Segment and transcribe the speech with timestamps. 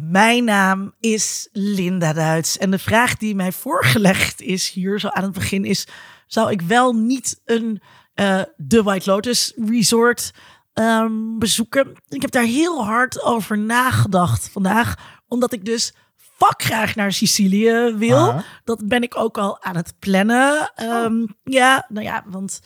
[0.00, 2.58] Mijn naam is Linda Duits.
[2.58, 5.86] En de vraag die mij voorgelegd is hier zo aan het begin is...
[6.26, 7.82] zou ik wel niet een
[8.14, 10.30] uh, The White Lotus Resort
[10.74, 11.92] um, bezoeken?
[12.08, 14.94] Ik heb daar heel hard over nagedacht vandaag.
[15.28, 15.94] Omdat ik dus
[16.36, 18.42] fuck graag naar Sicilië wil.
[18.64, 20.72] Dat ben ik ook al aan het plannen.
[20.82, 22.60] Um, Ja, nou ja, want...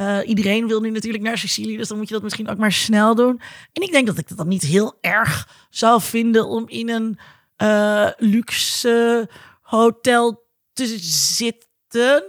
[0.00, 2.72] Uh, iedereen wil nu natuurlijk naar Sicilië, dus dan moet je dat misschien ook maar
[2.72, 3.40] snel doen.
[3.72, 7.18] En ik denk dat ik dat dan niet heel erg zou vinden om in een
[7.62, 9.28] uh, luxe
[9.62, 12.24] hotel te zitten.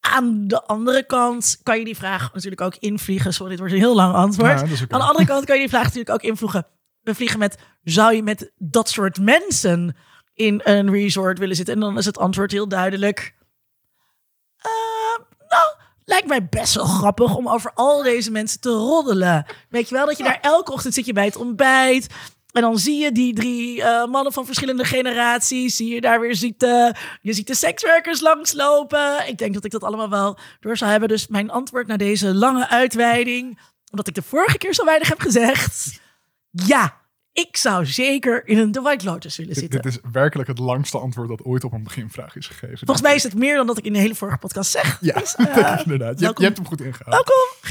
[0.00, 3.34] Aan de andere kant kan je die vraag natuurlijk ook invliegen.
[3.34, 4.60] Sorry, dit wordt een heel lang antwoord.
[4.60, 6.66] Ja, Aan de andere kant kan je die vraag natuurlijk ook invliegen.
[7.00, 9.96] We vliegen met, zou je met dat soort mensen
[10.32, 11.74] in een resort willen zitten?
[11.74, 13.34] En dan is het antwoord heel duidelijk.
[16.04, 19.46] Lijkt mij best wel grappig om over al deze mensen te roddelen.
[19.68, 22.06] Weet je wel, dat je daar elke ochtend zit je bij het ontbijt.
[22.52, 25.76] En dan zie je die drie uh, mannen van verschillende generaties.
[25.76, 26.96] Zie je daar weer zitten.
[27.20, 29.28] Je ziet de sekswerkers langslopen.
[29.28, 31.08] Ik denk dat ik dat allemaal wel door zou hebben.
[31.08, 33.60] Dus mijn antwoord naar deze lange uitweiding.
[33.90, 36.00] Omdat ik de vorige keer zo weinig heb gezegd.
[36.50, 37.00] Ja,
[37.34, 39.82] ik zou zeker in een The White Lotus willen zitten.
[39.82, 42.78] Dit, is werkelijk het langste antwoord dat ooit op een beginvraag is gegeven.
[42.78, 44.98] Volgens mij is het meer dan dat ik in de hele vorige podcast zeg.
[45.00, 46.20] Ja, dus, uh, inderdaad.
[46.20, 47.14] Je, je, hebt hem goed ingehaald.
[47.14, 47.70] Welkom.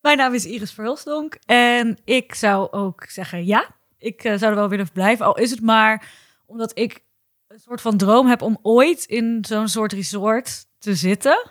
[0.00, 3.74] Mijn naam is Iris Verhulstonk en ik zou ook zeggen ja.
[3.98, 5.26] Ik uh, zou er wel willen blijven.
[5.26, 6.10] Al is het maar
[6.46, 7.04] omdat ik
[7.48, 11.50] een soort van droom heb om ooit in zo'n soort resort te zitten.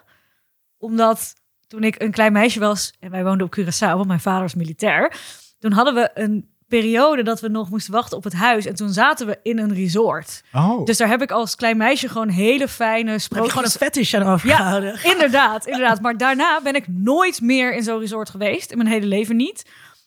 [0.78, 1.34] Omdat
[1.68, 4.56] toen ik een klein meisje was en wij woonden op Curaçao, want mijn vader was
[4.56, 5.16] militair.
[5.60, 8.66] Toen hadden we een periode dat we nog moesten wachten op het huis.
[8.66, 10.44] En toen zaten we in een resort.
[10.54, 10.86] Oh.
[10.86, 13.52] Dus daar heb ik als klein meisje gewoon hele fijne sprookjes...
[13.52, 15.00] gewoon een fetish aan overgehouden.
[15.04, 16.02] Ja, inderdaad, inderdaad.
[16.02, 18.72] Maar daarna ben ik nooit meer in zo'n resort geweest.
[18.72, 19.66] In mijn hele leven niet.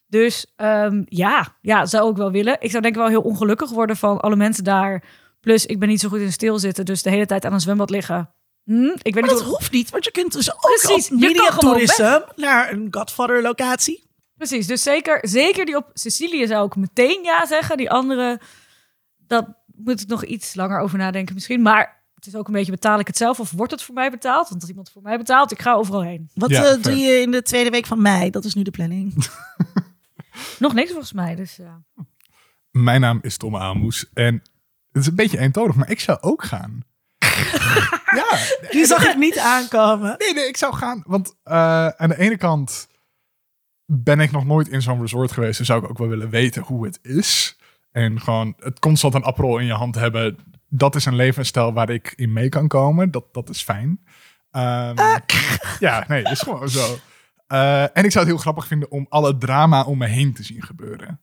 [0.09, 2.57] Dus um, ja, ja, zou ik wel willen.
[2.61, 5.03] Ik zou denk ik wel heel ongelukkig worden van alle mensen daar.
[5.41, 6.85] Plus, ik ben niet zo goed in stilzitten.
[6.85, 8.31] Dus de hele tijd aan een zwembad liggen.
[8.65, 12.25] Hm, ik weet maar niet dat hoeft niet, want je kunt dus ook Precies, media
[12.37, 14.06] naar een Godfather locatie.
[14.37, 17.77] Precies, dus zeker, zeker die op Sicilië zou ik meteen ja zeggen.
[17.77, 18.41] Die andere,
[19.27, 21.63] dat moet ik nog iets langer over nadenken misschien.
[21.63, 24.11] Maar het is ook een beetje betaal ik het zelf of wordt het voor mij
[24.11, 24.49] betaald?
[24.49, 26.31] Want als iemand voor mij betaalt, ik ga overal heen.
[26.35, 28.31] Wat ja, uh, doe je in de tweede week van mei?
[28.31, 29.15] Dat is nu de planning.
[30.59, 31.83] nog niks volgens mij, dus ja.
[32.71, 34.35] Mijn naam is Tom Amoes en
[34.93, 36.85] het is een beetje eentonig, maar ik zou ook gaan.
[38.21, 38.39] ja.
[38.71, 40.15] Die zag ik niet aankomen.
[40.19, 41.03] Nee, nee, ik zou gaan.
[41.07, 42.89] Want uh, aan de ene kant
[43.87, 45.57] ben ik nog nooit in zo'n resort geweest.
[45.57, 47.59] Dan zou ik ook wel willen weten hoe het is.
[47.93, 50.39] En gewoon het constant een aprol in je hand hebben.
[50.69, 53.11] Dat is een levensstijl waar ik in mee kan komen.
[53.11, 53.89] Dat, dat is fijn.
[53.89, 54.95] Um,
[55.79, 56.99] ja, nee, is gewoon zo.
[57.49, 60.43] Uh, en ik zou het heel grappig vinden om alle drama om me heen te
[60.43, 61.21] zien gebeuren.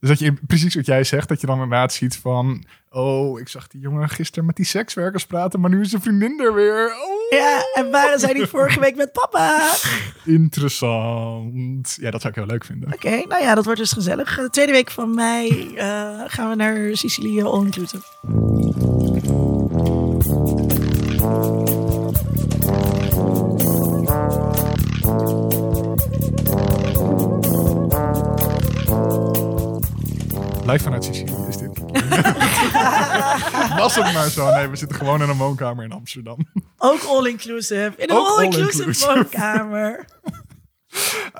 [0.00, 2.64] Dus dat je precies wat jij zegt, dat je dan inderdaad ziet van...
[2.90, 6.40] Oh, ik zag die jongen gisteren met die sekswerkers praten, maar nu is zijn vriendin
[6.40, 6.86] er weer.
[6.86, 7.38] Oh.
[7.38, 9.74] Ja, en waren zij niet vorige week met papa?
[10.24, 11.96] Interessant.
[12.00, 12.92] Ja, dat zou ik heel leuk vinden.
[12.92, 14.36] Oké, nou ja, dat wordt dus gezellig.
[14.36, 18.04] De tweede week van mei uh, gaan we naar Sicilië all-inclusive.
[30.70, 31.78] Live vanuit Sicilië is dit.
[33.76, 34.54] Was het maar zo.
[34.54, 36.38] Nee, we zitten gewoon in een woonkamer in Amsterdam.
[36.78, 37.92] Ook all-inclusive.
[37.96, 40.04] In een all-inclusive all woonkamer.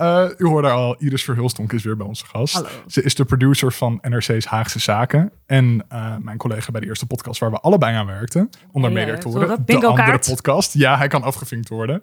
[0.01, 2.55] Uh, u hoorde al, Iris Verhulstonk is weer bij onze gast.
[2.55, 2.69] Hallo.
[2.87, 5.33] Ze is de producer van NRC's Haagse Zaken.
[5.47, 8.51] En uh, mijn collega bij de eerste podcast waar we allebei aan werkten.
[8.73, 9.63] Onder hey, mediatoren.
[9.65, 10.75] De andere podcast.
[10.75, 12.03] Ja, hij kan afgevinkt worden.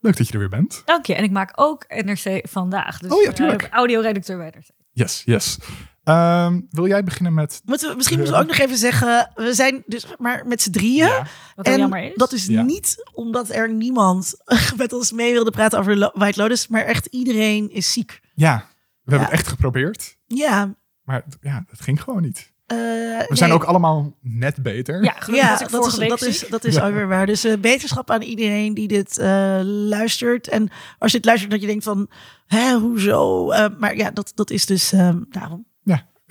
[0.00, 0.82] Leuk dat je er weer bent.
[0.84, 1.14] Dank je.
[1.14, 2.98] En ik maak ook NRC vandaag.
[2.98, 3.62] Dus oh ja, tuurlijk.
[3.62, 4.68] Uh, audioredacteur bij NRC.
[4.92, 5.58] Yes, yes.
[6.04, 7.62] Um, wil jij beginnen met.
[7.64, 9.30] Moeten we, misschien moeten we ook nog even zeggen.
[9.34, 11.06] We zijn dus maar met z'n drieën.
[11.06, 11.26] Ja.
[11.56, 12.14] Wat en jammer is.
[12.14, 14.34] Dat is niet omdat er niemand
[14.76, 16.68] met ons mee wilde praten over White Lotus.
[16.68, 18.20] Maar echt iedereen is ziek.
[18.34, 18.56] Ja,
[19.02, 20.16] we hebben het echt geprobeerd.
[20.26, 20.74] Ja.
[21.02, 22.52] Maar ja, het ging gewoon niet.
[22.66, 22.78] Uh,
[23.28, 25.04] we zijn ook allemaal net beter.
[25.04, 27.26] Ja, ja dat, is, dat, is, dat is ook weer waar.
[27.26, 30.48] Dus uh, beterschap aan iedereen die dit uh, luistert.
[30.48, 32.10] En als je het luistert dat je denkt van,
[32.46, 33.46] hè, hoezo?
[33.78, 34.90] maar ja, dat, dat is dus
[35.28, 35.70] daarom.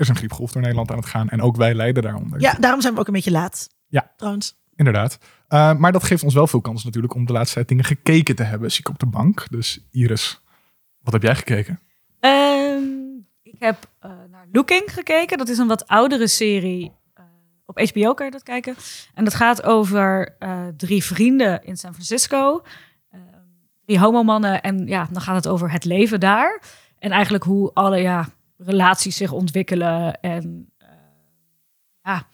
[0.01, 1.30] Er is een griepgolf door Nederland aan het gaan.
[1.30, 2.42] En ook wij lijden daaronder.
[2.42, 3.69] Ja, daarom zijn we ook een beetje laat.
[3.88, 4.12] Ja.
[4.18, 4.59] Trouwens.
[4.75, 5.18] Inderdaad.
[5.50, 8.36] Uh, maar dat geeft ons wel veel kans natuurlijk om de laatste tijd dingen gekeken
[8.36, 8.71] te hebben.
[8.71, 9.45] Zie ik op de bank.
[9.50, 10.42] Dus Iris,
[11.01, 11.80] wat heb jij gekeken?
[12.19, 15.38] Um, ik heb uh, naar Looking gekeken.
[15.38, 16.92] Dat is een wat oudere serie.
[17.19, 17.25] Uh,
[17.65, 18.75] op HBO kan je dat kijken.
[19.13, 20.36] En dat gaat over
[20.77, 22.63] drie vrienden in San Francisco.
[23.12, 23.21] Ehm,
[23.86, 24.62] drie homomannen.
[24.62, 26.62] En ja, dan gaat het over het leven daar.
[27.00, 28.30] En eigenlijk hoe alle ja,
[28.65, 30.19] relaties zich ontwikkelen.
[30.21, 30.87] En uh,
[32.01, 32.27] ja,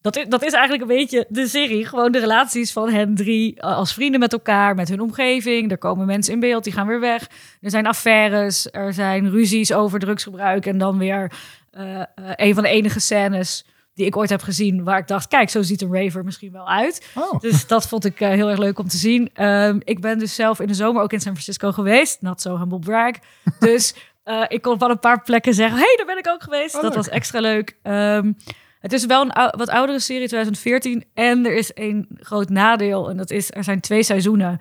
[0.00, 1.86] dat is, dat is eigenlijk een beetje de serie.
[1.86, 5.70] Gewoon de relaties van hen drie eh, als vrienden met elkaar, met hun omgeving.
[5.70, 7.28] Er komen mensen in beeld, die gaan weer weg.
[7.60, 10.66] Er zijn affaires, er zijn ruzies over drugsgebruik.
[10.66, 11.32] En dan weer
[11.72, 13.64] eh, eh, een van de enige scènes
[13.94, 14.84] die ik ooit heb gezien...
[14.84, 17.10] waar ik dacht, kijk, zo ziet een raver misschien wel uit.
[17.14, 17.40] Oh.
[17.40, 19.30] Dus dat vond ik eh, heel erg leuk om te zien.
[19.34, 22.22] Ehm, ik ben dus zelf in de zomer ook in San Francisco geweest.
[22.22, 23.12] Not so humble brag.
[23.58, 25.78] Dus eh, ik kon van een paar plekken zeggen...
[25.78, 26.74] hey, daar ben ik ook geweest.
[26.74, 27.78] Oh, dat was extra leuk.
[27.82, 28.32] Ehm,
[28.78, 31.04] het is wel een ou- wat oudere serie, 2014.
[31.14, 33.10] En er is één groot nadeel.
[33.10, 34.60] En dat is, er zijn twee seizoenen.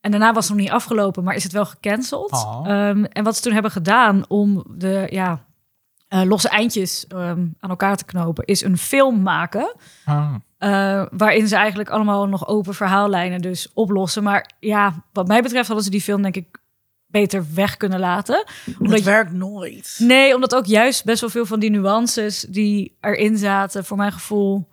[0.00, 2.32] En daarna was het nog niet afgelopen, maar is het wel gecanceld.
[2.32, 2.62] Oh.
[2.64, 5.44] Ehm, en wat ze toen hebben gedaan om de ja,
[6.08, 8.44] eh, losse eindjes ehm, aan elkaar te knopen...
[8.44, 9.74] is een film maken...
[10.04, 10.34] Ah.
[10.58, 14.22] Uh, waarin ze eigenlijk allemaal nog open verhaallijnen dus oplossen.
[14.22, 16.60] Maar ja, wat mij betreft hadden ze die film denk ik
[17.10, 18.44] beter weg kunnen laten.
[18.66, 19.96] Omdat Dat je- werkt nooit.
[19.98, 24.12] nee, omdat ook juist best wel veel van die nuances die erin zaten, voor mijn
[24.12, 24.68] gevoel,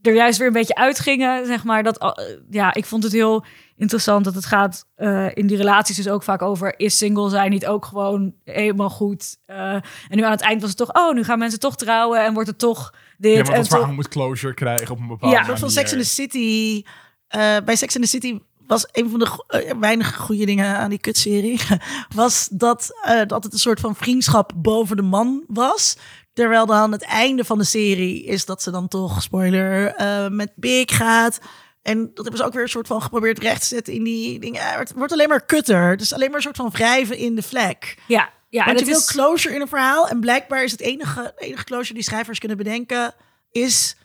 [0.00, 1.46] er juist weer een beetje uitgingen.
[1.46, 2.12] Zeg maar dat, uh,
[2.50, 3.44] ja, ik vond het heel
[3.76, 7.50] interessant dat het gaat uh, in die relaties dus ook vaak over is single zijn
[7.50, 9.36] niet ook gewoon helemaal goed.
[9.46, 12.24] Uh, en nu aan het eind was het toch, oh, nu gaan mensen toch trouwen
[12.24, 13.78] en wordt het toch dit Ja, maar en dat toch.
[13.78, 15.80] verhaal moet closure krijgen op een bepaalde Ja, Een soort van manier.
[15.88, 16.82] Sex in the City.
[17.28, 20.90] eh, bij Sex in the City was een van de eh, weinige goede dingen aan
[20.90, 21.60] die kutserie.
[22.14, 25.96] Was dat, eh, dat het een soort van vriendschap boven de man was.
[26.32, 30.52] Terwijl dan het einde van de serie is dat ze dan toch, spoiler, eh, met
[30.54, 31.38] Big gaat.
[31.82, 34.38] En dat hebben ze ook weer een soort van geprobeerd recht te zetten in die
[34.38, 34.62] dingen.
[34.62, 35.90] Het wordt alleen maar kutter.
[35.90, 37.98] Het is alleen maar een soort van wrijven in de vlek.
[38.06, 40.08] Ja, ja en Want je wil is, closure in een verhaal.
[40.08, 43.14] En blijkbaar is het enige, enige closure die schrijvers kunnen bedenken,
[43.50, 43.96] is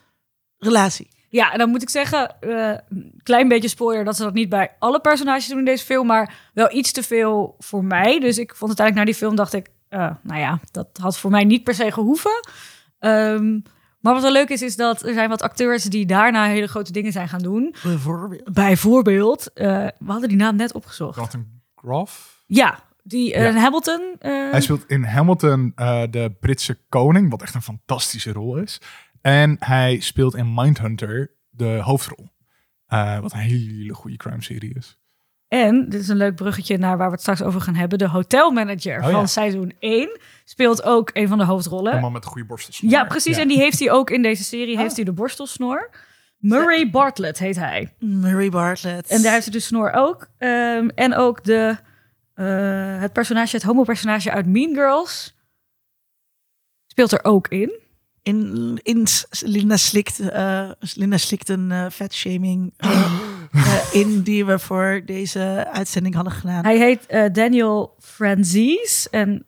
[0.58, 1.10] relatie.
[1.32, 4.50] Ja, en dan moet ik zeggen, eh, een klein beetje spoiler dat ze dat niet
[4.50, 8.20] bij alle personages doen in deze film, maar wel iets te veel voor mij.
[8.20, 11.32] Dus ik vond uiteindelijk naar die film dacht ik, eh, nou ja, dat had voor
[11.32, 12.40] mij niet per se gehoeven.
[13.00, 13.60] Ehm,
[14.00, 16.92] maar wat wel leuk is, is dat er zijn wat acteurs die daarna hele grote
[16.92, 17.76] dingen zijn gaan doen.
[17.84, 18.54] Bijvoorbeeld.
[18.54, 19.68] Bijvoorbeeld, eh,
[20.00, 21.16] we hadden die naam net opgezocht.
[21.16, 21.46] Jonathan
[21.76, 22.44] Groff.
[22.48, 23.52] Ja, die Ja.
[23.54, 24.16] Hamilton.
[24.20, 28.82] eh, Hij speelt in Hamilton eh, de Britse koning, wat echt een fantastische rol is.
[29.22, 32.30] En hij speelt in Mindhunter de hoofdrol.
[32.88, 35.00] Eh, wat een hele goede crime serie is.
[35.48, 37.98] En, dit is een leuk bruggetje naar waar we het straks over gaan hebben.
[37.98, 39.12] De hotelmanager Oh, ja.
[39.12, 41.94] van seizoen 1 speelt ook een van de hoofdrollen.
[41.96, 42.80] Een man met een goede borstels.
[42.80, 43.36] Ja, precies.
[43.36, 43.42] Ja.
[43.42, 44.82] En die heeft hij ook in deze serie, Oh.
[44.82, 45.90] heeft hij de borstelsnor.
[46.38, 47.94] Murray Bartlett heet hij.
[48.00, 49.10] Murray Bartlett.
[49.10, 50.28] En daar heeft hij de snor ook.
[50.38, 51.78] Ehm, en ook de,
[52.34, 55.38] eh, het personage, het homo-personage uit Mean Girls
[56.88, 57.80] speelt er ook in.
[58.24, 59.08] In, in
[59.42, 66.16] Linda slikt, eh, Linda slikt een eh vetshaming eh, in die we voor deze uitzending
[66.16, 66.64] hadden gedaan.
[66.64, 69.10] Hij heet eh, Daniel Franzese.
[69.10, 69.46] En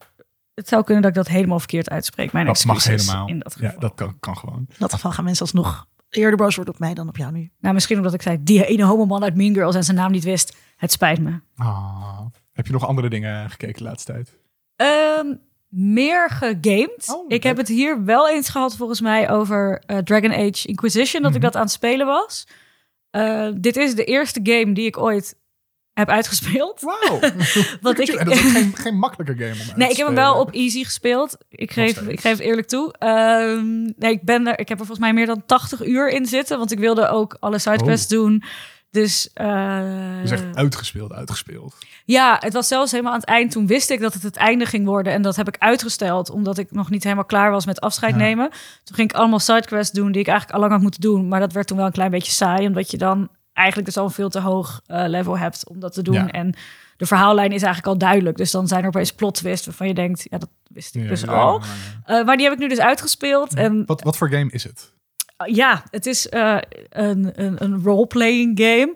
[0.54, 2.32] het zou kunnen dat ik dat helemaal verkeerd uitspreek.
[2.32, 3.28] Mijn Dat mag excuses helemaal.
[3.28, 3.70] in dat geval.
[3.70, 4.66] Ja, dat kan, kan gewoon.
[4.70, 7.52] In dat geval gaan mensen alsnog eerder boos worden op mij dan op jou nu.
[7.60, 10.24] Nou, misschien omdat ik zei, die ene homoman uit Mean Girls en zijn naam niet
[10.24, 10.56] wist.
[10.78, 11.40] Het spijt me.
[11.56, 12.20] Ah.
[12.52, 14.38] Heb je nog andere dingen gekeken de laatste tijd?
[14.76, 15.36] Ehm,
[15.76, 17.14] meer gegamed.
[17.16, 21.22] Oh, ik heb het hier wel eens gehad, volgens mij, over eh, Dragon Age Inquisition,
[21.22, 21.46] dat ik Mhm.
[21.46, 22.48] dat aan het spelen was.
[23.10, 25.36] Eh, dit is de eerste game die ik ooit
[25.94, 26.82] heb uitgespeeld.
[26.82, 27.20] Wauw.
[27.82, 30.52] Want ik, dat is geen, geen makkelijke game om Nee, ik heb hem wel op
[30.52, 31.38] easy gespeeld.
[31.50, 32.94] Ik geef, ik geef het eerlijk toe.
[32.98, 36.26] Ehm, nee, ik, ben er, ik heb er volgens mij meer dan 80 uur in
[36.26, 36.58] zitten.
[36.58, 38.44] Want ik wilde ook alle sidequests doen.
[38.94, 39.30] Dus
[40.32, 41.76] echt uitgespeeld, uitgespeeld.
[42.06, 43.52] ja, het was zelfs helemaal aan het eind.
[43.52, 45.14] Toen wist ik dat het het einde ging worden.
[45.14, 48.20] En dat heb ik uitgesteld, omdat ik nog niet helemaal klaar was met afscheid Ja.
[48.20, 48.50] nemen.
[48.84, 51.28] Toen ging ik allemaal sidequests doen die ik eigenlijk al lang had moeten doen.
[51.28, 54.06] Maar dat werd toen wel een klein beetje saai, omdat je dan eigenlijk dus al
[54.06, 56.14] een veel te hoog eh, level hebt om dat te doen.
[56.14, 56.28] Ja.
[56.32, 56.54] En
[56.98, 58.38] de verhaallijn is eigenlijk al duidelijk.
[58.38, 61.10] Dus dan zijn er opeens plot twists waarvan je denkt, ja, dat wist ik Ja,
[61.10, 61.62] dus al.
[62.06, 63.54] Eh, maar die heb ik nu dus uitgespeeld.
[63.54, 64.92] En Wat, wat voor game is het?
[65.48, 66.58] Uh, ja, het is eh,
[66.90, 68.94] een, een, een role-playing game.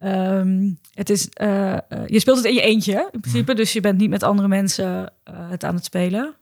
[0.00, 3.54] Ehm, het is, eh, eh, je speelt het in je eentje, in principe.
[3.54, 5.12] Dus je bent niet met andere mensen
[5.50, 6.34] het aan het spelen.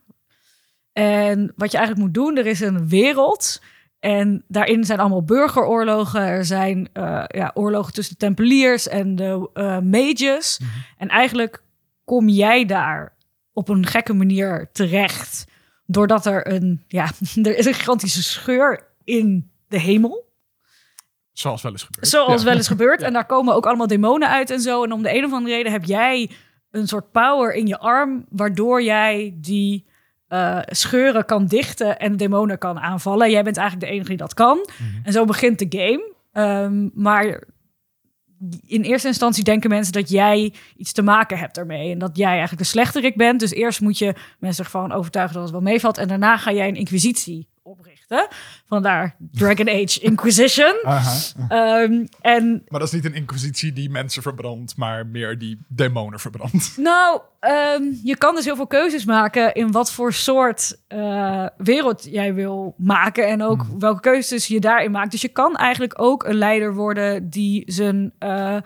[0.93, 3.61] En wat je eigenlijk moet doen, er is een wereld.
[3.99, 6.21] En daarin zijn allemaal burgeroorlogen.
[6.21, 6.89] Er zijn
[7.27, 10.59] ja, oorlogen tussen de tempeliers en de eh, mages.
[10.97, 11.63] En eigenlijk
[12.03, 13.15] kom jij daar
[13.53, 15.45] op een gekke manier terecht.
[15.85, 17.11] Doordat er een, ja,
[17.43, 20.27] er is een gigantische scheur in de hemel.
[21.31, 22.07] Zoals wel eens gebeurt.
[22.07, 22.47] Zoals Ja.
[22.47, 23.01] wel eens gebeurt.
[23.07, 24.83] En daar komen ook allemaal demonen uit en zo.
[24.83, 26.29] En om de een of andere reden heb jij
[26.71, 29.87] een soort power in je arm, waardoor jij die
[30.27, 33.31] eh, scheuren kan dichten en demonen kan aanvallen.
[33.31, 34.57] Jij bent eigenlijk de enige die dat kan.
[34.57, 35.05] Mhm.
[35.05, 36.13] En zo begint de game.
[36.31, 37.43] Ehm, maar
[38.65, 41.91] in eerste instantie denken mensen dat jij iets te maken hebt ermee.
[41.91, 43.39] En dat jij eigenlijk de slechterik bent.
[43.39, 45.97] Dus eerst moet je mensen ervan overtuigen dat het wel meevalt.
[45.97, 47.98] En daarna ga jij een inquisitie oprichten.
[48.67, 50.79] Vandaar Dragon Age Inquisition.
[50.83, 51.15] Aha.
[51.49, 56.19] Ehm, en Maar dat is niet een inquisitie die mensen verbrandt, maar meer die demonen
[56.19, 56.77] verbrandt.
[56.91, 62.07] nou, ehm, je kan dus heel veel keuzes maken in wat voor soort eh, wereld
[62.11, 63.27] jij wil maken.
[63.27, 65.11] En ook welke keuzes je daarin maakt.
[65.11, 68.57] Dus je kan eigenlijk ook een leider worden die zijn, eh,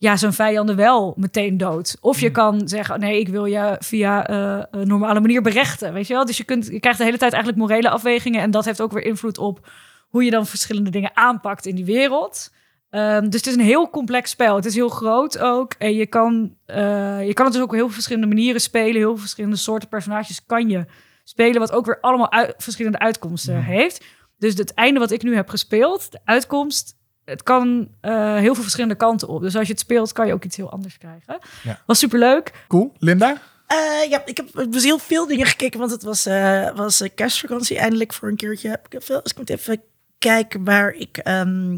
[0.00, 1.96] ja, zijn vijanden wel meteen doodt.
[2.00, 5.92] Of je kan zeggen, nee, ik wil je via eh, een normale manier berechten.
[5.92, 6.24] Weet je wel?
[6.24, 8.40] Dus je, kunt, je krijgt de hele tijd eigenlijk morele afwegingen.
[8.40, 9.68] En dat heeft ook weer invloed op
[10.08, 12.52] hoe je dan verschillende dingen aanpakt in die wereld.
[12.90, 14.56] Ehm, dus het is een heel complex spel.
[14.56, 15.72] Het is heel groot ook.
[15.78, 18.94] En je kan, eh, je kan het dus ook op heel verschillende manieren spelen.
[18.96, 20.84] Heel veel verschillende soorten personages kan je
[21.24, 21.60] spelen.
[21.60, 24.04] Wat ook weer allemaal uit- verschillende uitkomsten heeft.
[24.38, 26.98] Dus het einde wat ik nu heb gespeeld, de uitkomst,
[27.30, 29.40] het kan eh, heel veel verschillende kanten op.
[29.40, 31.38] Dus als je het speelt, kan je ook iets heel anders krijgen.
[31.62, 31.80] Ja.
[31.86, 32.52] Was superleuk.
[32.68, 32.92] Cool.
[32.98, 33.40] Linda?
[33.66, 37.08] Eh, ja, ik heb dus heel veel dingen gekeken, want het was, eh, was eh,
[37.14, 38.68] kerstvakantie eindelijk voor een keertje.
[38.68, 39.82] Heb ik veel, dus ik moet even
[40.18, 41.76] kijken waar ik, ehm,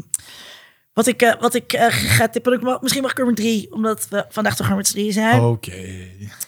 [0.93, 2.77] wat ik, eh, wat ik eh, ga tippen.
[2.81, 5.41] Misschien mag ik er maar drie, omdat we vandaag toch maar met z'n drieën zijn.
[5.41, 5.71] Oké.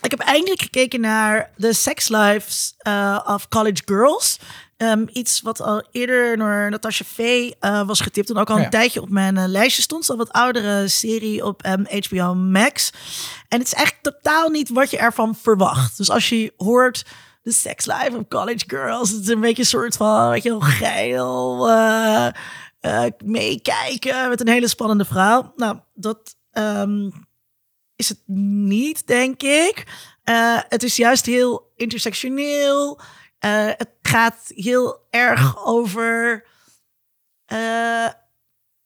[0.01, 4.39] Ik heb eindelijk gekeken naar The Sex Lives eh, of College Girls.
[4.77, 8.63] Ehm, iets wat al eerder door Natasha Faye eh, was getipt en ook al Ja.
[8.63, 10.09] een tijdje op mijn eh, lijstje stond.
[10.09, 12.91] Al wat oudere serie op ehm, HBO Max.
[13.49, 15.97] En het is eigenlijk totaal niet wat je ervan verwacht.
[15.97, 17.05] Dus als je hoort
[17.43, 20.49] The Sex Life of College Girls, het is een beetje een soort van, weet je
[20.49, 22.27] wel, geil eh,
[23.25, 25.53] meekijken met een hele spannende verhaal.
[25.55, 27.09] Nou, dat ehm,
[27.95, 28.21] is het
[28.67, 29.83] niet, denk ik.
[30.69, 32.99] Het is juist heel intersectioneel.
[33.45, 36.43] Eh, het gaat heel erg over.
[37.45, 38.07] eh,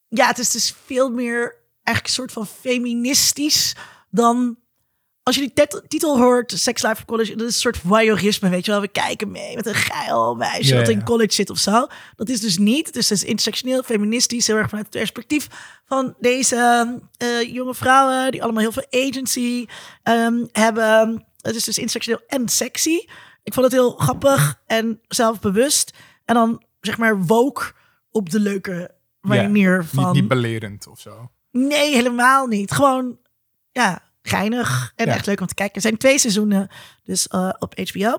[0.08, 3.76] ja, het is dus veel meer eigenlijk een soort van feministisch
[4.10, 4.58] dan.
[5.24, 8.66] Als je die titel hoort, Sex Life of College, dat is een soort voyeurisme, weet
[8.66, 8.82] je wel.
[8.82, 11.88] We kijken mee met een geil meisje Ja, dat in college zit of zo.
[12.16, 12.88] Dat is dus niet.
[12.88, 15.48] Het is dus intersectioneel, feministisch, heel erg vanuit het perspectief
[15.86, 19.66] van deze eh, jonge vrouwen die allemaal heel veel agency
[20.04, 21.26] ehm, hebben.
[21.42, 22.98] Het is dus intersectioneel en sexy.
[23.44, 25.94] Ik vond het heel grappig en zelfbewust.
[26.26, 27.72] En dan zeg maar woke
[28.12, 28.92] op de leuke
[29.22, 30.14] manier van.
[30.14, 31.32] niet belerend of zo.
[31.52, 32.72] Nee, helemaal niet.
[32.72, 33.18] Gewoon,
[33.72, 35.14] ja, geinig en Ja.
[35.14, 35.76] echt leuk om te kijken.
[35.76, 36.68] Er zijn twee seizoenen
[37.04, 38.18] dus eh, op HBO.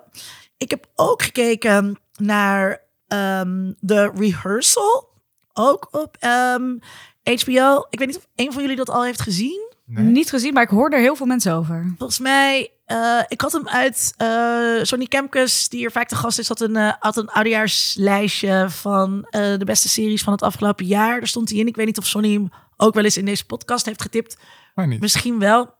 [0.56, 5.08] Ik heb ook gekeken naar ehm The Rehearsal.
[5.52, 6.76] Ook op ehm,
[7.22, 7.86] HBO.
[7.90, 9.68] Ik weet niet of een van jullie dat al heeft gezien.
[9.84, 10.04] Nee?
[10.04, 11.94] Niet gezien, maar ik hoor er heel veel mensen over.
[11.98, 16.38] Volgens mij, eh, ik had hem uit eh Sonny Kemkes, die hier vaak de gast
[16.38, 21.18] is, had een, eh, had een oudejaarslijstje van de beste series van het afgelopen jaar.
[21.18, 21.66] Daar stond hij in.
[21.66, 24.36] Ik weet niet of Sonny hem ook wel eens in deze podcast heeft getipt.
[24.74, 25.00] Maar niet.
[25.00, 25.74] Misschien wel.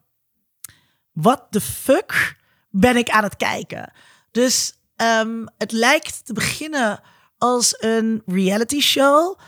[1.12, 2.36] What the fuck
[2.68, 3.92] ben ik aan het kijken?
[4.30, 7.00] Dus ehm, het lijkt te beginnen
[7.38, 9.38] als een reality show.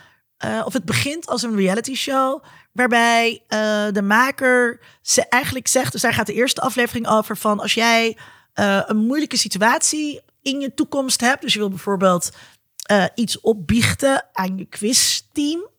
[0.65, 2.45] Of het begint als een reality show.
[2.73, 5.93] Waarbij eh, de maker ze eigenlijk zegt.
[5.93, 7.37] Dus daar gaat de eerste aflevering over.
[7.37, 8.17] Van als jij
[8.53, 11.43] eh, een moeilijke situatie in je toekomst hebt.
[11.43, 12.31] Dus je wil bijvoorbeeld
[12.83, 15.71] eh, iets opbiechten aan je quizteam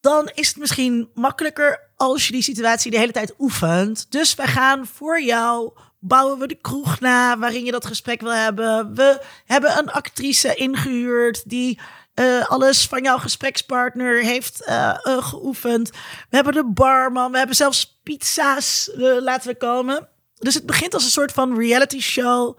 [0.00, 4.06] dan is het misschien makkelijker als je die situatie de hele tijd oefent.
[4.10, 8.34] Dus wij gaan voor jou, bouwen we de kroeg na waarin je dat gesprek wil
[8.34, 8.94] hebben.
[8.94, 11.80] We hebben een actrice ingehuurd die
[12.14, 15.90] eh, alles van jouw gesprekspartner heeft eh, eh, geoefend.
[15.90, 20.08] We hebben de barman, we hebben zelfs pizza's laten we komen.
[20.34, 22.58] Dus het begint als een soort van reality show.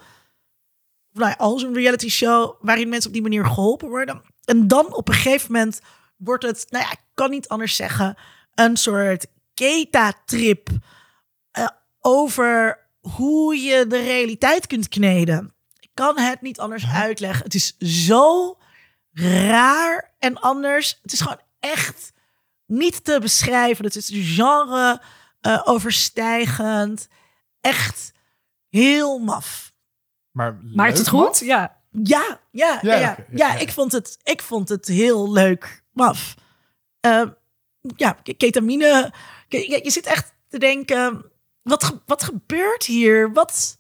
[1.11, 4.21] Nou als een reality show waarin mensen op die manier geholpen worden.
[4.45, 5.79] En dan op een gegeven moment
[6.17, 8.17] wordt het, nou ja, ik kan niet anders zeggen,
[8.55, 10.69] een soort keta-trip
[11.99, 15.53] over hoe je de realiteit kunt kneden.
[15.79, 17.43] Ik kan het niet anders uitleggen.
[17.43, 18.57] Het is zo
[19.13, 20.99] raar en anders.
[21.01, 22.11] Het is gewoon echt
[22.65, 23.85] niet te beschrijven.
[23.85, 25.01] Het is genre
[25.41, 27.07] eh, overstijgend.
[27.61, 28.11] Echt
[28.69, 29.73] heel maf.
[30.31, 31.39] Maar, Maakt het leuk, goed?
[31.39, 31.79] Ja.
[32.03, 33.11] Ja, ja, ja, Ja, ja.
[33.11, 33.59] oké, ja, ja, ja.
[33.59, 36.35] ik, vond het, ik vond het heel leuk maf.
[36.99, 37.29] Ehm,
[37.95, 39.13] ja, ke- ketamine.
[39.47, 43.33] ke- Je, je zit echt te denken, wat, ge- wat gebeurt hier?
[43.33, 43.77] Wat,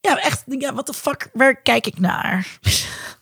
[0.00, 2.46] ja, echt, ja, wat de fuck, waar kijk ik naar?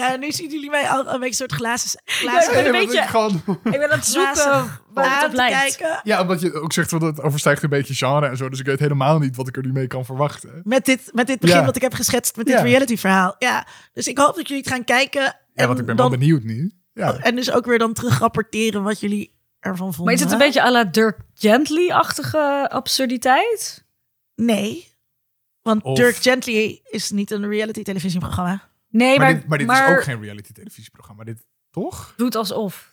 [0.00, 2.86] ja, nu zien jullie mij al een beetje een soort glazen, glazen Ja, Nee, een
[2.86, 3.42] beetje- ik gewoon...
[3.46, 6.00] Ik ben aan het zoeken waar het kijken.
[6.02, 8.48] Ja, omdat je ook zegt dat het overstijgt een beetje genre en zo.
[8.48, 10.60] Dus ik weet helemaal niet wat ik er nu mee kan verwachten.
[10.64, 11.64] Met dit, met dit begin Ja.
[11.64, 12.62] wat ik heb geschetst, met dit Ja.
[12.62, 13.34] reality verhaal.
[13.38, 15.22] Ja, dus ik hoop dat jullie het gaan kijken.
[15.22, 16.72] Ja, en want ik ben dan, wel benieuwd nu.
[16.92, 17.16] Ja.
[17.18, 20.04] En dus ook weer dan terug rapporteren wat jullie ervan vonden.
[20.04, 23.84] Maar is het een beetje à la Dirk Gently-achtige absurditeit?
[24.34, 24.88] Nee.
[25.62, 28.68] Want Of- Dirk Gently is niet een reality televisieprogramma.
[28.90, 31.24] Nee, Maar, maar, dit, maar dit maar is ook geen reality televisieprogramma.
[31.24, 32.14] Dit toch?
[32.16, 32.88] doet alsof.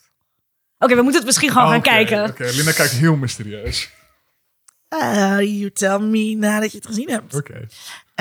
[0.79, 2.29] Oké, we moeten het misschien gewoon gaan kijken.
[2.29, 3.89] Oké, Linda kijkt heel mysterieus.
[4.89, 7.35] Uh, you tell me nadat je het gezien hebt.
[7.35, 7.67] Oké.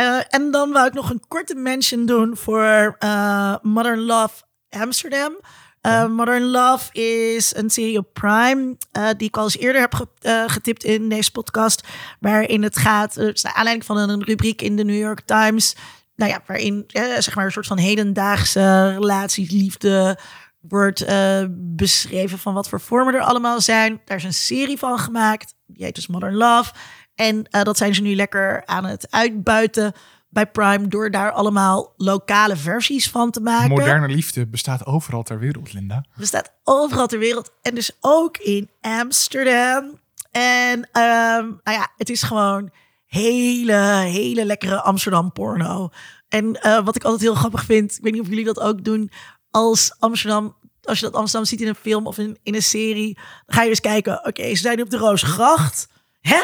[0.01, 5.41] Uh, en dan wou ik nog een korte mention doen voor uh, Modern Love Amsterdam.
[5.83, 9.95] Uh, Modern Love is een serie op Prime, uh, die ik al eens eerder heb
[9.95, 11.87] ge uh, getipt in deze podcast.
[12.21, 15.77] Waarin het gaat, het is naar aanleiding van een rubriek in de New York Times.
[16.17, 16.85] Nou ja, waarin
[17.19, 20.19] zeg maar een soort van hedendaagse relaties, liefde
[20.61, 21.05] wordt
[21.51, 24.01] beschreven van wat voor vormen er allemaal zijn.
[24.05, 26.73] Daar is een serie van gemaakt, die heet dus Modern Love.
[27.15, 29.93] En dat zijn ze nu lekker aan het uitbuiten
[30.29, 33.69] bij Prime door daar allemaal lokale versies van te maken.
[33.69, 36.05] Moderne liefde bestaat overal ter wereld, Linda.
[36.17, 40.01] Bestaat overal ter wereld en dus ook in Amsterdam.
[40.31, 42.71] En um, nou ja, het is gewoon
[43.07, 45.89] hele, hele lekkere Amsterdam porno.
[46.29, 48.85] En eh, wat ik altijd heel grappig vind, ik weet niet of jullie dat ook
[48.85, 49.11] doen,
[49.51, 53.19] als Amsterdam, als je dat Amsterdam ziet in een film of in, in een serie,
[53.47, 55.89] ga je eens kijken, oké, ze zijn op de Roosgracht,
[56.21, 56.41] hè?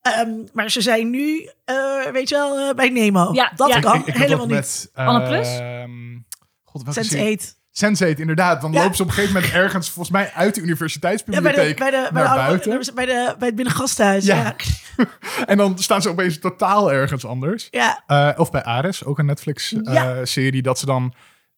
[0.00, 3.32] Ehm, maar ze zijn nu, eh, weet je wel, eh, bij Nemo.
[3.32, 4.54] Ja, dat kan ik, helemaal niet.
[4.54, 5.48] Met, Anne Plus?
[5.48, 6.18] Ehm,
[6.64, 7.60] God, Sense 8.
[7.74, 8.60] Sensate, inderdaad.
[8.60, 8.92] Dan ja.
[8.92, 12.12] ze op een gegeven moment ergens, volgens mij, uit de universiteitsbibliotheek bij de, bij de,
[12.12, 12.94] naar bij de, buiten.
[12.94, 14.54] Bij, de, bij het binnengasthuis, ja.
[15.46, 17.68] en dan staan ze opeens totaal ergens anders.
[17.70, 18.02] Ja.
[18.06, 21.14] Eh, of bij Ares, ook een Netflix-serie, eh, dat ze dan...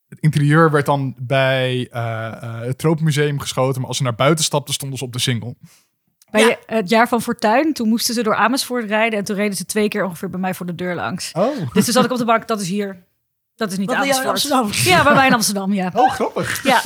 [0.08, 4.74] Het interieur werd dan bij eh, het Troopmuseum geschoten, maar als ze naar buiten stapten,
[4.74, 5.56] stonden ze op de single.
[6.30, 9.64] Bij het jaar van Fortuin, toen moesten ze door Amersfoort rijden en toen reden ze
[9.64, 11.32] twee keer ongeveer bij mij voor de deur langs.
[11.32, 11.72] Oh.
[11.72, 13.04] Dus toen zat ik op de bank, dat is hier.
[13.56, 14.26] Dat is niet Wat Amersfoort.
[14.26, 14.70] Amsterdam?
[14.72, 15.90] Ja, bij mij in Amsterdam, ja.
[15.94, 16.62] oh grappig.
[16.62, 16.82] Ja,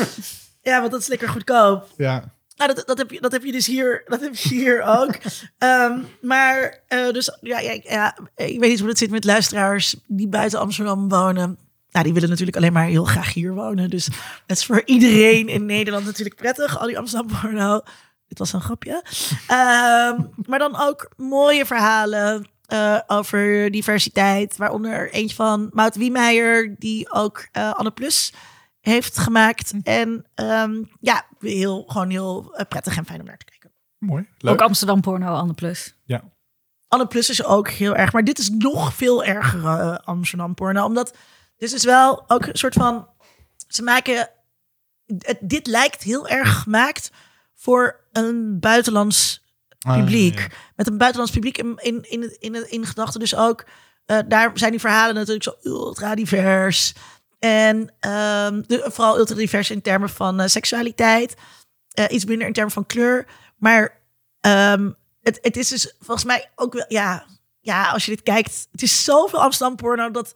[0.62, 1.88] ja, want dat is lekker goedkoop.
[1.96, 2.36] Ja.
[2.56, 5.14] Nou, dat, dat, heb je, dat heb je dus hier, dat heb je hier ook.
[5.58, 9.96] Ehm, maar, eh, dus ja, ja, ja, ik weet niet hoe het zit met luisteraars
[10.06, 11.58] die buiten Amsterdam wonen.
[11.90, 13.90] Nou, die willen natuurlijk alleen maar heel graag hier wonen.
[13.90, 14.04] Dus
[14.46, 16.78] het is voor iedereen in Nederland natuurlijk prettig.
[16.78, 17.80] Al die Amsterdam porno.
[18.28, 19.02] Dit was een grapje.
[19.46, 24.56] Ehm, maar dan ook mooie verhalen eh, over diversiteit.
[24.56, 28.32] Waaronder eentje van Maud Wiemeijer, die ook eh, Anne Plus
[28.80, 29.74] heeft gemaakt.
[29.82, 33.72] En ehm, ja, heel, gewoon heel eh, prettig en fijn om naar te kijken.
[33.98, 34.28] Mooi.
[34.38, 34.52] Leuk.
[34.52, 35.96] ook Amsterdam porno, Anne Plus.
[36.04, 36.24] Ja.
[36.88, 40.84] Anne Plus is ook heel erg, maar dit is nog veel erger Amsterdam porno.
[40.84, 41.16] Omdat
[41.56, 43.08] dit is wel ook een soort van,
[43.68, 44.30] ze maken,
[45.06, 47.10] het, dit lijkt heel erg gemaakt
[47.54, 49.46] voor een buitenlands
[49.88, 50.38] Ah, publiek.
[50.38, 50.46] ja.
[50.76, 53.64] Met een buitenlands publiek in, in, in, in, in gedachten dus ook.
[54.06, 56.94] eh, daar zijn die verhalen natuurlijk zo ultra divers.
[57.38, 61.34] En ehm, de, vooral ultra divers in termen van eh, seksualiteit.
[61.92, 63.26] Eh, iets minder in termen van kleur.
[63.56, 64.00] Maar
[64.40, 64.90] ehm,
[65.22, 66.84] het, het is dus volgens mij ook wel...
[66.88, 67.24] Ja,
[67.60, 68.68] ja, als je dit kijkt.
[68.72, 70.34] Het is zoveel Amsterdam porno dat...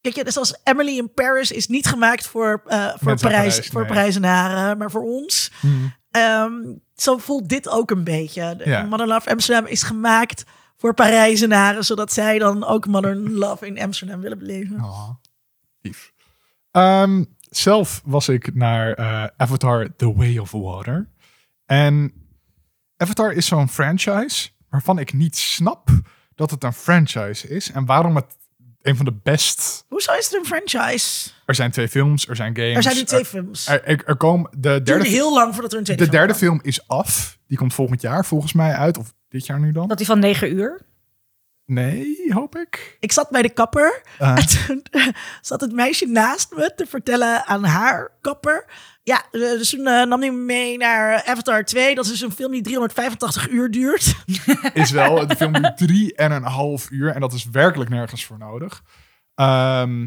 [0.00, 3.80] Kijk je, zoals Emily in Paris is niet gemaakt voor, eh voor, Parijs, Parijs, voor
[3.80, 3.90] nee.
[3.90, 5.50] Parijzenaren, maar voor ons.
[5.60, 5.94] Hmm.
[6.12, 6.52] Ehm,
[6.94, 8.60] zo voelt dit ook een beetje.
[8.64, 8.82] Ja.
[8.82, 10.44] Modern Love Amsterdam is gemaakt
[10.76, 14.80] voor Parijzenaren, zodat zij dan ook Modern Love in Amsterdam willen beleven.
[14.80, 15.10] Oh,
[15.80, 16.12] lief.
[16.70, 21.08] Ehm, zelf was ik naar eh, Avatar The Way of Water.
[21.66, 22.12] En
[22.96, 25.88] Avatar is zo'n franchise waarvan ik niet snap
[26.34, 27.70] dat het een franchise is.
[27.70, 28.36] En waarom het
[28.82, 29.84] een van de best...
[29.88, 31.30] Hoezo is het een franchise?
[31.46, 32.76] Er zijn twee films, er zijn games.
[32.76, 33.66] Er zijn nu twee er, films.
[33.68, 36.10] er, er- er komen de Het derde, duurde heel lang voordat er een tweede de
[36.10, 36.48] film derde kwam.
[36.48, 37.38] film is af.
[37.46, 38.98] Die komt volgend jaar volgens mij uit.
[38.98, 39.88] Of dit jaar nu dan?
[39.88, 40.80] Dat die van 9 uur.
[41.66, 42.96] Nee, hoop ik.
[43.00, 44.02] Ik zat bij de kapper.
[44.18, 44.36] Ah.
[44.38, 44.82] En toen
[45.40, 48.64] zat het meisje naast me te vertellen aan haar kapper.
[49.04, 51.94] Ja, eh, dus eh, nam hij me mee naar Avatar 2.
[51.94, 54.14] Dat is een film die 385 uur duurt.
[54.74, 55.26] is wel.
[55.26, 57.10] De film duurt drie en een half uur.
[57.14, 58.82] En dat is werkelijk nergens voor nodig.
[59.34, 60.02] Ehm,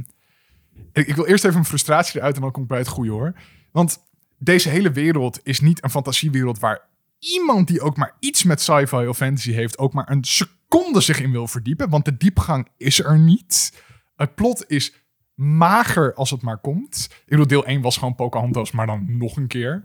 [0.93, 3.11] ik, ik wil eerst even mijn frustratie eruit en dan kom ik bij het goede
[3.11, 3.33] hoor.
[3.71, 4.03] Want
[4.37, 6.87] deze hele wereld is niet een fantasiewereld waar
[7.19, 11.19] iemand die ook maar iets met sci-fi of fantasy heeft, ook maar een seconde zich
[11.19, 11.89] in wil verdiepen.
[11.89, 13.73] Want de diepgang is er niet.
[14.15, 14.93] Het plot is
[15.35, 17.07] mager als het maar komt.
[17.11, 19.83] Ik bedoel, deel 1 was gewoon Pocahontas, maar dan nog een keer.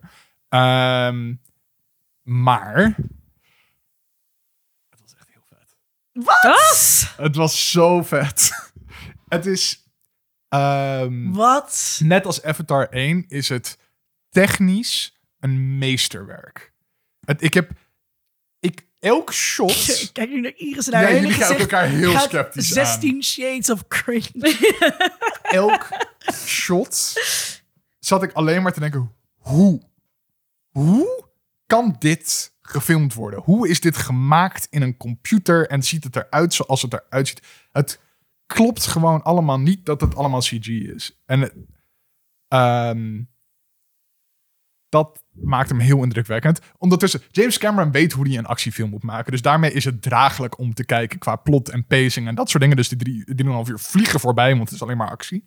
[0.48, 1.34] Ehm,
[2.22, 2.76] maar...
[4.90, 5.76] Het was echt heel vet.
[6.12, 7.14] Wat?
[7.16, 8.50] Het was zo vet.
[9.28, 9.88] het is...
[10.48, 12.00] ehm, Wat?
[12.04, 13.78] net als Avatar 1 is het
[14.28, 16.72] technisch een meesterwerk.
[17.24, 17.70] Het, ik heb...
[19.00, 20.10] Elk shot...
[20.12, 23.88] Kijk nu naar Iris en haar hele jullie kijken elkaar heel sceptisch 16 shades of
[23.88, 24.58] cringe.
[25.42, 25.88] elk
[26.32, 27.12] shot
[27.98, 29.82] zat ik alleen maar te denken: hoe?
[30.70, 31.24] Hoe
[31.66, 33.40] kan dit gefilmd worden?
[33.40, 37.42] Hoe is dit gemaakt in een computer en ziet het eruit zoals het eruit ziet?
[37.72, 38.00] Het
[38.46, 41.20] klopt gewoon allemaal niet dat het allemaal CG is.
[41.26, 41.68] En
[42.48, 43.22] ehm,
[44.90, 46.60] dat maakt hem heel indrukwekkend.
[46.78, 49.32] Ondertussen, James Cameron weet hoe hij een actiefilm moet maken.
[49.32, 52.62] Dus daarmee is het draaglijk om te kijken qua plot en pacing en dat soort
[52.62, 52.76] dingen.
[52.76, 55.44] Dus die drie, die half uur vliegen voorbij, want het is alleen maar actie.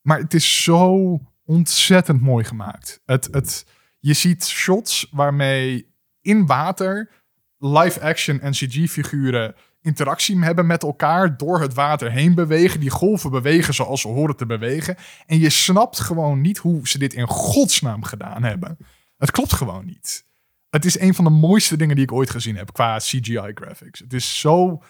[0.00, 3.00] Maar het is zo ontzettend mooi gemaakt.
[3.04, 3.66] Het, het,
[3.98, 7.10] je ziet shots waarmee in water
[7.58, 12.80] live-action en CG-figuren interactie hebben met elkaar, door het water heen bewegen.
[12.80, 14.96] Die golven bewegen zoals ze horen te bewegen.
[15.26, 18.78] En je snapt gewoon niet hoe ze dit in godsnaam gedaan hebben.
[19.16, 20.24] Het klopt gewoon niet.
[20.70, 23.98] Het is een van de mooiste dingen die ik ooit gezien heb qua CGI-graphics.
[23.98, 24.82] Het is zo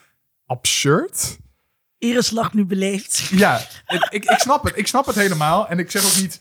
[0.47, 1.39] absurd.
[1.99, 3.19] Iris lacht nu beleefd.
[3.19, 4.79] Ja, ik, ik, ik snap het.
[4.79, 5.69] Ik snap het helemaal.
[5.69, 6.41] En ik zeg ook niet...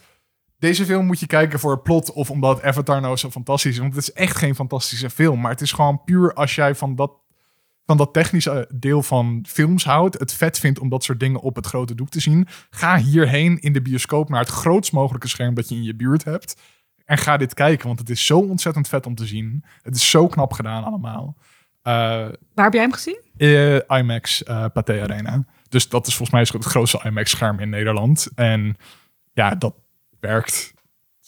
[0.57, 3.79] Deze film moet je kijken voor het plot of omdat Avatar nou zo fantastisch is.
[3.79, 5.41] Want het is echt geen fantastische film.
[5.41, 7.11] Maar het is gewoon puur als jij van dat,
[7.91, 10.19] van dat technische deel van films houdt.
[10.19, 12.47] Het vet vindt om dat soort dingen op het grote doek te zien.
[12.69, 16.23] Ga hierheen in de bioscoop naar het grootst mogelijke scherm dat je in je buurt
[16.23, 16.61] hebt.
[17.05, 19.63] En ga dit kijken, want het is zo ontzettend vet om te zien.
[19.81, 21.35] Het is zo knap gedaan allemaal.
[21.37, 21.43] Uh,
[22.53, 23.21] Waar heb jij hem gezien?
[23.37, 25.45] Uh, IMAX uh, Pathé Arena.
[25.69, 28.27] Dus dat is volgens mij het grootste IMAX-scherm in Nederland.
[28.35, 28.75] En
[29.33, 29.75] ja, dat
[30.19, 30.73] werkt.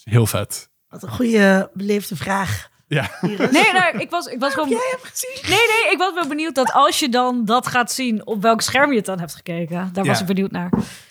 [0.04, 0.70] Heel vet.
[0.88, 2.72] Wat een goede beleefde vraag.
[2.94, 3.10] Ja.
[3.50, 4.68] Nee, nou, ik was, ik was gewoon.
[4.68, 5.50] Heb jij hem gezien?
[5.50, 8.60] Nee, nee, ik was wel benieuwd dat als je dan dat gaat zien, op welk
[8.60, 9.90] scherm je het dan hebt gekeken.
[9.92, 10.70] Daar was ik benieuwd naar.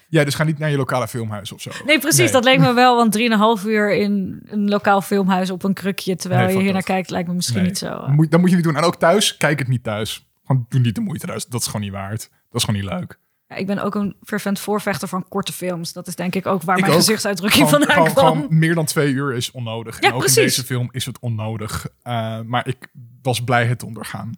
[0.09, 1.71] Ja, dus ga niet naar je lokale filmhuis of zo.
[1.85, 2.19] Nee, precies.
[2.19, 2.31] Nee.
[2.31, 3.17] Dat leek me wel, want
[3.61, 7.09] 3,5 uur in een lokaal filmhuis op een krukje, terwijl Nee, je hier naar kijkt,
[7.09, 7.67] lijkt me misschien Nee.
[7.67, 7.87] niet zo.
[7.87, 8.07] eh.
[8.07, 8.75] Moet, dat moet je niet doen.
[8.75, 10.27] En ook thuis, kijk het niet thuis.
[10.45, 11.45] Gewoon doe niet de moeite thuis.
[11.45, 12.29] Dat is gewoon niet waard.
[12.49, 13.19] Dat is gewoon niet leuk.
[13.55, 15.93] Ik ben ook een fervent voorvechter van korte films.
[15.93, 16.99] Dat is denk ik ook waar Ik mijn ook.
[16.99, 18.37] gezichtsuitdrukking vandaan gewoon, kwam.
[18.37, 20.01] gewoon meer dan twee uur is onnodig.
[20.01, 20.37] Ja, en ook precies.
[20.37, 21.87] in deze film is het onnodig.
[22.03, 22.87] Uh, maar ik
[23.21, 24.31] was blij het te ondergaan.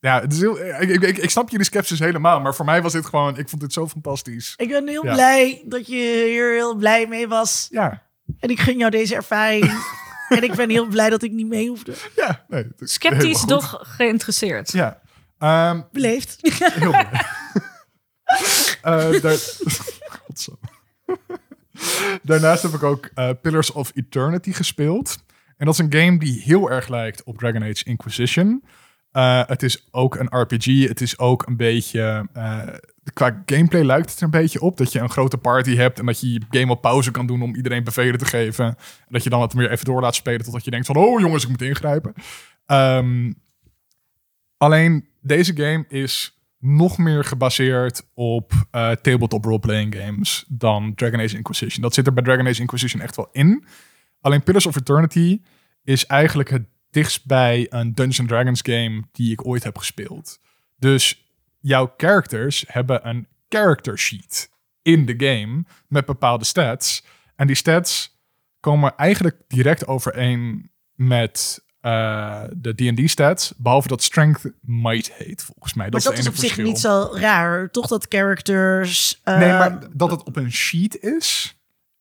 [0.00, 2.40] Ja, het is heel, ik, ik, ik, ik snap jullie sceptisch helemaal.
[2.40, 3.38] Maar voor mij was dit gewoon...
[3.38, 4.54] Ik vond dit zo fantastisch.
[4.56, 5.12] Ik ben heel Ja.
[5.12, 7.66] blij dat je hier heel blij mee was.
[7.70, 8.02] Ja,
[8.38, 9.72] En ik gun jou deze ervaring.
[10.28, 11.94] en ik ben heel blij dat ik niet mee hoefde.
[12.16, 12.44] ja.
[12.48, 14.72] Nee, Sceptisch, doch geïnteresseerd.
[14.72, 15.00] Ja.
[15.38, 16.36] Ehm, Beleefd.
[16.58, 17.08] Heel blij.
[18.82, 19.10] Eh.
[22.22, 25.16] Daarnaast heb ik ook eh, Pillars of Eternity gespeeld.
[25.56, 28.64] En dat is een game die heel erg lijkt op Dragon Age Inquisition.
[29.10, 30.88] Eh, het is ook een RPG.
[30.88, 32.28] Het is ook een beetje...
[33.12, 34.76] qua gameplay lijkt het er een beetje op.
[34.76, 37.42] Dat je een grote party hebt en dat je je game op pauze kan doen
[37.42, 38.64] om iedereen bevelen te geven.
[38.66, 38.76] En
[39.08, 40.96] dat je dan het weer even door laat spelen totdat je denkt van...
[40.96, 42.12] Oh jongens, ik moet ingrijpen.
[42.66, 43.30] Ehm,
[44.58, 51.36] Alleen deze game is nog meer gebaseerd op eh, tabletop roleplaying games dan Dragon Age
[51.36, 51.82] Inquisition.
[51.82, 53.64] Dat zit er bij Dragon Age Inquisition echt wel in.
[54.20, 55.40] Alleen Pillars of Eternity
[55.84, 60.40] is eigenlijk het dichtst bij een Dungeons Dragons game die ik ooit heb gespeeld.
[60.76, 61.26] Dus
[61.60, 64.50] jouw characters hebben een character sheet
[64.82, 67.04] in de game met bepaalde stats.
[67.36, 68.20] En die stats
[68.60, 75.74] komen eigenlijk direct overeen met eh, de D&D stats, behalve dat strength might heet volgens
[75.74, 75.88] mij.
[75.90, 77.70] Maar Dat, dat is, op zich niet zo raar.
[77.70, 79.20] Toch dat characters...
[79.24, 81.52] eh, Nee, maar dat het op een sheet is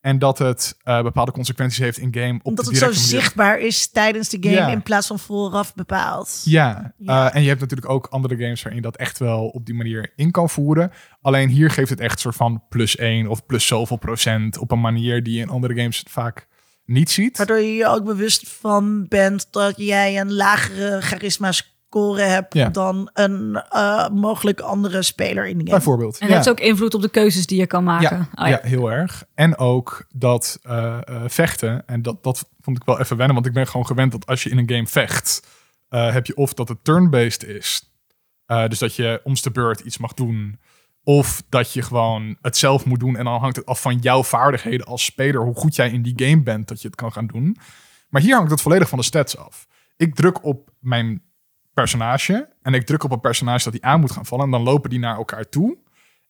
[0.01, 2.99] en dat het eh, bepaalde consequenties heeft in game op omdat het zo manier.
[2.99, 4.67] zichtbaar is tijdens de game Ja.
[4.67, 6.41] in plaats van vooraf bepaald.
[6.45, 7.33] Ja, Ja.
[7.33, 10.11] en je hebt natuurlijk ook andere games waarin je dat echt wel op die manier
[10.15, 10.91] in kan voeren.
[11.21, 14.81] Alleen hier geeft het echt soort van plus 1 of plus zoveel procent op een
[14.81, 16.47] manier die in andere games vaak
[16.87, 17.37] niet ziet.
[17.37, 22.69] Waardoor je je ook bewust van bent dat jij een lagere charisma score hebt Ja.
[22.69, 25.69] dan een eh, mogelijk andere speler in de game.
[25.75, 26.17] Bijvoorbeeld.
[26.17, 26.33] En ja.
[26.35, 28.27] dat heeft ook invloed op de keuzes die je kan maken.
[28.35, 28.59] Ja, Oh, ja.
[28.61, 29.23] heel erg.
[29.33, 33.47] En ook dat eh, eh, vechten, en dat, dat vond ik wel even wennen, want
[33.47, 35.47] ik ben gewoon gewend dat als je in een game vecht,
[35.89, 37.91] eh, heb je of dat het turn-based is,
[38.45, 40.59] eh, dus dat je om de beurt iets mag doen,
[41.07, 44.23] of dat je gewoon het zelf moet doen en dan hangt het af van jouw
[44.23, 47.27] vaardigheden als speler, hoe goed jij in die game bent, dat je het kan gaan
[47.27, 47.57] doen.
[48.09, 49.67] Maar hier hangt het volledig van de stats af.
[49.97, 51.23] Ik druk op mijn
[51.73, 54.61] personage en ik druk op een personage dat hij aan moet gaan vallen en dan
[54.61, 55.77] lopen die naar elkaar toe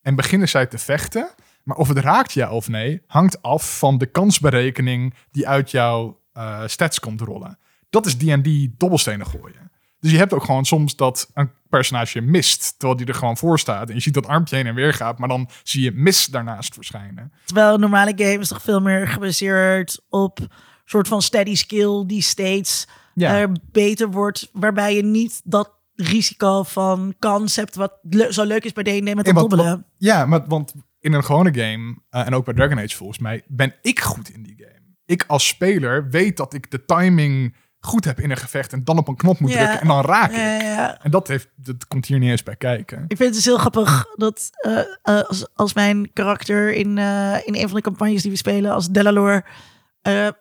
[0.02, 1.30] en beginnen zij te vechten.
[1.62, 6.20] Maar of het raakt ja of nee, hangt af van de kansberekening die uit jouw
[6.32, 7.58] eh, stats komt rollen.
[7.90, 9.70] Dat is D&D dobbelstenen gooien.
[10.00, 13.58] Dus je hebt ook gewoon soms dat een personage mist, terwijl die er gewoon voor
[13.58, 13.88] staat.
[13.88, 16.74] En je ziet dat armpje heen en weer gaat, maar dan zie je mis daarnaast
[16.74, 17.32] verschijnen.
[17.44, 20.38] Terwijl normale game is toch veel meer gebaseerd op
[20.84, 23.40] soort van steady skill die steeds Ja.
[23.42, 24.48] eh, beter wordt.
[24.52, 29.14] Waarbij je niet dat risico van kans hebt wat le- zo leuk is bij D&D
[29.14, 29.86] met dat dobbelen.
[29.96, 33.42] ja, maar, want in een gewone game, eh, en ook bij Dragon Age volgens mij,
[33.46, 34.76] ben ik goed in die game.
[35.06, 38.98] Ik als speler weet dat ik de timing goed heb in een gevecht en dan
[38.98, 39.56] op een knop moet Ja.
[39.56, 40.36] drukken en dan raak ik.
[40.36, 41.02] Ja, ja, ja.
[41.02, 43.04] En dat, heeft, dat komt hier niet eens bij kijken.
[43.08, 47.46] Ik vind het dus heel grappig dat eh, eh, als, als mijn karakter in, eh,
[47.46, 49.44] in een van de campagnes die we spelen als Delalore,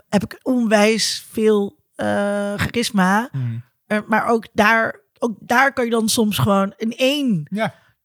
[0.10, 1.80] heb ik onwijs veel
[2.56, 3.30] charisma.
[3.32, 3.64] Hmm.
[4.08, 7.48] Maar ook daar, ook daar kan je dan soms gewoon een één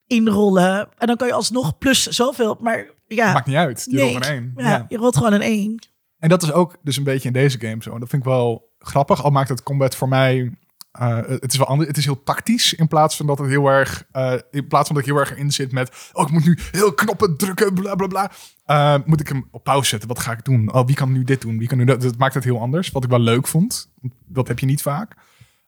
[0.06, 0.88] inrollen.
[0.98, 2.58] En dan kan je alsnog plus zoveel.
[2.60, 3.86] Maar ja, maakt niet uit.
[3.90, 4.12] Je nee.
[4.12, 4.52] rolt een één.
[4.56, 4.86] ja, Ja.
[4.88, 5.86] je rolt gewoon een één.
[6.18, 7.92] En dat is ook dus een beetje in deze game zo.
[7.94, 9.22] En dat vind ik wel grappig.
[9.24, 10.52] Al maakt het combat voor mij...
[10.92, 11.88] eh, het is wel anders.
[11.88, 14.04] Het is heel tactisch in plaats van dat het heel erg...
[14.12, 16.10] eh, in plaats van dat ik heel erg in zit met...
[16.12, 18.30] Oh, ik moet nu heel knoppen drukken, bla bla bla.
[18.64, 20.08] eh, moet ik hem op pauze zetten?
[20.08, 20.72] Wat ga ik doen?
[20.72, 21.58] Oh, wie kan nu dit doen?
[21.58, 22.00] Wie kan nu dat?
[22.02, 22.90] Dat maakt het heel anders.
[22.90, 23.92] Wat ik wel leuk vond.
[24.26, 25.14] Dat heb je niet vaak.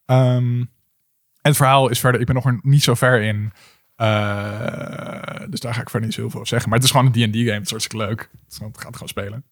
[0.06, 2.20] Ehm, en het verhaal is verder...
[2.20, 3.52] Ik ben nog er niet zo ver in.
[3.96, 6.68] Eh, dus daar ga ik verder niet zoveel over zeggen.
[6.68, 7.50] Maar het is gewoon een D&D game.
[7.52, 8.20] Het is hartstikke leuk.
[8.32, 9.44] Het is gewoon- het gaat gewoon spelen.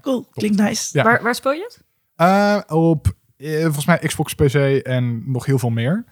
[0.00, 0.98] Cool, klinkt nice.
[0.98, 1.04] Ja.
[1.04, 1.82] Waar, waar speel je het?
[2.16, 6.04] Eh, op eh, volgens mij Xbox PC en nog heel veel meer.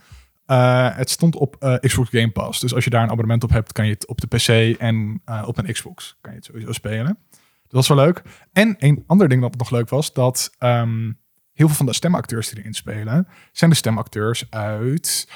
[0.46, 2.60] Eh, het stond op Xbox Game Pass.
[2.60, 5.22] Dus als je daar een abonnement op hebt, kan je het op de PC en
[5.44, 7.18] op een Xbox kan je het sowieso spelen.
[7.62, 8.22] Dat was wel leuk.
[8.52, 11.12] En een ander ding dat nog leuk was, dat ehm,
[11.52, 15.28] heel veel van de stemacteurs die erin spelen, zijn de stemacteurs uit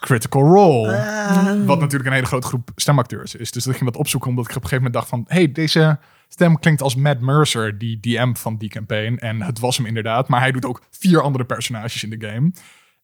[0.00, 0.96] Critical Role.
[0.96, 1.66] Ah.
[1.66, 3.50] Wat natuurlijk een hele grote groep stemacteurs is.
[3.50, 5.24] Dus dat ging wat opzoeken, omdat ik op een gegeven moment dacht van...
[5.38, 5.98] hey, deze
[6.28, 9.16] stem klinkt als Matt Mercer, die DM van die campaign.
[9.16, 10.28] En het was hem inderdaad.
[10.28, 12.52] Maar hij doet ook vier andere personages in de game.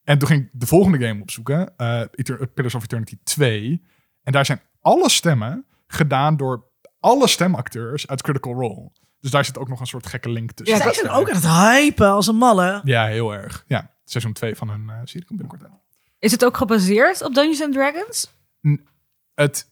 [0.04, 1.76] En toen ging ik de volgende game opzoeken.
[1.76, 2.02] eh
[2.54, 3.82] Pillars of Eternity 2.
[4.22, 6.64] En daar zijn alle stemmen gedaan door
[7.00, 8.90] alle stemacteurs uit Critical Role.
[9.20, 10.76] Dus daar zit ook nog een soort gekke link tussen.
[10.76, 12.80] Zij zijn ook aan het hypen als een malle.
[12.84, 13.64] Ja, heel erg.
[13.66, 15.80] Ja, seizoen 2 van hun eh, serie komt binnenkort uit.
[16.18, 18.32] Is het ook gebaseerd op Dungeons and Dragons?
[19.34, 19.70] Het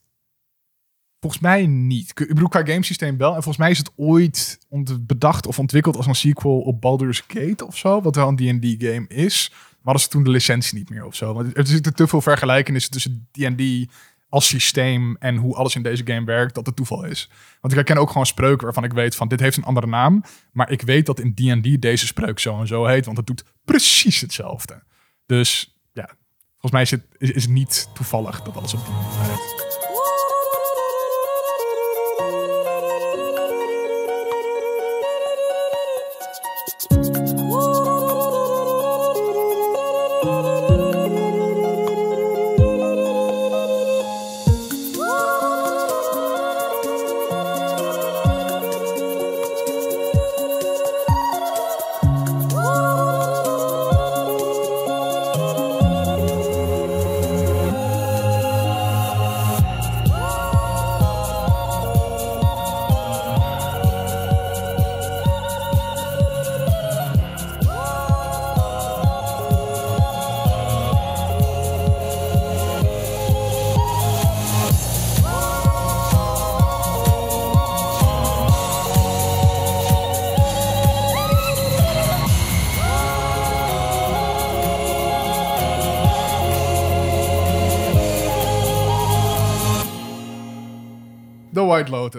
[1.22, 2.10] volgens mij niet.
[2.10, 3.28] Ik bedoel, qua gamesysteem wel.
[3.28, 4.58] En volgens mij is het ooit
[5.00, 8.00] bedacht of ontwikkeld als een sequel op Baldur's Gate of zo.
[8.00, 9.48] Wat wel een D&D game is.
[9.50, 11.34] Maar hadden ze toen de licentie niet meer of zo.
[11.34, 13.90] Want er zitten te veel vergelijkenissen tussen D&D
[14.28, 17.30] als systeem en hoe alles in deze game werkt, dat het toeval is.
[17.60, 20.24] Want ik herken ook gewoon spreuken waarvan ik weet van dit heeft een andere naam,
[20.52, 23.44] maar ik weet dat in D&D deze spreuk zo en zo heet, want het doet
[23.64, 24.82] precies hetzelfde.
[25.26, 26.06] Dus ja,
[26.50, 29.71] volgens mij is het, is, niet toevallig dat alles op die.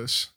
[0.04, 0.36] Lotus.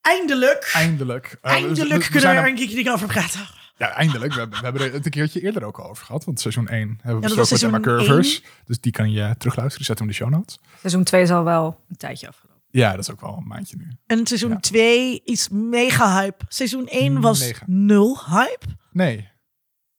[0.00, 0.70] Eindelijk.
[0.72, 1.26] Eindelijk.
[1.26, 3.40] Eh, we- Eindelijk we- we kunnen we er een keertje over praten.
[3.78, 4.32] Ja, eindelijk.
[4.32, 6.24] We, hebben- we hebben er het een keertje eerder ook al over gehad.
[6.24, 8.42] Want seizoen 1 hebben we dat besproken met Emma Curvers.
[8.64, 9.86] Dus die kan je terugluisteren.
[9.86, 10.58] Zet hem in de show notes.
[10.80, 12.62] Seizoen 2 is al wel een tijdje afgelopen.
[12.70, 13.88] Ja, dat is ook wel een maandje nu.
[14.06, 14.60] En seizoen Ja.
[14.60, 16.44] 2 is mega hype.
[16.48, 17.64] Seizoen 1 was Mega.
[17.66, 18.66] nul hype.
[18.92, 19.28] Nee.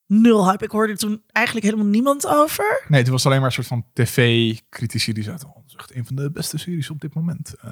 [0.06, 0.64] Nul hype.
[0.64, 2.84] Ik hoorde toen eigenlijk helemaal niemand over.
[2.88, 5.48] Nee, het was alleen maar een soort van tv-critici die zeiden...
[5.48, 7.54] Oh, echt een van de beste series op dit moment.
[7.62, 7.72] Eh,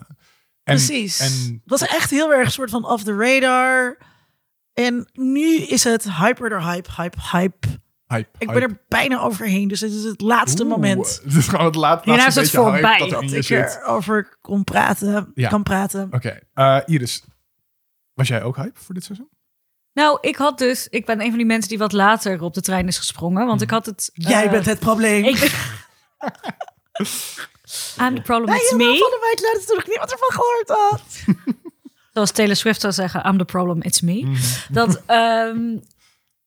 [0.65, 1.19] en, Precies.
[1.19, 3.97] En Het was echt heel erg een soort van off the radar.
[4.73, 7.67] En nu is het hyper hype, hype, hype.
[8.07, 8.29] hype.
[8.37, 8.59] Ik hype.
[8.59, 11.75] ben er bijna overheen, dus het is het laatste Oeh, moment Het is gewoon het
[11.75, 12.97] laat, Hierna laatste is het voorbij.
[12.97, 15.49] dat dat ik erover kon praten, Ja.
[15.49, 16.07] kan praten.
[16.11, 16.39] Oké.
[16.53, 17.23] eh, Iris,
[18.13, 19.29] was jij ook hype voor dit seizoen?
[19.93, 20.87] Nou, ik had dus...
[20.89, 23.45] Ik ben een van die mensen die wat later op de trein is gesprongen.
[23.45, 24.09] Want ik had het...
[24.13, 25.23] Jij eh, bent het probleem.
[25.23, 25.37] Ik.
[28.01, 28.99] I'm the problem, Nee, it's helemaal me.
[28.99, 31.01] van de White Lotus toen nog niemand ervan gehoord had.
[32.13, 34.21] Zoals Taylor Swift zou zeggen, I'm the problem, it's me.
[34.25, 34.35] Mhm.
[34.69, 35.77] Dat, ehm,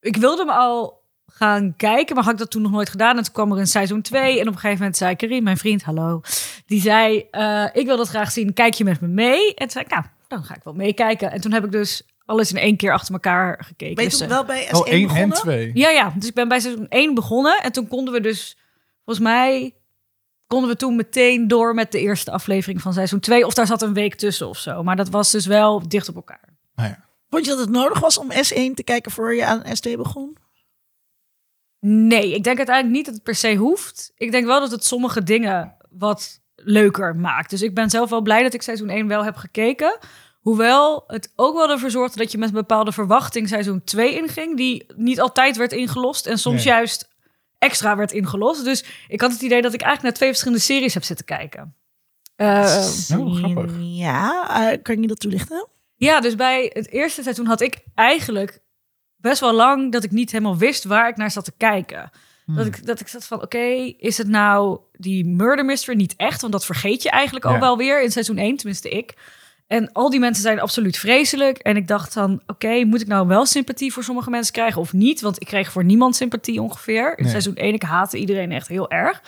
[0.01, 3.17] ik wilde hem al gaan kijken, maar had ik dat toen nog nooit gedaan.
[3.17, 5.57] En toen kwam er een seizoen 2 en op een gegeven moment zei Karim, mijn
[5.57, 6.21] vriend, hallo.
[6.67, 9.47] Die zei, eh, ik wil dat graag zien, kijk je met me mee?
[9.49, 11.31] En toen zei ik, nou, dan ga ik wel meekijken.
[11.31, 13.95] En toen heb ik dus alles in één keer achter elkaar gekeken.
[13.95, 15.71] Ben je Dus, toen eh, wel bij S1 Oh, één en twee.
[15.75, 17.61] ja, ja, dus ik ben bij seizoen 1 begonnen.
[17.63, 18.57] En toen konden we dus,
[19.05, 19.75] volgens mij,
[20.49, 23.47] konden we toen meteen door met de eerste aflevering van seizoen 2.
[23.47, 24.83] Of daar zat een week tussen of zo.
[24.83, 26.57] Maar dat was dus wel dicht op elkaar.
[26.75, 27.05] Nou ja.
[27.31, 30.37] Vond je dat het nodig was om S1 te kijken voor je aan ST begon?
[31.81, 34.13] Nee, ik denk uiteindelijk niet dat het per se hoeft.
[34.17, 37.51] Ik denk wel dat het sommige dingen wat leuker maakt.
[37.51, 39.99] Dus ik ben zelf wel blij dat ik seizoen 1 wel heb gekeken.
[40.41, 44.57] Hoewel het ook wel ervoor zorgde dat je met een bepaalde verwachting seizoen 2 inging,
[44.57, 46.73] die niet altijd werd ingelost en soms Nee.
[46.75, 47.09] juist
[47.59, 48.65] extra werd ingelost.
[48.65, 51.75] Dus ik had het idee dat ik eigenlijk naar twee verschillende series heb zitten kijken.
[52.37, 53.73] Oh, grappig.
[53.81, 55.69] Ja, eh, kan je dat toelichten?
[55.95, 58.61] ja, dus bij het eerste seizoen had ik eigenlijk
[59.17, 62.11] best wel lang dat ik niet helemaal wist waar ik naar zat te kijken.
[62.47, 66.41] Dat, ik, dat ik zat van, oké, is het nou die murder mystery niet echt?
[66.41, 67.59] Want dat vergeet je eigenlijk al Ja.
[67.61, 69.15] wel weer in seizoen 1, tenminste ik.
[69.69, 71.59] En al die mensen zijn absoluut vreselijk.
[71.59, 74.93] En ik dacht dan, oké, moet ik nou wel sympathie voor sommige mensen krijgen of
[74.93, 75.21] niet?
[75.21, 77.09] Want ik kreeg voor niemand sympathie ongeveer.
[77.17, 77.31] In Nee.
[77.31, 79.23] seizoen 1, ik haatte iedereen echt heel erg.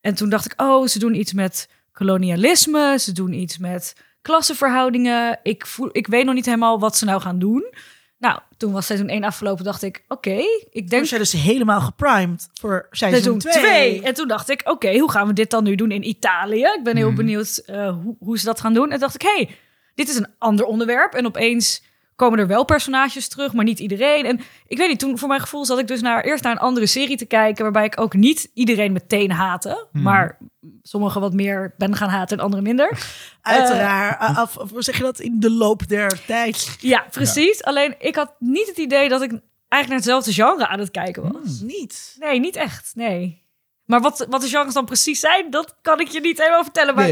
[0.00, 2.96] En toen dacht ik, oh, ze doen iets met kolonialisme.
[2.98, 5.38] Ze doen iets met klassenverhoudingen.
[5.42, 7.72] Ik, voel, ik weet nog niet helemaal wat ze nou gaan doen.
[8.18, 10.36] Nou, toen was seizoen 1 afgelopen, dacht ik, oké,
[10.70, 13.62] ik Denk was jij dus helemaal geprimed voor seizoen seizoen 2.
[13.62, 14.02] 2.
[14.02, 16.62] En toen dacht ik, oké, hoe gaan we dit dan nu doen in Italië?
[16.64, 17.16] Ik ben heel Mhm.
[17.16, 18.84] benieuwd eh, hoe, hoe ze dat gaan doen.
[18.84, 19.50] En toen dacht ik, hey,
[19.96, 21.14] dit is een ander onderwerp.
[21.14, 21.82] En opeens
[22.16, 24.24] komen er wel personages terug, maar niet iedereen.
[24.24, 26.58] En ik weet niet, toen voor mijn gevoel zat ik dus naar, eerst naar een
[26.58, 27.62] andere serie te kijken...
[27.62, 29.86] waarbij ik ook niet iedereen meteen haatte.
[29.92, 30.02] Mhm.
[30.02, 30.38] Maar
[30.82, 32.98] sommigen wat meer ben gaan haten en anderen minder.
[33.42, 34.20] Uiteraard.
[34.20, 35.20] eh, af, of hoe zeg je dat?
[35.20, 36.76] In de loop der tijd.
[36.80, 37.64] Ja, precies.
[37.64, 39.30] Alleen ik had niet het idee dat ik
[39.68, 41.42] eigenlijk naar hetzelfde genre aan het kijken was.
[41.42, 42.16] Dus Niet.
[42.18, 42.92] Nee, niet echt.
[42.94, 43.44] Nee.
[43.86, 46.94] Maar wat, wat de genres dan precies zijn, dat kan ik je niet helemaal vertellen.
[46.94, 47.08] Maar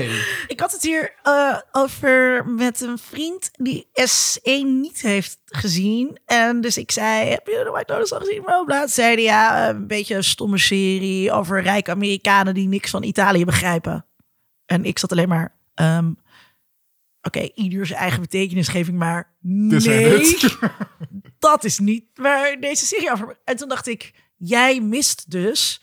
[0.46, 6.18] Ik had het hier eh, over met een vriend die S1 niet heeft gezien.
[6.26, 8.44] En dus ik zei, heb je de White Lotus al gezien?
[8.44, 13.02] Toen zei hij, ja, een beetje een stomme serie over rijke Amerikanen die niks van
[13.02, 14.06] Italië begrijpen.
[14.66, 16.12] En ik zat alleen maar, ehm,
[17.22, 20.36] oké, ieder zijn eigen betekenisgeving, maar Dus nee,
[21.38, 23.38] dat is niet waar deze serie over...
[23.44, 25.82] En toen dacht ik, jij mist dus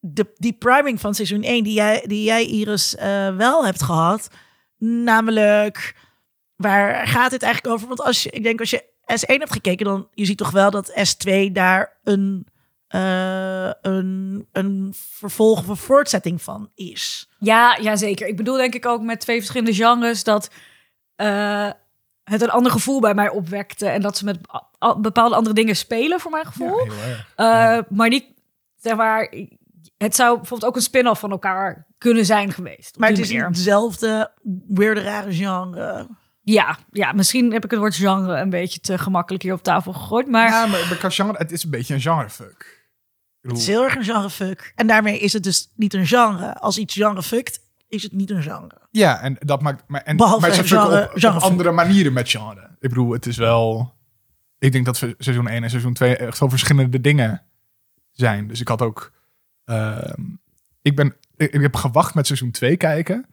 [0.00, 4.28] de, die priming van seizoen 1 die jij, die jij Iris, eh, wel hebt gehad.
[4.78, 5.94] Namelijk,
[6.56, 7.88] waar gaat het eigenlijk over?
[7.88, 10.70] Want als je, ik denk als je S1 hebt gekeken, dan je ziet toch wel
[10.70, 12.46] dat S2 daar een,
[12.88, 17.28] eh, een, een vervolg of een voortzetting van is.
[17.38, 18.26] ja, ja, zeker.
[18.26, 20.50] Ik bedoel denk ik ook met twee verschillende genres dat
[21.16, 21.70] eh,
[22.24, 23.86] het een ander gevoel bij mij opwekte.
[23.88, 24.38] En dat ze met
[25.00, 26.86] bepaalde andere dingen spelen voor mijn gevoel.
[27.36, 27.76] Ja.
[27.76, 28.24] Eh, Maar niet,
[28.76, 29.34] zeg maar,
[30.02, 32.98] het zou bijvoorbeeld ook een spin-off van elkaar kunnen zijn geweest.
[32.98, 33.46] Maar het is manier.
[33.46, 34.32] niet hetzelfde
[34.68, 36.08] weirde rare genre.
[36.42, 39.92] Ja, ja, misschien heb ik het woord genre een beetje te gemakkelijk hier op tafel
[39.92, 40.28] gegooid.
[40.28, 42.88] Maar Ja, maar, genre, het is een beetje een genrefuck.
[43.40, 44.72] Het is heel erg een genrefuck.
[44.74, 46.54] En daarmee is het dus niet een genre.
[46.54, 48.80] Als iets genrefuckt, is het niet een genre.
[48.90, 49.82] Ja, en dat maakt.
[49.86, 52.76] Maar, en, Behalve maar ze genre- op, andere manieren met genre.
[52.80, 53.94] Ik bedoel, het is wel.
[54.58, 57.42] Ik denk dat se- seizoen 1 en seizoen 2 echt wel verschillende dingen
[58.10, 58.46] zijn.
[58.48, 59.12] Dus ik had ook.
[59.64, 60.22] Ehm,
[60.82, 63.26] ik, ben, ik, ik heb gewacht met seizoen 2 kijken.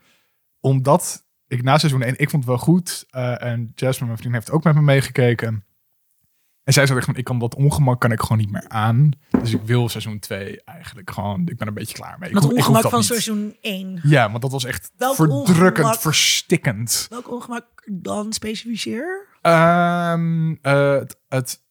[0.60, 3.06] Omdat ik na seizoen 1, ik vond het wel goed.
[3.10, 5.66] eh, en Jasmine, mijn vriend, heeft ook met me meegekeken.
[6.64, 9.12] En zij zei echt van, ik kan dat ongemak kan ik gewoon niet meer aan.
[9.42, 12.32] Dus ik wil seizoen 2 eigenlijk gewoon, ik ben er een beetje klaar mee.
[12.34, 13.08] Dat ik ongemak dat van niet.
[13.08, 14.00] seizoen 1.
[14.04, 16.00] Ja, want dat was echt Welk verdrukkend, ongemak?
[16.02, 17.06] verstikkend.
[17.10, 19.28] Welk ongemak dan specificeer?
[19.42, 21.62] Ehm, eh, het, het-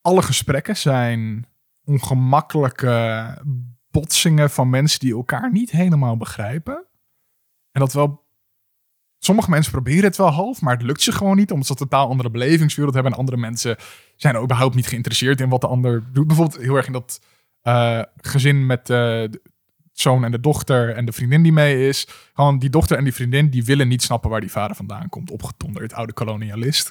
[0.00, 1.46] alle gesprekken zijn
[1.88, 3.38] ongemakkelijke
[3.90, 6.86] botsingen van mensen die elkaar niet helemaal begrijpen.
[7.72, 8.26] En dat wel.
[9.18, 11.88] Sommige mensen proberen het wel half, maar het lukt ze gewoon niet, omdat ze een
[11.88, 13.12] totaal andere belevingswereld hebben.
[13.12, 13.76] En andere mensen
[14.16, 16.26] zijn er überhaupt niet geïnteresseerd in wat de ander doet.
[16.26, 17.20] Bijvoorbeeld heel erg in dat
[17.62, 19.40] eh, gezin met de
[19.92, 22.08] zoon en de dochter en de vriendin die mee is.
[22.32, 25.30] Gewoon die dochter en die vriendin, die willen niet snappen waar die vader vandaan komt.
[25.30, 26.90] Opgetonderd, oude kolonialist.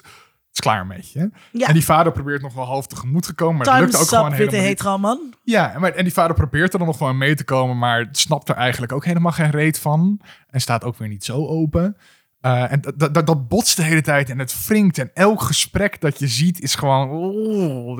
[0.58, 1.26] Is klaar hè?
[1.52, 4.02] Ja, En die vader probeert nog wel half tegemoet te komen, maar het lukt ook
[4.02, 4.62] up, gewoon helemaal niet.
[4.62, 5.34] hetero man.
[5.42, 8.48] Ja, maar, en die vader probeert er dan nog wel mee te komen, maar snapt
[8.48, 10.20] er eigenlijk ook helemaal geen reet van.
[10.50, 11.96] En staat ook weer niet zo open.
[12.40, 14.98] Eh, en dat, dat, dat botst de hele tijd en het wringt.
[14.98, 17.10] En elk gesprek dat je ziet is gewoon...
[17.10, 17.96] oh,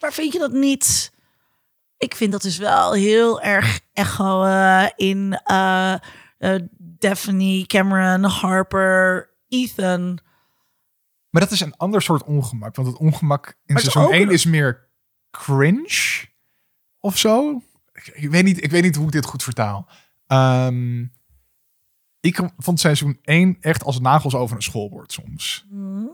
[0.00, 1.12] Maar vind je dat niet?
[1.98, 5.94] Ik vind dat dus wel heel erg echo eh, in eh,
[6.78, 10.18] Daphne, Cameron, Harper, Ethan.
[11.36, 12.76] Maar dat is een ander soort ongemak.
[12.76, 14.88] Want het ongemak in seizoen ook 1 een- is meer
[15.30, 16.24] cringe
[17.00, 17.62] of zo.
[17.92, 19.88] Ik, ik weet niet, ik weet niet hoe ik dit goed vertaal.
[20.26, 21.04] Ehm,
[22.26, 25.66] ik vond seizoen 1 echt als nagels over een schoolbord soms.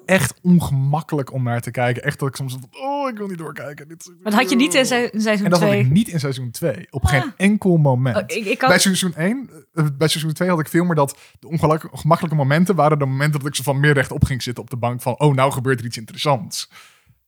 [0.06, 2.02] Echt ongemakkelijk om naar te kijken.
[2.02, 2.56] Echt dat ik soms...
[2.72, 3.88] Oh, ik wil niet doorkijken.
[3.88, 5.80] Dit, is- dat had je niet in se- in seizoen En dat had 2.
[5.80, 6.86] ik niet in seizoen 2.
[6.90, 7.28] Op geen Ah.
[7.36, 8.16] enkel moment.
[8.16, 10.94] Oh, ik, ik had, Bij seizoen 1, eh, bij seizoen 2 had ik veel meer
[10.94, 14.62] dat de ongemakkelijke momenten waren de momenten dat ik zo van meer rechtop ging zitten
[14.62, 16.68] op de bank van, oh, nou gebeurt er iets interessants.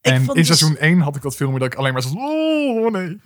[0.01, 2.09] Ik en in dus- seizoen 1 had ik dat filmpje dat ik alleen maar zo...
[2.15, 3.21] Oh, nee.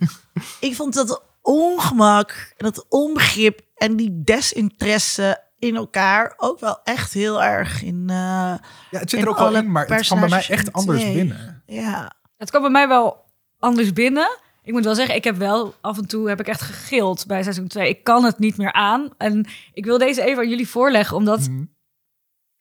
[0.59, 7.13] Ik vond dat ongemak en dat onbegrip en die desinteresse in elkaar ook wel echt
[7.13, 8.03] heel erg in.
[8.09, 10.73] eh, Ja, het zit In er ook wel in, maar het kwam bij mij echt
[10.73, 11.13] anders twee.
[11.13, 11.63] binnen.
[11.65, 12.13] ja.
[12.37, 13.25] Het kwam bij mij wel
[13.59, 14.37] anders binnen.
[14.63, 17.43] Ik moet wel zeggen, ik heb wel af en toe heb ik echt gegild bij
[17.43, 17.89] seizoen 2.
[17.89, 19.09] Ik kan het niet meer aan.
[19.17, 21.49] En ik wil deze even aan jullie voorleggen, omdat.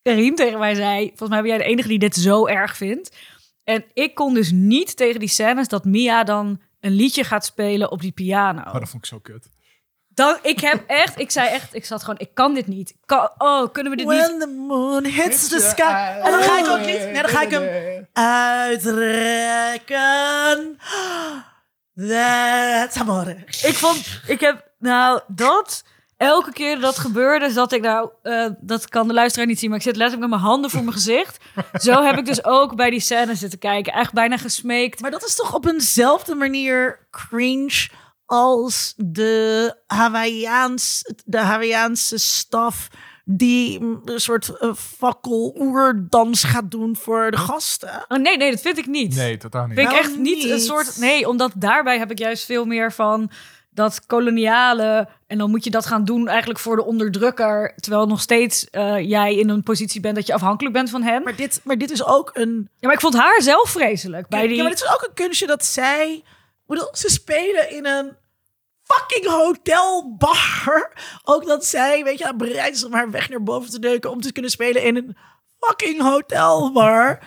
[0.03, 1.07] Karim tegen mij zei...
[1.07, 3.17] Volgens mij ben jij de enige die dit zo erg vindt.
[3.65, 7.91] En ik kon dus niet tegen die scènes dat Mia dan een liedje gaat spelen
[7.91, 8.61] op die piano.
[8.61, 9.49] Oh, dat vond ik zo kut.
[10.19, 12.95] Dan, ik heb echt, ik zei echt, ik zat gewoon, ik kan dit niet.
[13.07, 14.19] Kan, oh, kunnen we dit niet?
[14.19, 16.21] When the moon hits the sky.
[16.23, 16.99] En dan ga ik ook niet.
[16.99, 19.89] Nee, dan ga ik hem uitrekken.
[22.09, 23.37] That's amore.
[23.47, 25.85] Ik vond, ik heb, nou, dat,
[26.17, 29.79] elke keer dat gebeurde, zat ik nou, eh, dat kan de luisteraar niet zien, maar
[29.79, 31.39] ik zit letterlijk met mijn handen voor mijn gezicht.
[31.73, 35.01] Zo heb ik dus ook bij die scène zitten kijken, echt bijna gesmeekt.
[35.01, 37.89] Maar dat is toch op eenzelfde manier cringe
[38.29, 42.89] als de Hawaiiaans, de Hawaiiaanse staf
[43.25, 48.05] die een soort uh, fakkel-oerdans gaat doen voor de gasten.
[48.09, 49.15] Oh, nee, nee, dat vind ik niet.
[49.15, 49.79] Nee, totaal niet.
[49.79, 53.31] Vind ik echt niet, een soort, nee, omdat daarbij heb ik juist veel meer van
[53.71, 58.21] dat koloniale en dan moet je dat gaan doen eigenlijk voor de onderdrukker, terwijl nog
[58.21, 61.23] steeds eh, jij in een positie bent dat je afhankelijk bent van hem.
[61.23, 64.29] Maar dit, maar dit is ook een Ja, maar ik vond haar zelf vreselijk.
[64.29, 64.57] Bij Ja, die...
[64.57, 66.23] Ja, maar het is ook een kunstje dat zij...
[66.69, 68.17] bedoel, ze spelen in een
[68.83, 70.93] fucking hotelbar.
[71.25, 74.11] Ook dat zij, weet je, bereid is om haar weg naar boven te neuken...
[74.11, 75.17] om te kunnen spelen in een
[75.59, 77.19] fucking hotelbar.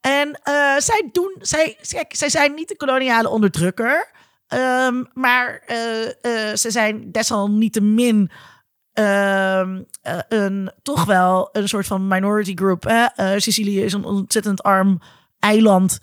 [0.00, 1.36] En eh, zij doen...
[1.40, 4.10] Zij, zij, zij zijn niet de koloniale onderdrukker...
[4.46, 8.30] ehm, maar eh, eh, ze zijn desalniettemin
[8.92, 13.10] ehm, eh, een, toch wel een soort van minority group.
[13.36, 15.00] Sicilië is een ontzettend arm
[15.38, 15.98] eiland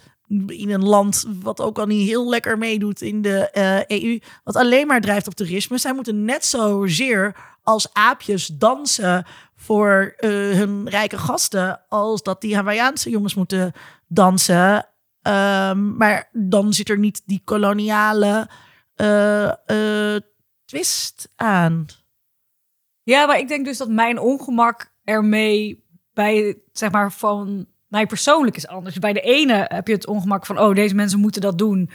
[0.48, 4.56] in een land wat ook al niet heel lekker meedoet in de eh, EU, wat
[4.56, 5.78] alleen maar drijft op toerisme.
[5.78, 9.26] Zij moeten net zozeer als aapjes dansen
[9.56, 13.74] voor eh, hun rijke gasten, als dat die Hawaiiaanse jongens moeten
[14.08, 14.88] dansen.
[15.22, 18.50] Ehm, maar dan zit er niet die koloniale
[18.96, 20.16] eh,
[20.66, 21.86] twist aan.
[23.04, 28.56] Ja, maar ik denk dus dat mijn ongemak ermee bij, zeg maar, van mij persoonlijk
[28.56, 29.00] is anders.
[29.00, 31.90] Bij de ene heb je het ongemak van, oh, deze mensen moeten dat doen.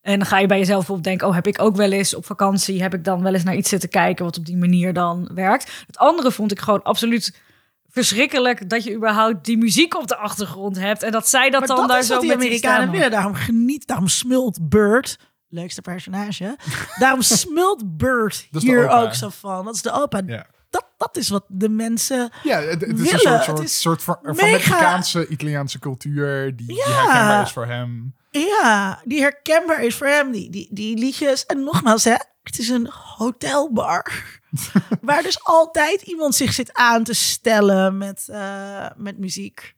[0.00, 2.26] En dan ga je bij jezelf op denken, oh, heb ik ook wel eens op
[2.26, 5.30] vakantie, heb ik dan wel eens naar iets zitten kijken wat op die manier dan
[5.34, 5.84] werkt.
[5.86, 7.40] Het andere vond ik gewoon absoluut
[7.88, 11.68] verschrikkelijk dat je überhaupt die muziek op de achtergrond hebt en dat zij dat Maar
[11.68, 13.10] dan dat daar is zo wat die met die Amerikanen willen.
[13.10, 15.18] Daarom geniet, daarom smult Bird,
[15.48, 16.56] leukste personage.
[16.98, 19.64] daarom smult Bird hier ook zo van.
[19.64, 20.20] Dat is de opa.
[20.26, 20.46] Ja.
[20.70, 22.30] Dat, dat is wat de mensen...
[22.42, 25.78] Ja, het, het is Willen, een soort, soort, is soort van, van mega- Mexicaanse, Italiaanse
[25.78, 26.84] cultuur die, die Ja.
[26.84, 28.16] herkenbaar is voor hem.
[28.30, 30.30] Ja, die herkenbaar is voor hem.
[30.32, 31.46] Die, die, die liedjes.
[31.46, 34.12] En nogmaals, hè, het is een hotelbar.
[35.00, 39.76] waar dus altijd iemand zich zit aan te stellen met, eh, met muziek.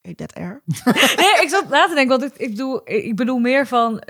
[0.00, 0.62] Dat er?
[1.16, 4.02] Nee, ik zat na te denken, want ik, ik, bedoel, ik bedoel meer van,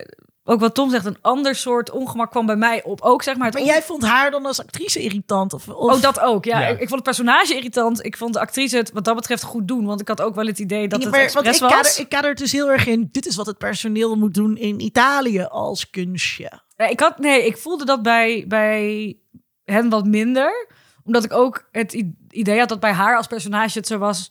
[0.48, 3.00] ook wat Tom zegt, een ander soort ongemak kwam bij mij op.
[3.00, 5.52] Ook zeg maar het Maar jij vond haar dan als actrice irritant?
[5.52, 5.94] Of, of...
[5.94, 6.44] Oh, dat ook.
[6.44, 6.66] Ja, Ja.
[6.66, 8.04] Ik, ik vond het personage irritant.
[8.04, 9.84] Ik vond de actrice het wat dat betreft goed doen.
[9.86, 11.88] Want ik had ook wel het idee dat Ja, het maar- want expres ik was.
[11.88, 13.08] kader, ik kader het dus heel erg in.
[13.12, 16.50] Dit is wat het personeel moet doen in Italië als kunstje.
[16.76, 19.16] Ik had, nee, ik voelde dat bij, bij
[19.64, 20.66] hen wat minder.
[21.04, 24.30] Omdat ik ook het idee had dat bij haar als personage het zo was...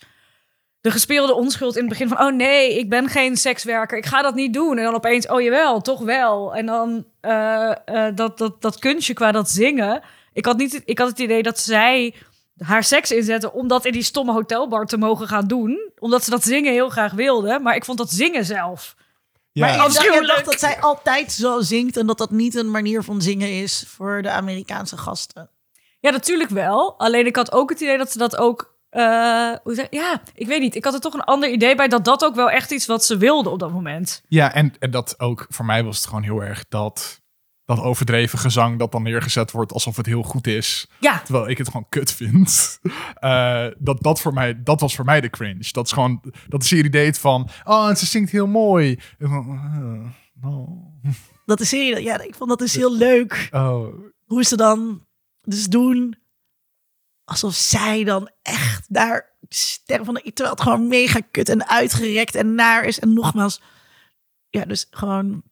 [0.87, 2.19] De gespeelde onschuld in het begin van...
[2.19, 4.77] oh nee, ik ben geen sekswerker, ik ga dat niet doen.
[4.77, 6.55] En dan opeens, oh jawel, toch wel.
[6.55, 10.01] En dan eh, eh, dat, dat, dat kunstje qua dat zingen.
[10.33, 12.15] Ik had, niet, ik had het idee dat zij
[12.57, 13.53] haar seks inzetten...
[13.53, 15.91] om dat in die stomme hotelbar te mogen gaan doen.
[15.99, 17.59] Omdat ze dat zingen heel graag wilde.
[17.59, 18.95] Maar ik vond dat zingen zelf...
[19.51, 21.97] Ja, Maar ik dacht, dat zij altijd zo zingt...
[21.97, 25.49] en dat dat niet een manier van zingen is voor de Amerikaanse gasten.
[25.99, 26.99] Ja, natuurlijk wel.
[26.99, 28.76] Alleen ik had ook het idee dat ze dat ook.
[28.97, 30.75] Eh, hoe zeg, ja, ik weet niet.
[30.75, 33.05] Ik had er toch een ander idee bij dat dat ook wel echt iets wat
[33.05, 34.21] ze wilde op dat moment.
[34.27, 37.21] ja en, en dat ook, voor mij was het gewoon heel erg dat,
[37.65, 40.89] dat overdreven gezang dat dan neergezet wordt alsof het heel goed is.
[40.99, 42.49] Ja, Terwijl ik het gewoon kut vind.
[43.17, 45.69] Eh, dat, dat, voor mij, dat was voor mij de cringe.
[45.71, 48.99] Dat is gewoon, dat de serie deed van, oh, en ze zingt heel mooi.
[49.17, 51.01] En van, eh, oh,
[51.45, 53.47] Dat is serie, ja, ik vond dat dus heel leuk.
[53.51, 53.93] oh.
[54.25, 55.05] Hoe ze dan
[55.41, 56.17] dus doen
[57.27, 60.21] alsof zij dan echt daar sterren van de...
[60.33, 62.99] Terwijl het gewoon mega kut en uitgerekt en naar is.
[62.99, 63.61] En nogmaals,
[64.49, 65.43] ja, dus gewoon...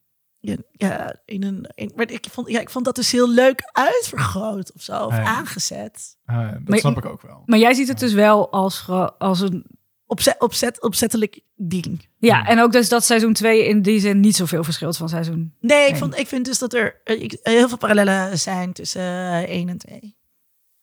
[0.71, 4.73] Ja, in een, in, maar ik vond, ja, ik vond dat dus heel leuk uitvergroot
[4.73, 5.23] of zo, of Ja.
[5.23, 6.17] aangezet.
[6.25, 7.41] Eh, dat Maar- snap ik ook wel.
[7.45, 8.85] maar jij ziet het dus wel als,
[9.17, 9.65] als een
[10.05, 12.07] opzet, opzet, opzettelijk ding.
[12.17, 15.53] Ja, en ook dus dat seizoen 2 in die zin niet zoveel verschilt van seizoen.
[15.59, 15.99] Nee, ik, Nee.
[15.99, 19.77] vond, ik vind dus dat er eh, heel veel parallellen zijn tussen eh, 1 en
[19.77, 20.17] 2.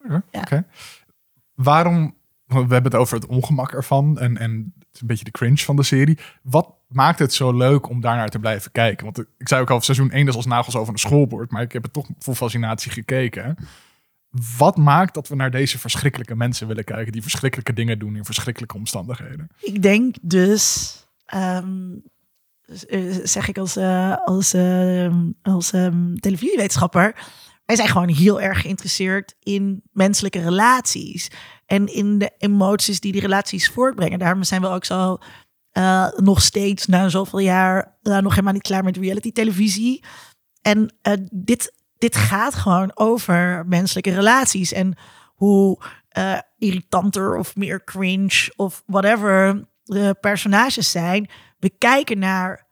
[0.09, 0.22] Ja.
[0.30, 0.64] oké.
[1.55, 2.14] Waarom,
[2.46, 5.76] we hebben het over het ongemak ervan en, en het een beetje de cringe van
[5.76, 6.18] de serie.
[6.42, 9.05] Wat maakt het zo leuk om daarnaar te blijven kijken?
[9.05, 11.72] Want ik zei ook al, seizoen 1 is als nagels over een schoolbord, maar ik
[11.72, 13.57] heb het toch vol fascinatie gekeken.
[14.59, 18.24] Wat maakt dat we naar deze verschrikkelijke mensen willen kijken, die verschrikkelijke dingen doen in
[18.24, 19.48] verschrikkelijke omstandigheden?
[19.61, 20.96] Ik denk dus,
[21.26, 21.96] ehm,
[22.88, 27.14] eh, zeg ik als, eh, als, ehm, als ehm, televisiewetenschapper,
[27.64, 31.30] wij zijn gewoon heel erg geïnteresseerd in menselijke relaties
[31.66, 34.18] en in de emoties die die relaties voortbrengen.
[34.18, 35.18] Daarom zijn we ook zo
[35.72, 40.04] eh, nog steeds na zoveel jaar eh, nog helemaal niet klaar met reality televisie.
[40.62, 44.96] En eh, dit, dit gaat gewoon over menselijke relaties en
[45.34, 45.82] hoe
[46.58, 51.28] irritanter of meer cringe of whatever de personages zijn.
[51.58, 52.70] We kijken naar.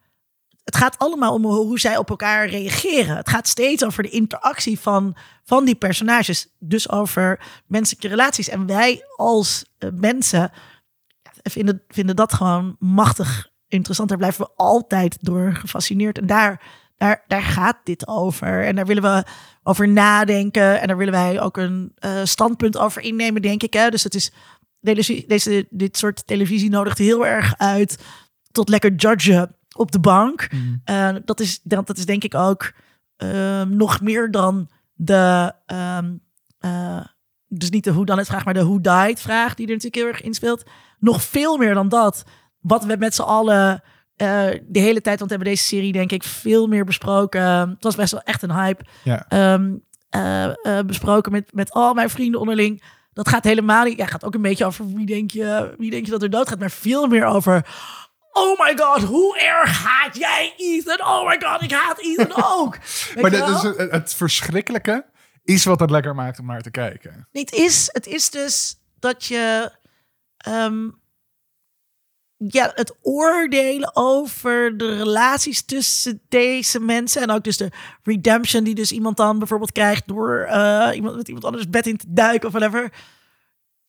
[0.65, 3.17] Het gaat allemaal om hoe zij op elkaar reageren.
[3.17, 6.49] Het gaat steeds over de interactie van, van die personages.
[6.59, 8.49] Dus over menselijke relaties.
[8.49, 10.53] En wij als eh, mensen
[11.43, 14.09] vinden, vinden dat gewoon machtig interessant.
[14.09, 16.19] Daar blijven we altijd door gefascineerd.
[16.19, 16.63] En daar,
[16.97, 18.65] daar, daar gaat dit over.
[18.65, 19.25] En daar willen we
[19.63, 20.81] over nadenken.
[20.81, 23.73] En daar willen wij ook een eh, standpunt over innemen, denk ik.
[23.73, 23.89] Hè?
[23.91, 24.33] Dus het is,
[24.81, 27.99] deze, dit soort televisie nodigt heel erg uit
[28.53, 30.49] tot lekker judgen op de bank.
[30.85, 32.72] Eh, dat, is, dat, dat is denk ik ook
[33.16, 35.53] ehm, nog meer dan de...
[35.66, 36.12] ehm,
[36.59, 37.05] eh,
[37.49, 40.03] dus niet de hoe dan het vraag, maar de who died vraag die er natuurlijk
[40.03, 40.62] heel erg inspeelt.
[40.99, 42.24] Nog veel meer dan dat.
[42.61, 43.83] Wat we met z'n allen
[44.20, 47.43] eh, de hele tijd, want we hebben deze serie denk ik veel meer besproken.
[47.43, 48.85] Het was best wel echt een hype.
[49.05, 49.24] Ja.
[49.28, 49.72] Ehm,
[50.09, 50.45] eh,
[50.78, 52.83] eh, besproken met, met al mijn vrienden onderling.
[53.12, 53.99] Dat gaat helemaal niet.
[53.99, 56.49] Ja, gaat ook een beetje over wie denk je, wie denk je dat er dood
[56.49, 57.66] gaat, maar veel meer over.
[58.33, 61.01] Oh my god, hoe erg haat jij Ethan?
[61.01, 62.78] Oh my god, ik haat Ethan ook.
[63.20, 63.57] Maar dat wel?
[63.57, 65.05] is het, het verschrikkelijke
[65.45, 67.28] is wat het lekker maakt om naar te kijken.
[67.33, 69.72] Het is, het is dus dat je
[70.37, 70.89] ehm,
[72.37, 77.70] ja, het oordelen over de relaties tussen deze mensen en ook dus de
[78.03, 81.97] redemption die dus iemand dan bijvoorbeeld krijgt door eh, iemand met iemand anders bed in
[81.97, 82.93] te duiken of whatever.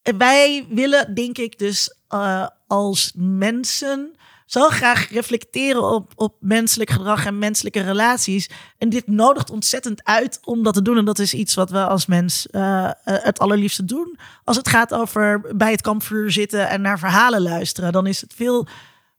[0.01, 4.15] En wij willen, denk ik, dus eh, als mensen
[4.51, 8.49] zo graag reflecteren op, op menselijk gedrag en menselijke relaties.
[8.77, 10.97] En dit nodigt ontzettend uit om dat te doen.
[10.97, 14.17] En dat is iets wat we als mens eh, eh, het allerliefste doen.
[14.43, 18.33] Als het gaat over bij het kampvuur zitten en naar verhalen luisteren, dan is het
[18.33, 18.67] veel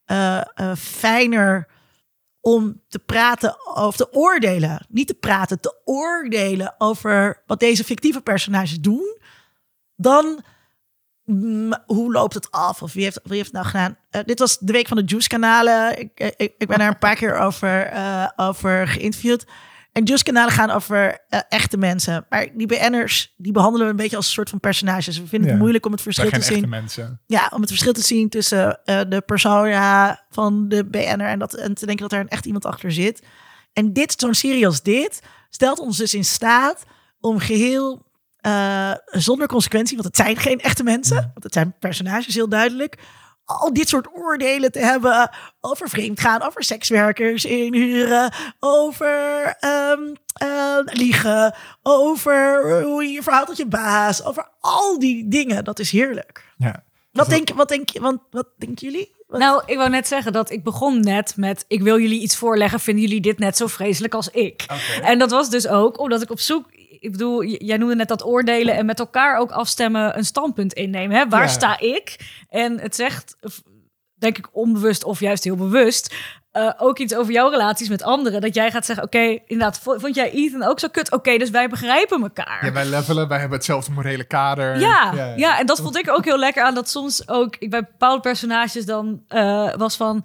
[0.04, 0.40] eh,
[0.76, 1.68] fijner
[2.40, 4.86] om te praten of te oordelen.
[4.88, 9.18] Niet te praten, te oordelen over wat deze fictieve personages doen.
[9.96, 10.42] Dan
[11.86, 12.82] hoe loopt het af?
[12.82, 13.96] Of wie heeft, wie heeft het nou gedaan?
[14.10, 15.98] Eh, dit was de week van de Juice-kanalen.
[15.98, 19.46] Ik, ik, ik ben daar een paar keer over, eh, over geïnterviewd.
[19.92, 22.26] En Juice-kanalen gaan over eh, echte mensen.
[22.28, 25.18] Maar die BN'ers, die behandelen we een beetje als een soort van personages.
[25.18, 25.52] We vinden Ja.
[25.52, 26.68] het moeilijk om het verschil te zien.
[26.68, 27.20] mensen.
[27.26, 31.74] Ja, om het verschil te zien tussen de persona van de BN'er en, dat, en
[31.74, 33.22] te denken dat er een echt iemand achter zit.
[33.72, 35.20] En dit, zo'n serie als dit,
[35.50, 36.84] stelt ons dus in staat
[37.20, 38.10] om geheel
[38.43, 42.99] eh, zonder consequentie, want het zijn geen echte mensen, want het zijn personages heel duidelijk,
[43.45, 45.30] al dit soort oordelen te hebben
[45.61, 50.01] over vreemdgaan, over sekswerkers inhuren, over ehm,
[50.32, 55.64] eh, liegen, over hoe je je verhoudt tot je baas, over al die dingen.
[55.64, 56.45] Dat is heerlijk.
[56.57, 56.82] Ja.
[57.12, 58.01] Wat denk, wat denk je?
[58.01, 59.14] Want wat denken jullie?
[59.26, 61.64] Wat- Nou, ik wou net zeggen dat ik begon net met...
[61.68, 64.64] ik wil jullie iets voorleggen, vinden jullie dit net zo vreselijk als ik?
[65.03, 66.64] En dat was dus ook omdat ik op zoek...
[67.03, 71.16] Ik bedoel, jij noemde net dat oordelen en met elkaar ook afstemmen een standpunt innemen.
[71.16, 71.28] Hè?
[71.28, 71.48] Waar Ja.
[71.48, 72.16] sta ik?
[72.48, 73.36] En het zegt,
[74.14, 76.14] denk ik onbewust of juist heel bewust...
[76.50, 78.40] eh, ook iets over jouw relaties met anderen.
[78.40, 81.12] Dat jij gaat zeggen, oké, inderdaad, vo- vond jij Ethan ook zo kut?
[81.12, 82.64] Oké, dus wij begrijpen elkaar.
[82.64, 84.78] Ja, wij levelen, wij hebben hetzelfde morele kader.
[84.78, 87.80] Ja, ja, en dat vond ik ook heel lekker aan dat soms ook ik bij
[87.80, 90.24] bepaalde personages dan eh, was van: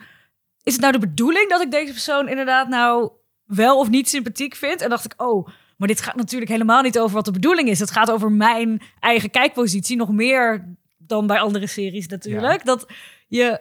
[0.64, 3.12] is het nou de bedoeling dat ik deze persoon inderdaad nou
[3.46, 4.82] wel of niet sympathiek vind?
[4.82, 5.48] En dacht ik, oh,
[5.78, 7.80] maar dit gaat natuurlijk helemaal niet over wat de bedoeling is.
[7.80, 12.66] Het gaat over mijn eigen kijkpositie, nog meer dan bij andere series natuurlijk.
[12.66, 12.86] Dat
[13.28, 13.60] je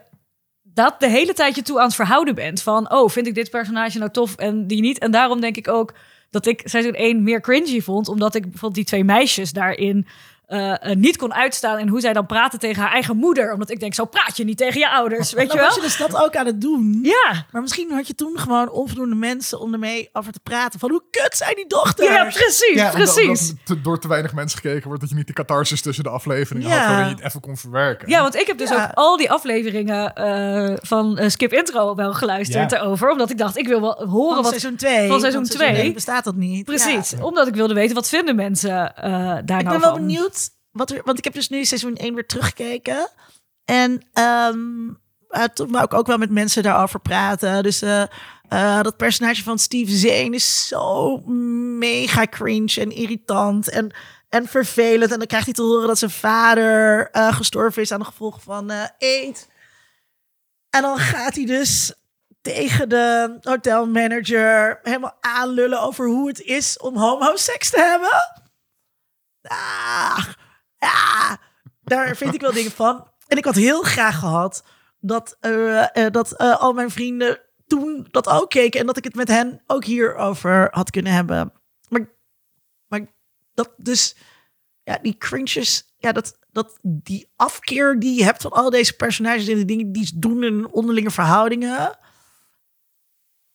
[0.62, 3.50] dat de hele tijd je toe aan het verhouden bent van, oh, vind ik dit
[3.50, 4.98] personage nou tof en die niet?
[4.98, 5.94] En daarom denk ik ook
[6.30, 10.06] dat ik seizoen 1 meer cringy vond, omdat ik bijvoorbeeld die twee meisjes daarin
[10.46, 11.78] eh, eh, niet kon uitstaan.
[11.78, 13.52] En hoe zij dan praatte tegen haar eigen moeder.
[13.52, 15.84] Omdat ik denk, zo praat je niet tegen je ouders, weet je Dan was wel?
[15.84, 16.98] je dus dat ook aan het doen.
[17.02, 20.80] Ja, Maar misschien had je toen gewoon onvoldoende mensen om ermee over te praten.
[20.80, 22.08] Van hoe kut zijn die dochters?
[22.08, 23.26] ja precies, Ja, omdat- precies.
[23.48, 26.10] omdat te- door te weinig mensen gekeken wordt dat je niet de catharsis tussen de
[26.10, 26.76] afleveringen Ja.
[26.78, 28.08] had, waarin je het even kon verwerken.
[28.08, 28.84] Ja, want ik heb dus Ja.
[28.84, 32.78] ook al die afleveringen eh, van Skip Intro wel geluisterd Ja.
[32.80, 33.10] erover.
[33.10, 34.46] Omdat ik dacht, ik wil wel horen Van wat...
[34.46, 35.08] seizoen 2.
[35.08, 35.92] van seizoen twee.
[35.92, 36.64] bestaat dat niet.
[36.64, 37.24] Precies, Ja.
[37.24, 40.00] omdat ik wilde weten, wat vinden mensen eh, daar Ik nou ben wel van?
[40.00, 40.34] benieuwd.
[40.76, 43.10] Wat want ik heb dus nu seizoen 1 weer teruggekeken.
[43.64, 44.02] En
[45.54, 47.62] toen wou ik ook wel met mensen daarover praten.
[47.62, 48.02] Dus eh,
[48.48, 51.16] eh, dat personage van Steve Zane is zo
[51.78, 53.94] mega cringe en irritant en,
[54.28, 55.12] en vervelend.
[55.12, 58.40] En dan krijgt hij te horen dat zijn vader eh, gestorven is aan de gevolgen
[58.40, 59.46] van aids.
[60.70, 61.92] En dan gaat hij dus
[62.42, 68.44] tegen de hotelmanager helemaal aanlullen over hoe het is om homoseks te hebben.
[69.42, 70.26] Ah,
[70.78, 71.32] ah,
[71.84, 73.08] daar vind ik wel dingen van.
[73.26, 74.64] En ik had heel graag gehad
[75.00, 78.80] dat, eh, eh, dat eh, al mijn vrienden toen dat ook keken.
[78.80, 81.52] En dat ik het met hen ook hierover had kunnen hebben.
[81.88, 82.08] Maar,
[82.88, 83.00] maar
[83.54, 84.16] dat dus,
[84.82, 89.48] ja, die cringes, ja, dat, dat die afkeer die je hebt van al deze personages
[89.48, 91.98] en de dingen die ze doen in onderlinge verhoudingen.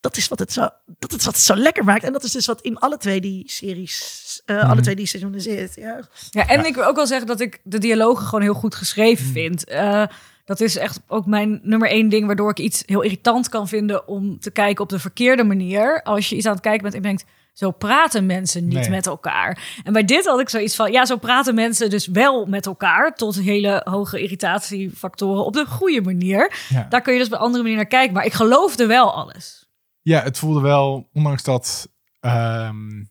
[0.02, 2.04] Dat is wat het zo, dat is wat het zo lekker maakt.
[2.04, 5.40] En dat is dus wat in alle twee die series, eh, alle twee die seizoenen
[5.40, 5.74] zit.
[5.74, 6.00] Ja.
[6.30, 9.24] Ja, en ik wil ook wel zeggen dat ik de dialogen gewoon heel goed geschreven
[9.24, 9.32] Hmm.
[9.32, 9.64] vind.
[9.64, 10.04] Eh,
[10.44, 14.08] dat is echt ook mijn nummer één ding waardoor ik iets heel irritant kan vinden
[14.08, 16.02] om te kijken op de verkeerde manier.
[16.02, 18.90] Als je iets aan het kijken bent en je denkt, zo praten mensen niet Nee.
[18.90, 19.80] met elkaar.
[19.84, 23.14] En bij dit had ik zoiets van, ja, zo praten mensen dus wel met elkaar
[23.14, 26.52] tot hele hoge irritatiefactoren op de goede manier.
[26.68, 26.86] Ja.
[26.88, 28.14] Daar kun je dus op een andere manier naar kijken.
[28.14, 29.61] Maar ik geloofde wel alles.
[30.02, 31.88] Ja, het voelde wel, ondanks dat
[32.20, 33.04] ehm,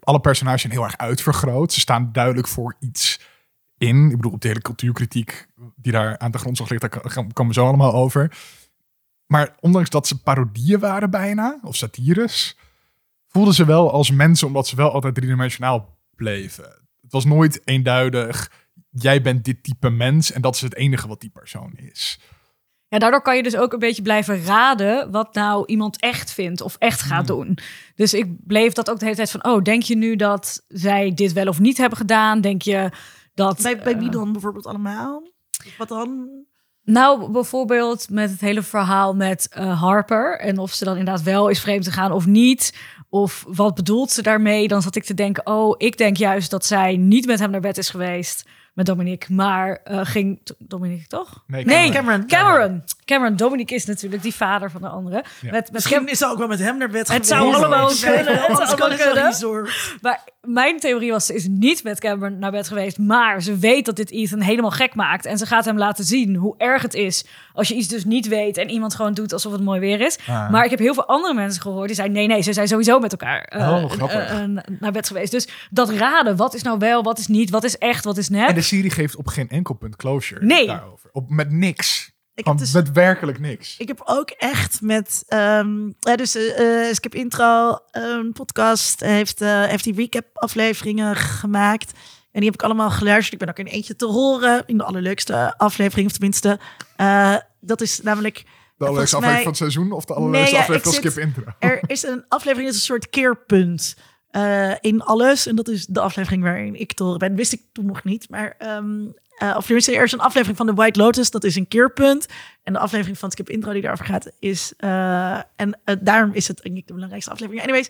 [0.00, 1.72] alle personages zijn heel erg uitvergroot.
[1.72, 3.20] Ze staan duidelijk voor iets
[3.78, 4.10] in.
[4.10, 7.52] Ik bedoel, op de hele cultuurkritiek die daar aan de grondslag ligt, daar komen we
[7.52, 8.36] zo allemaal over.
[9.26, 12.56] Maar ondanks dat ze parodieën waren bijna, of satires,
[13.28, 16.64] voelden ze wel als mensen, omdat ze wel altijd driedimensionaal bleven.
[17.02, 18.52] Het was nooit eenduidig,
[18.90, 22.20] jij bent dit type mens en dat is het enige wat die persoon is.
[22.90, 26.60] Ja, daardoor kan je dus ook een beetje blijven raden wat nou iemand echt vindt
[26.60, 27.58] of echt gaat doen.
[27.94, 31.14] Dus ik bleef dat ook de hele tijd van, oh, denk je nu dat zij
[31.14, 32.40] dit wel of niet hebben gedaan?
[32.40, 32.90] Denk je
[33.34, 33.62] dat...
[33.62, 35.22] Bij, bij wie eh, dan bijvoorbeeld allemaal?
[35.78, 36.28] Wat dan?
[36.84, 40.38] Nou, bijvoorbeeld met het hele verhaal met eh, Harper.
[40.38, 42.74] En of ze dan inderdaad wel is vreemd te gaan of niet.
[43.08, 44.68] Of wat bedoelt ze daarmee?
[44.68, 47.60] Dan zat ik te denken, oh, ik denk juist dat zij niet met hem naar
[47.60, 48.44] bed is geweest.
[48.80, 50.40] Met Dominique, maar eh, ging...
[50.58, 51.44] Dominique, toch?
[51.46, 52.26] Nee, Nee, Cameron.
[52.26, 52.82] Cameron.
[53.10, 53.36] Cameron.
[53.36, 55.16] Dominique is natuurlijk die vader van de andere.
[55.16, 55.50] Ja.
[55.50, 57.28] Met, met Misschien is ze ook wel met hem naar bed Het geweest.
[57.28, 58.18] zou allemaal kunnen.
[58.18, 59.72] Het zou allemaal kunnen.
[60.00, 62.98] Maar mijn theorie was, ze is niet met Cameron naar bed geweest.
[62.98, 65.26] Maar ze weet dat dit Ethan helemaal gek maakt.
[65.26, 68.28] En ze gaat hem laten zien hoe erg het is als je iets dus niet
[68.28, 70.18] weet en iemand gewoon doet alsof het mooi weer is.
[70.26, 70.50] Ah.
[70.50, 72.98] Maar ik heb heel veel andere mensen gehoord die zeiden, nee, nee, ze zijn sowieso
[72.98, 74.50] met elkaar eh, Oh, eh, eh,
[74.80, 75.32] naar bed geweest.
[75.32, 78.28] Dus dat raden, wat is nou wel, wat is niet, wat is echt, wat is
[78.28, 78.48] nep.
[78.48, 80.66] En de serie geeft op geen enkel punt closure Nee.
[80.66, 81.10] daarover.
[81.12, 82.12] Op, met niks.
[82.40, 83.74] Ik heb, dus, Met werkelijk niks.
[83.78, 85.24] ik heb ook echt met...
[85.28, 91.90] ehm dus eh eh, Skip Intro, een podcast, heeft, eh, heeft die recap afleveringen gemaakt.
[92.32, 93.32] En die heb ik allemaal geluisterd.
[93.32, 94.62] Ik ben ook in eentje te horen.
[94.66, 96.58] In de allerleukste aflevering, of tenminste.
[96.96, 98.44] eh, dat is namelijk...
[98.76, 101.42] De allerleukste mij- aflevering van het seizoen of de allerleukste aflevering van Skip Intro?
[101.58, 103.96] Er is een aflevering, dat is een soort keerpunt
[104.30, 105.46] eh, in alles.
[105.46, 107.34] En dat is de aflevering waarin ik te horen ben.
[107.34, 108.28] Wist ik toen nog niet.
[108.30, 109.00] Maar, ehm
[109.40, 111.30] eh, of tenminste, er is een aflevering van The White Lotus.
[111.30, 112.26] Dat is een keerpunt.
[112.62, 114.72] En de aflevering van Skip Intro die daarover gaat is...
[114.76, 117.62] eh, en eh, daarom is het denk ik de belangrijkste aflevering.
[117.62, 117.88] Anyways,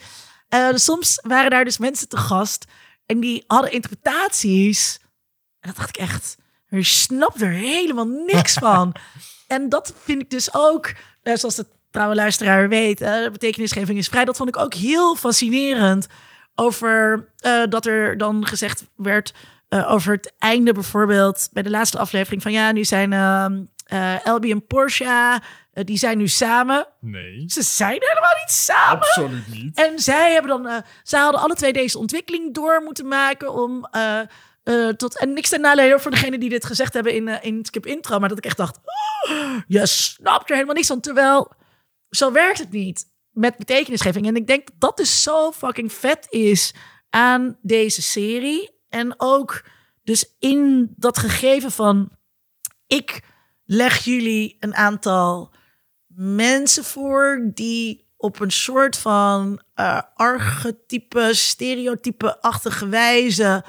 [0.48, 2.64] dus soms waren daar dus mensen te gast.
[3.06, 4.98] En die hadden interpretaties.
[5.60, 6.36] En dat dacht ik echt...
[6.68, 8.94] Je snapt er helemaal niks van.
[9.46, 10.92] En dat vind ik dus ook,
[11.22, 14.24] zoals de trouwe luisteraar weet, eh, betekenisgeving is vrij.
[14.24, 16.06] Dat vond ik ook heel fascinerend.
[16.54, 17.28] Over
[17.68, 19.32] dat er dan gezegd werd
[19.70, 23.12] eh, over het einde bijvoorbeeld bij de laatste aflevering van ja, nu zijn
[23.86, 25.40] eh Elby en Porsche,
[25.72, 26.86] eh, die zijn nu samen.
[27.00, 28.98] Nee, Ze zijn helemaal niet samen.
[28.98, 29.76] absoluut niet.
[29.76, 33.88] En zij hebben dan, zij hadden alle twee deze ontwikkeling door moeten maken om
[34.96, 38.18] tot en niks ten nadele voor degene die dit gezegd hebben in, in Skip Intro,
[38.18, 41.52] maar dat ik echt dacht, oh, je snapt er helemaal niks van, terwijl
[42.08, 44.26] zo werkt het niet met betekenisgeving.
[44.26, 46.74] En ik denk dat dat dus zo fucking vet is
[47.10, 49.64] aan deze serie en ook
[50.04, 52.10] dus in dat gegeven van
[52.86, 53.22] ik
[53.64, 55.52] leg jullie een aantal
[56.14, 63.64] mensen voor die op een soort van eh archetype, stereotype-achtige wijze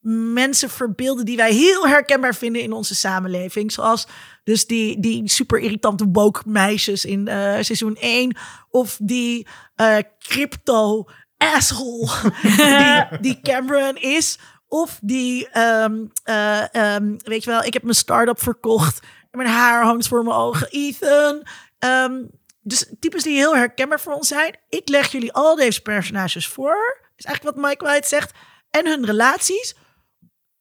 [0.00, 3.72] mensen verbeelden die wij heel herkenbaar vinden in onze samenleving.
[3.72, 4.06] Zoals
[4.44, 8.36] dus die, die super irritante woke meisjes in eh, seizoen 1.
[8.70, 12.08] Of die eh, crypto asshole
[13.10, 14.38] die, die Cameron is.
[14.68, 19.00] Of die, ehm, eh, ehm, weet je wel, ik heb mijn start-up verkocht.
[19.30, 20.68] En mijn haar hangt voor mijn ogen.
[20.70, 21.46] Ethan.
[21.78, 22.22] Ehm,
[22.60, 24.56] dus types die heel herkenbaar voor ons zijn.
[24.68, 27.06] Ik leg jullie al deze personages voor.
[27.16, 28.32] Is eigenlijk wat Mike White zegt.
[28.70, 29.76] En hun relaties.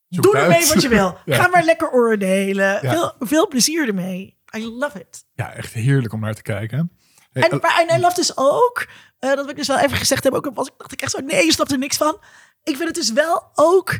[0.10, 1.18] Zoek Doe ermee wat je wil.
[1.26, 1.36] Ja.
[1.36, 2.80] Ga maar lekker oordelen.
[2.82, 2.91] Ja.
[2.91, 4.38] Veel, veel plezier ermee.
[4.55, 5.26] I love it.
[5.34, 6.96] Ja, echt heerlijk om naar te kijken.
[7.43, 8.88] En, eh, maar, en I love dus ook,
[9.19, 11.19] eh, dat ik dus wel even gezegd hebben, ook was ik dacht ik echt zo,
[11.19, 12.19] nee, je snapt er niks van.
[12.63, 13.99] Ik vind het dus wel ook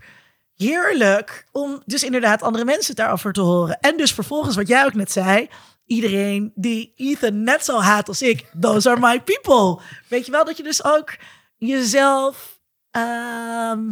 [0.56, 3.80] heerlijk om dus inderdaad andere mensen daarover te horen.
[3.80, 5.50] En dus vervolgens, wat jij ook net zei,
[5.86, 9.82] iedereen die Ethan net zo haat als ik, those are my people.
[10.08, 11.16] Weet je wel, dat je dus ook
[11.58, 12.60] jezelf,
[12.92, 13.92] ehm,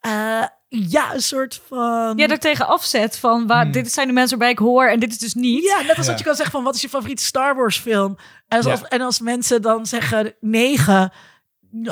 [0.00, 2.12] eh, ja, een soort van...
[2.16, 3.72] Ja, er tegen afzet van waar, Hmm.
[3.72, 5.64] dit zijn de mensen waarbij ik hoor en dit is dus niet.
[5.64, 6.10] Ja, net als Ja.
[6.10, 8.16] dat je kan zeggen van wat is je favoriete Star Wars film?
[8.48, 8.88] En als, Ja.
[8.88, 11.12] en als mensen dan zeggen negen,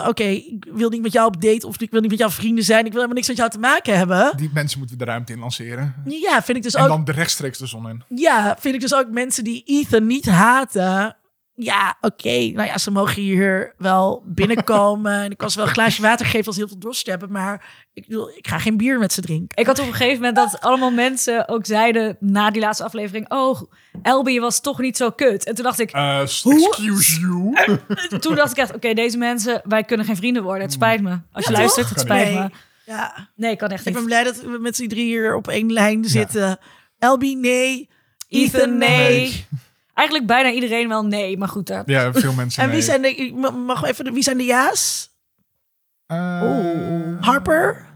[0.06, 2.64] oké, ik wil niet met jou op date of ik wil niet met jou vrienden
[2.64, 4.32] zijn, ik wil helemaal niks met jou te maken hebben.
[4.36, 5.94] die mensen moeten we de ruimte in lanceren.
[6.04, 6.88] Ja, vind ik dus En ook.
[6.88, 8.02] dan de rechtstreeks de zon in.
[8.08, 11.16] Ja, vind ik dus ook mensen die Ethan niet haten.
[11.58, 12.28] Ja, oké.
[12.52, 15.12] Nou ja, ze mogen hier wel binnenkomen.
[15.24, 17.30] en ik kan ze wel een glaasje water geven als ze heel veel dorst hebben.
[17.32, 19.58] Maar ik, bedoel, ik ga geen bier met ze drinken.
[19.58, 23.30] Ik had op een gegeven moment dat allemaal mensen ook zeiden na die laatste aflevering:
[23.30, 23.60] Oh,
[24.02, 25.44] Elby was toch niet zo kut.
[25.44, 27.52] En toen dacht ik, Eh, excuse you.
[27.88, 30.62] Eh, toen dacht ik echt: Oké, deze mensen, wij kunnen geen vrienden worden.
[30.62, 31.18] Het spijt me.
[31.32, 31.96] Als je Ja, luistert, toch?
[31.96, 32.38] het spijt Nee.
[32.42, 32.50] me.
[32.86, 33.94] Ja, Nee, kan echt ik niet.
[33.94, 36.58] ben blij dat we met z'n drie hier op één lijn zitten.
[36.98, 37.88] Elby, nee.
[38.28, 38.98] Ethan, nee.
[38.98, 39.46] Nee.
[39.96, 41.66] Eigenlijk bijna iedereen wel nee, maar goed.
[41.66, 41.82] Daar.
[41.86, 42.86] Ja, veel mensen En wie nee.
[42.86, 45.10] zijn de, mag even, wie zijn de ja's?
[46.06, 46.40] Eh,
[47.20, 47.86] Harper?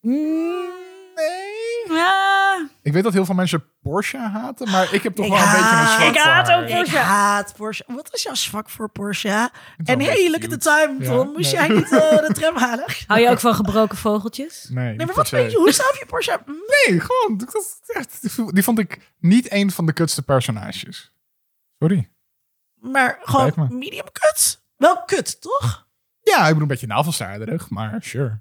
[0.00, 0.70] Nee.
[1.88, 5.40] Ja, Ik weet dat heel veel mensen Porsche haten, maar ik heb toch Ik wel
[5.40, 6.66] een beetje een zwak ik haat voor ook.
[6.68, 6.96] Porsche.
[6.96, 7.84] Ik haat Porsche.
[7.86, 9.50] Wat is jouw zwak voor Porsche?
[9.84, 11.32] En hey, look at the time, Ja, Tom.
[11.32, 11.66] Moest nee.
[11.66, 12.84] jij niet eh, de tram halen?
[13.06, 14.66] hou je ook van gebroken vogeltjes?
[14.70, 15.58] Nee, Nee, maar wat weet je?
[15.58, 16.40] Hoe snap je Porsche?
[16.46, 17.38] Nee, gewoon.
[17.38, 21.11] dat Die vond ik niet een van de kutste personages.
[21.82, 22.10] Sorry.
[22.74, 23.66] Maar gewoon me.
[23.70, 24.62] medium kut.
[24.76, 25.86] Wel kut, toch?
[26.20, 28.40] Ja, ik bedoel een beetje navelstaarderig, maar sure.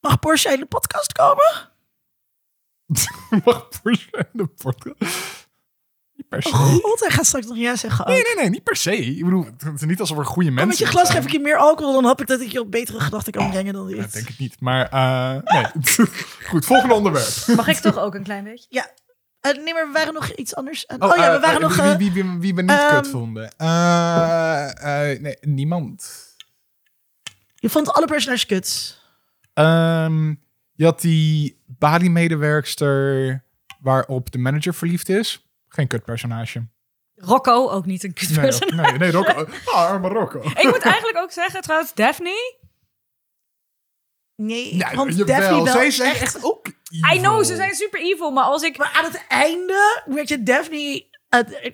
[0.00, 1.70] Mag Porsche in de podcast komen?
[3.44, 5.48] Mag Porsche in de podcast?
[6.12, 6.48] Niet per se.
[6.48, 8.04] Oh, God, hij gaat straks nog ja zeggen.
[8.04, 8.10] ook.
[8.10, 8.96] Nee, nee, nee, niet per se.
[8.96, 11.16] Ik bedoel, het is niet alsof er goede Kom mensen met je glas zijn.
[11.16, 11.92] geef ik je meer alcohol.
[11.92, 13.96] Dan hoop ik dat ik je op betere gedachten kan brengen dan dit.
[13.96, 14.60] Ja, denk ik niet.
[14.60, 15.66] Maar eh, nee.
[16.48, 17.46] Goed, volgende onderwerp.
[17.56, 18.66] Mag ik toch ook een klein beetje?
[18.68, 18.90] Ja.
[19.48, 20.86] Eh, nee, maar we waren nog iets anders.
[20.86, 21.96] aan- Oh, ja, we eh, waren eh, nog...
[21.96, 23.50] Wie, wie, wie, wie we niet ehm, kut vonden.
[23.56, 26.24] Eh, eh, nee, niemand.
[27.54, 29.00] je vond alle personages kut.
[29.54, 30.34] Ehm,
[30.72, 33.44] je had die Bali-medewerkster
[33.80, 35.46] waarop de manager verliefd is.
[35.68, 36.66] Geen kutpersonage.
[37.14, 38.76] Rocco, ook niet een Nee, kutperson.
[38.76, 39.46] nee, nee, Rocco.
[39.74, 40.40] Ah, arme Rocco.
[40.42, 42.54] Ik moet eigenlijk ook zeggen, trouwens, Daphne.
[44.36, 46.20] Nee, vond jawel, Daphne wel zij zijn echt...
[46.20, 46.66] echt ook
[47.14, 48.76] I know, ze zijn super evil, maar als ik...
[48.78, 51.06] Maar aan het einde werd je Daphne...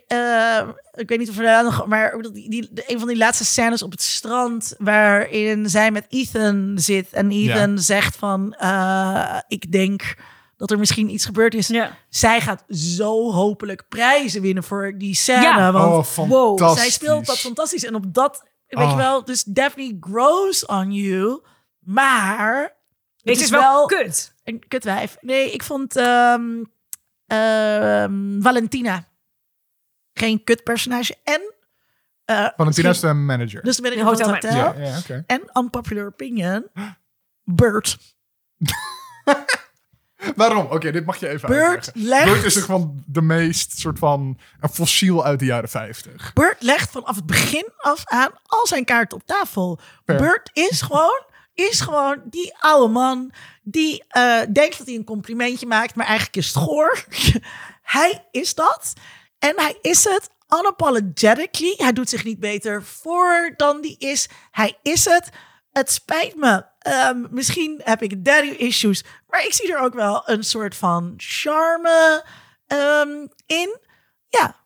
[0.06, 1.86] eh, ik weet niet of we daar nog...
[1.86, 4.74] Maar die, die, een van die laatste scènes op het strand...
[4.78, 7.12] waarin zij met Ethan zit...
[7.12, 8.54] en Ethan zegt van...
[8.54, 10.14] eh, ik denk
[10.56, 11.66] dat er misschien iets gebeurd is.
[11.66, 11.96] Ja.
[12.08, 15.42] Zij gaat zo hopelijk prijzen winnen voor die scène.
[15.42, 15.72] Ja.
[15.72, 16.82] Want Oh, Wow, fantastisch.
[16.82, 17.84] zij speelt dat fantastisch.
[17.84, 18.50] En op dat...
[18.66, 18.90] Weet Oh.
[18.90, 21.40] je wel, dus Daphne grows on you...
[21.80, 22.76] Maar...
[23.22, 24.31] Dit is wel kut.
[24.44, 25.16] Een kutwijf.
[25.20, 26.62] Nee, ik vond ehm,
[27.26, 29.08] ehm, Valentina
[30.12, 31.16] geen kutpersonage.
[31.24, 31.54] En...
[32.24, 33.62] eh, Valentina is de manager.
[33.62, 34.54] Dus De van het hotel- hotel.
[34.56, 35.24] ja, ja oké.
[35.26, 36.66] En unpopular opinion.
[37.44, 37.98] Bert.
[40.36, 40.66] Waarom?
[40.66, 42.02] Oké, dit mag je even Bert uitleggen.
[42.08, 46.32] legt, Bert is gewoon de meest soort van een fossiel uit de jaren 50.
[46.32, 49.78] Bert legt vanaf het begin af aan al zijn kaarten op tafel.
[50.04, 50.18] Fair.
[50.20, 51.24] Bert is gewoon,
[51.54, 53.32] is gewoon die oude man
[53.62, 57.04] die eh, denkt dat hij een complimentje maakt, maar eigenlijk is het goor.
[57.96, 58.92] hij is dat.
[59.38, 61.74] En hij is het unapologetically.
[61.76, 64.28] Hij doet zich niet beter voor dan die is.
[64.50, 65.28] Hij is het.
[65.70, 66.64] Het spijt me.
[66.78, 69.04] Ehm, misschien heb ik daddy issues.
[69.28, 72.24] Maar ik zie er ook wel een soort van charme
[72.66, 73.78] ehm, in.
[74.28, 74.56] Ja,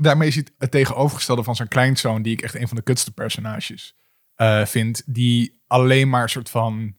[0.00, 3.96] daarmee is het tegenovergestelde van zijn kleinzoon, die ik echt een van de kutste personages
[4.34, 5.02] eh, vind.
[5.06, 6.94] Die alleen maar een soort van,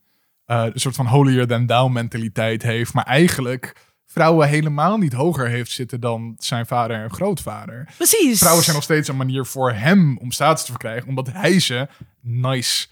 [0.46, 2.94] eh, een soort van holier than thou mentaliteit heeft.
[2.94, 7.88] Maar eigenlijk vrouwen helemaal niet hoger heeft zitten dan zijn vader en grootvader.
[7.98, 8.40] precies.
[8.40, 11.88] Vrouwen zijn nog steeds een manier voor hem om status te verkrijgen, omdat hij ze
[12.22, 12.88] nice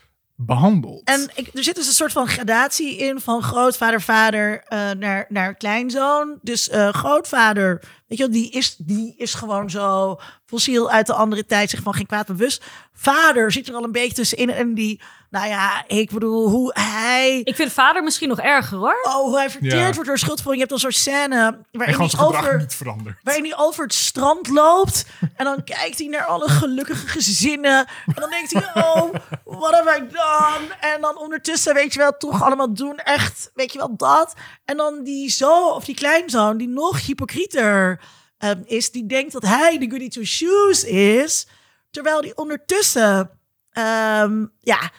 [0.45, 1.03] behandeld.
[1.03, 5.25] En ik, er zit dus een soort van gradatie in van grootvader, vader eh, naar,
[5.29, 6.39] naar kleinzoon.
[6.41, 11.13] Dus eh, grootvader, weet je wel, die is, die is gewoon zo fossiel uit de
[11.13, 12.65] andere tijd, zich van geen kwaad bewust.
[13.01, 17.41] Vader zit er al een beetje tussenin en die, nou ja, ik bedoel, hoe hij...
[17.43, 18.99] Ik vind vader misschien nog erger hoor.
[19.03, 19.91] Oh, hoe hij verteerd Ja.
[19.93, 20.53] wordt door schuldgevoel.
[20.53, 21.35] Je hebt dan zo'n scène
[21.71, 22.57] waarin hij over...
[22.57, 22.77] niet.
[23.23, 25.05] Waarin hij over het strand loopt.
[25.35, 27.87] En dan kijkt hij naar alle gelukkige gezinnen.
[28.05, 30.73] En dan denkt hij, oh, what have I done?
[30.79, 32.97] En dan ondertussen, weet je wel, toch allemaal doen.
[32.97, 34.33] Echt, weet je wel, dat.
[34.65, 37.99] En dan die zoon, of die kleinzoon, die nog hypocrieter
[38.37, 38.91] ehm, is.
[38.91, 41.47] Die denkt dat hij de goody two shoes is.
[41.91, 43.29] Terwijl die ondertussen,
[43.71, 44.91] ehm, ja,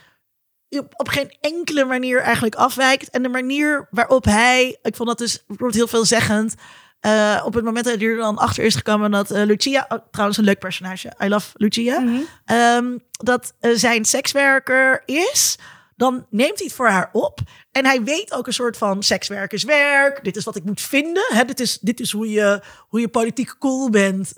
[0.97, 3.11] op, geen enkele manier eigenlijk afwijkt.
[3.11, 6.55] En de manier waarop hij, ik vond dat dus, wordt heel veelzeggend.
[7.01, 9.99] Eh, op het moment dat hij er dan achter is gekomen dat eh, Lucia, oh,
[10.11, 12.21] trouwens een leuk personage, I love Lucia, Mhm.
[12.45, 15.59] ehm, dat eh, zijn sekswerker is,
[15.97, 17.39] dan neemt hij het voor haar op.
[17.73, 20.25] En hij weet ook een soort van sekswerkerswerk.
[20.25, 21.25] Dit is wat ik moet vinden.
[21.29, 21.45] Hè?
[21.45, 24.33] Dit, is, dit is hoe je, hoe je politiek cool bent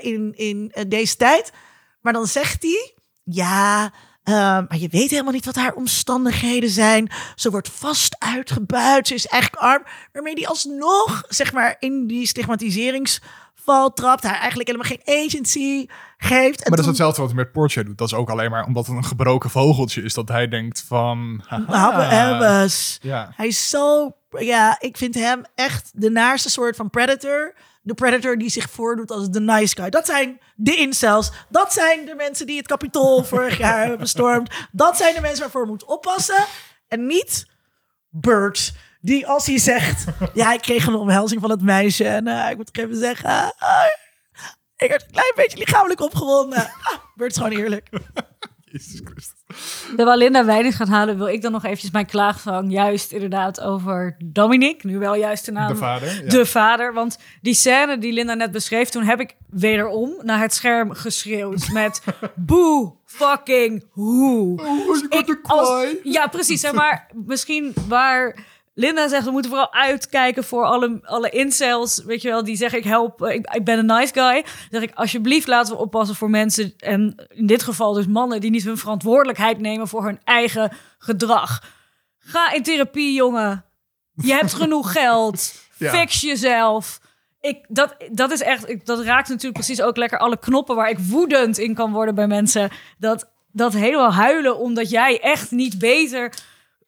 [0.00, 1.52] in, in deze tijd.
[2.04, 3.92] Maar dan zegt hij, ja,
[4.22, 7.10] eh, maar je weet helemaal niet wat haar omstandigheden zijn.
[7.34, 9.08] Ze wordt vast uitgebuit.
[9.08, 9.82] Ze is eigenlijk arm.
[10.12, 14.22] Waarmee hij alsnog, zeg maar, in die stigmatiseringsval trapt.
[14.22, 15.86] Haar eigenlijk helemaal geen agency
[16.16, 16.62] geeft.
[16.62, 17.98] En Maar dat is hetzelfde wat hij met Porsche doet.
[17.98, 20.14] Dat is ook alleen maar omdat het een gebroken vogeltje is.
[20.14, 21.42] Dat hij denkt van...
[21.46, 21.96] haha.
[21.96, 22.98] We hebben eens.
[23.02, 23.32] Ja.
[23.36, 27.54] Hij is zo, ja, ik vind hem echt de naarste soort van predator.
[27.84, 29.90] De predator die zich voordoet als de nice guy.
[29.90, 31.30] Dat zijn de incels.
[31.48, 34.50] Dat zijn de mensen die het kapitool vorig jaar hebben bestormd.
[34.72, 36.44] Dat zijn de mensen waarvoor je moet oppassen.
[36.88, 37.46] En niet
[38.08, 38.72] Bert.
[39.00, 40.04] Die als hij zegt,
[40.34, 42.04] ja, ik kreeg een omhelzing van het meisje.
[42.04, 43.84] En eh, ik moet toch even zeggen, ah,
[44.76, 46.58] ik werd een klein beetje lichamelijk opgewonden.
[46.58, 47.88] Ah, Bert is gewoon eerlijk.
[48.70, 49.43] Jezus Christus.
[49.96, 54.16] Terwijl Linda Weinig gaat halen, wil ik dan nog eventjes mijn klaagzang juist inderdaad over
[54.24, 54.84] Dominic.
[54.84, 55.68] Nu wel juist de naam.
[55.68, 56.22] De vader.
[56.24, 56.30] Ja.
[56.30, 56.92] De vader.
[56.92, 61.68] Want die scène die Linda net beschreef, toen heb ik wederom naar het scherm geschreeuwd
[61.72, 62.02] met
[62.34, 64.60] boe fucking hoe.
[64.62, 66.60] Oh, Ik als- ja, precies.
[66.60, 68.36] Zeg maar misschien waar
[68.74, 72.78] Linda zegt, we moeten vooral uitkijken voor alle, alle incels, weet je wel, die zeggen
[72.78, 74.42] ik help, eh, ik, ik ben een nice guy.
[74.42, 78.40] Dan zeg ik, alsjeblieft laten we oppassen voor mensen, en in dit geval dus mannen,
[78.40, 81.62] die niet hun verantwoordelijkheid nemen voor hun eigen gedrag.
[82.18, 83.64] Ga in therapie, jongen.
[84.14, 85.54] Je hebt genoeg geld.
[85.76, 85.90] Ja.
[85.90, 87.00] Fix jezelf.
[87.40, 90.90] Ik, dat, dat is echt, ik- dat raakt natuurlijk precies ook lekker alle knoppen waar
[90.90, 92.70] ik woedend in kan worden bij mensen.
[92.98, 96.32] Dat, dat helemaal huilen omdat jij echt niet beter,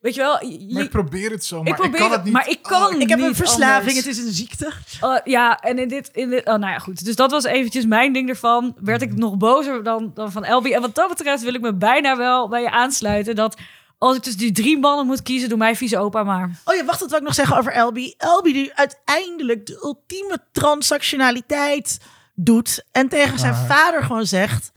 [0.01, 0.44] weet je wel.
[0.47, 2.32] je- Maar ik probeer het zo, maar ik, probeer kan het, het niet.
[2.32, 3.97] maar ik kan Oh, Ik heb een verslaving, anders.
[3.97, 4.72] het is een ziekte.
[5.05, 7.05] Uh, ja, en in dit, in dit, oh, nou ja, goed.
[7.05, 8.74] Dus dat was eventjes mijn ding ervan.
[8.80, 10.72] Werd ik nog bozer dan, dan van Elby.
[10.72, 13.34] En wat dat betreft wil ik me bijna wel bij je aansluiten.
[13.34, 13.57] Dat
[13.99, 16.61] als ik tussen die drie mannen moet kiezen, doe mij vieze opa maar.
[16.64, 18.14] Oh ja, wacht, dat wil ik nog zeggen over Elby.
[18.16, 21.99] Elby die uiteindelijk de ultieme transactionaliteit
[22.34, 23.66] doet en tegen zijn Ah.
[23.66, 24.72] vader gewoon zegt: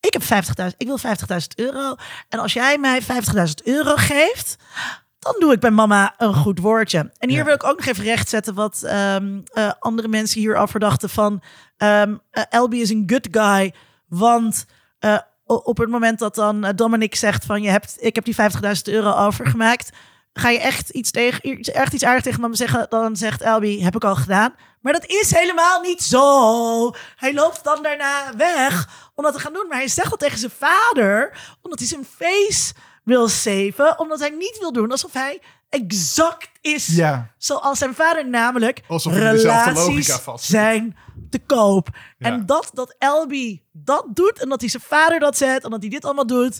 [0.00, 0.22] ik heb
[0.70, 1.06] 50.000, ik wil 50.000
[1.56, 1.94] euro.
[2.28, 3.06] En als jij mij 50.000
[3.64, 4.56] euro geeft,
[5.18, 6.98] dan doe ik bij mama een goed woordje.
[7.18, 7.44] En hier Ja.
[7.44, 11.42] wil ik ook nog even rechtzetten wat ehm, eh, andere mensen hierover dachten van
[11.76, 13.74] ehm eh, Elby is een good guy,
[14.06, 14.64] want
[14.98, 18.82] eh, op het moment dat dan Dominic zegt van je hebt, ik heb die 50.000
[18.84, 19.90] euro overgemaakt,
[20.38, 23.94] ga je echt iets tegen, echt iets aardigs tegen mama zeggen, dan zegt Elby, heb
[23.96, 24.54] ik al gedaan.
[24.80, 26.94] Maar dat is helemaal niet zo.
[27.16, 29.66] Hij loopt dan daarna weg om dat te gaan doen.
[29.68, 32.74] Maar hij zegt dat tegen zijn vader, omdat hij zijn face
[33.04, 33.98] wil saven.
[33.98, 37.30] Omdat hij niet wil doen alsof hij exact is Ja.
[37.38, 38.28] zoals zijn vader.
[38.28, 40.96] Namelijk, Alsof hij dezelfde logica relaties zijn
[41.30, 41.88] te koop.
[42.18, 42.26] Ja.
[42.26, 45.80] En dat, dat Elby dat doet en dat hij zijn vader dat zet en dat
[45.80, 46.58] hij dit allemaal doet.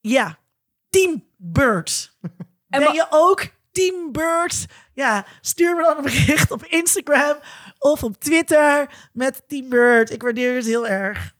[0.00, 0.38] Ja,
[0.90, 2.16] Team Bird.
[2.68, 4.66] En ben je ook Team Bird?
[4.92, 7.36] Ja, stuur me dan een bericht op Instagram
[7.78, 10.10] of op Twitter met Team Bird.
[10.12, 11.34] Ik waardeer het heel erg.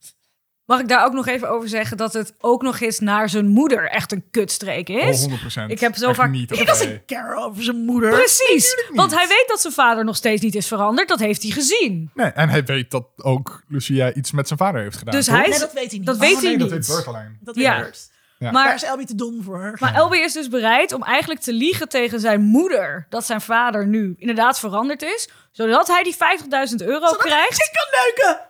[0.64, 3.46] Mag ik daar ook nog even over zeggen dat het ook nog eens naar zijn
[3.46, 5.24] moeder echt een kutstreek is?
[5.24, 5.70] Oh, 100%.
[5.70, 8.10] Ik heb zo Echt vaak- Niet, ik is een care over zijn moeder.
[8.10, 11.08] Precies, want hij weet dat zijn vader nog steeds niet is veranderd.
[11.08, 12.10] Dat heeft hij gezien.
[12.14, 15.14] Nee, en hij weet dat ook Lucia iets met zijn vader heeft gedaan.
[15.14, 15.34] Dus toch?
[15.36, 16.06] hij Nee, dat weet hij niet.
[16.06, 16.60] dat Oh, weet Oh, hij niet.
[16.60, 17.38] dat weet Bert alleen.
[17.40, 17.82] Dat Ja.
[17.82, 18.44] weet Ja.
[18.50, 19.76] Daar Maar, is Elby te dom voor.
[19.80, 23.86] maar Elby is dus bereid om eigenlijk te liegen tegen zijn moeder dat zijn vader
[23.86, 27.52] nu inderdaad veranderd is, zodat hij die 50.000 euro krijgt.
[27.58, 28.46] Ik kan neuken.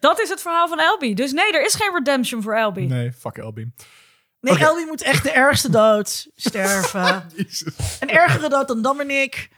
[0.00, 1.14] Dat is het verhaal van Elby.
[1.14, 2.80] Dus nee, er is geen redemption voor Elby.
[2.80, 3.66] Nee, fuck Elby.
[4.40, 4.62] Nee, Oké.
[4.64, 7.24] Elby moet echt de ergste dood sterven.
[7.34, 7.74] Jezus.
[8.00, 9.48] Een ergere dood dan Dominic.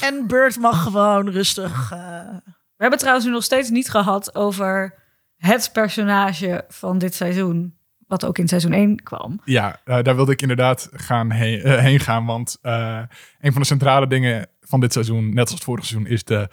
[0.00, 1.90] En Bert mag gewoon rustig.
[1.92, 4.94] eh, We hebben het trouwens nu nog steeds niet gehad over
[5.36, 7.77] het personage van dit seizoen.
[8.08, 9.40] Wat ook in seizoen 1 kwam.
[9.44, 12.26] Ja, eh, daar wilde ik inderdaad gaan heen, eh, heen gaan.
[12.26, 13.02] Want eh,
[13.40, 16.48] een van de centrale dingen van dit seizoen, net als het vorige seizoen, is de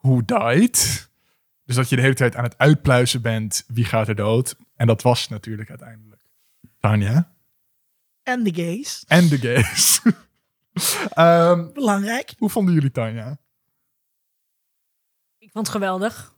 [0.00, 1.10] who died.
[1.64, 4.56] Dus dat je de hele tijd aan het uitpluizen bent wie gaat er dood.
[4.76, 6.22] En dat was natuurlijk uiteindelijk
[6.80, 7.32] Tanja
[8.22, 9.04] En de gays.
[9.06, 10.00] en de gays.
[11.10, 12.34] Ehm, Belangrijk.
[12.38, 13.38] hoe vonden jullie Tanja?
[15.38, 16.34] Ik vond het geweldig.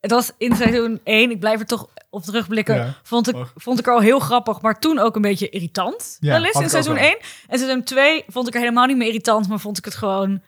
[0.00, 2.94] Het was in seizoen 1, ik blijf er toch op terugblikken, Ja.
[3.02, 3.52] vond, ik, Mag.
[3.56, 6.16] vond ik er al heel grappig, maar toen ook een beetje irritant.
[6.20, 7.02] Ja, wel eens in seizoen wel.
[7.04, 7.16] 1.
[7.48, 10.42] En seizoen 2 vond ik er helemaal niet meer irritant, maar vond ik het gewoon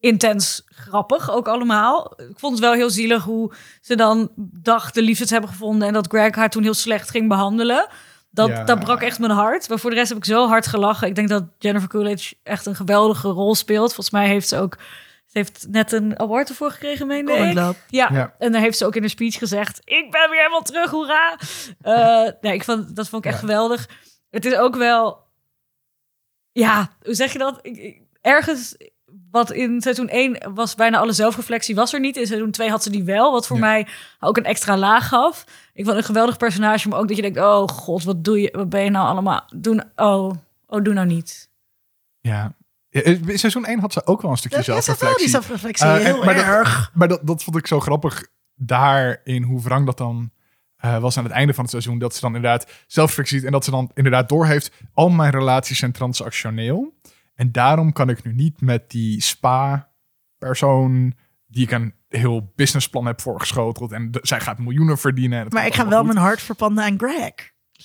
[0.00, 2.12] intens grappig ook allemaal.
[2.30, 5.88] Ik vond het wel heel zielig hoe ze dan dacht de liefde te hebben gevonden
[5.88, 7.88] en dat Greg haar toen heel slecht ging behandelen.
[8.30, 8.64] Dat, Ja.
[8.64, 9.68] dat brak echt mijn hart.
[9.68, 11.08] Maar voor de rest heb ik zo hard gelachen.
[11.08, 13.86] Ik denk dat Jennifer Coolidge echt een geweldige rol speelt.
[13.94, 14.76] Volgens mij heeft ze ook...
[15.36, 17.76] Heeft net een award ervoor gekregen, meende Golden ik.
[17.88, 18.34] Ja, Ja.
[18.38, 19.80] en dan heeft ze ook in een speech gezegd...
[19.84, 21.38] Ik ben weer helemaal terug, hoera!
[21.80, 23.46] Eh nee, ik vond, dat vond ik echt Ja.
[23.46, 23.88] geweldig.
[24.30, 25.24] Het is ook wel...
[26.52, 27.58] Ja, hoe zeg je dat?
[27.62, 28.76] Ik, ik- ergens...
[29.30, 32.16] Wat in seizoen 1 was bijna alle zelfreflectie was er niet.
[32.16, 33.32] In seizoen 2 had ze die wel.
[33.32, 33.62] Wat voor Ja.
[33.62, 33.86] mij
[34.20, 35.44] ook een extra laag gaf.
[35.74, 36.88] Ik vond een geweldig personage.
[36.88, 37.38] Maar ook dat je denkt...
[37.38, 38.48] Oh god, wat doe je?
[38.52, 39.44] Wat ben je nou allemaal?
[39.54, 40.30] Doen, oh,
[40.66, 41.50] oh, doe nou niet.
[42.20, 42.52] Ja.
[42.96, 45.28] Ja, In seizoen 1 had ze ook wel een stukje die zelfreflectie.
[45.28, 45.86] zelfreflectie.
[45.86, 46.90] Eh, en- heel maar dat- erg.
[46.94, 50.30] Maar dat, dat vond ik zo grappig daarin hoe wrang dat dan
[50.76, 51.98] eh, was aan het einde van het seizoen.
[51.98, 54.72] Dat ze dan inderdaad zelfreflectie ziet en dat ze dan inderdaad doorheeft.
[54.92, 56.94] Al mijn relaties zijn transactioneel.
[57.34, 61.14] En daarom kan ik nu niet met die spa-persoon
[61.46, 63.92] die ik een heel businessplan heb voorgeschoteld.
[63.92, 65.40] En de- zij gaat miljoenen verdienen.
[65.40, 66.06] en Maar ik ga wel goed.
[66.12, 67.32] mijn hart verpanden aan Greg.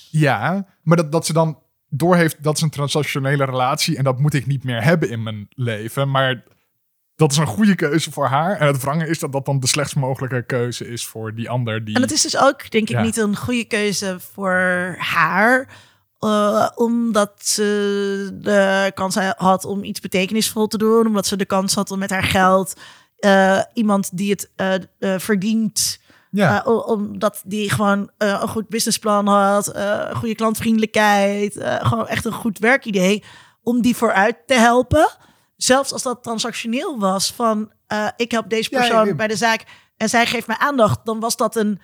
[0.10, 1.60] Ja, maar dat, dat ze dan
[1.94, 5.48] doorheeft, dat is een transactionele relatie en dat moet ik niet meer hebben in mijn
[5.50, 6.12] leven.
[6.12, 6.44] Maar
[7.16, 8.58] dat is een goede keuze voor haar.
[8.60, 11.86] En het wrange is dat dat dan de slechtst mogelijke keuze is voor die ander.
[11.86, 11.96] Die...
[11.96, 13.02] En het is dus ook, denk ik, Ja.
[13.02, 15.68] niet een goede keuze voor haar.
[16.20, 21.08] eh, omdat ze de kans had om iets betekenisvol te doen.
[21.08, 22.74] Omdat ze de kans had om met haar geld
[23.18, 26.00] eh, iemand die het eh, verdient.
[26.32, 26.66] Ja.
[26.66, 29.68] eh, omdat die gewoon eh, een goed businessplan had.
[29.68, 31.56] eh, goede klantvriendelijkheid.
[31.82, 33.24] gewoon echt een goed werkidee.
[33.64, 35.10] Om die vooruit te helpen.
[35.56, 37.72] Zelfs als dat transactioneel was van
[38.16, 39.16] ik help deze persoon ja.
[39.16, 39.64] bij de zaak
[39.98, 41.82] en zij geeft mij aandacht, dan was dat een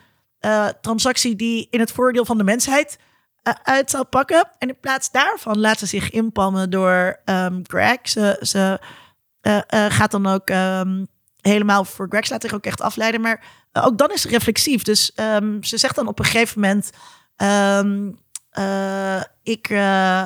[0.82, 3.00] transactie die in het voordeel van de mensheid
[3.64, 4.50] uit zou pakken.
[4.58, 8.00] En in plaats daarvan laat ze zich inpalmen door ehm, Greg.
[8.04, 8.80] Ze, ze
[9.89, 11.04] gaat dan ook ehm,
[11.48, 13.22] helemaal voor Greg, laat zich ook echt afleiden.
[13.22, 14.82] Maar eh, ook dan is ze reflexief.
[14.84, 16.89] Dus ehm, ze zegt dan op een gegeven moment:
[17.36, 18.12] ehm,
[18.50, 19.70] eh, Ik.
[19.70, 20.24] eh,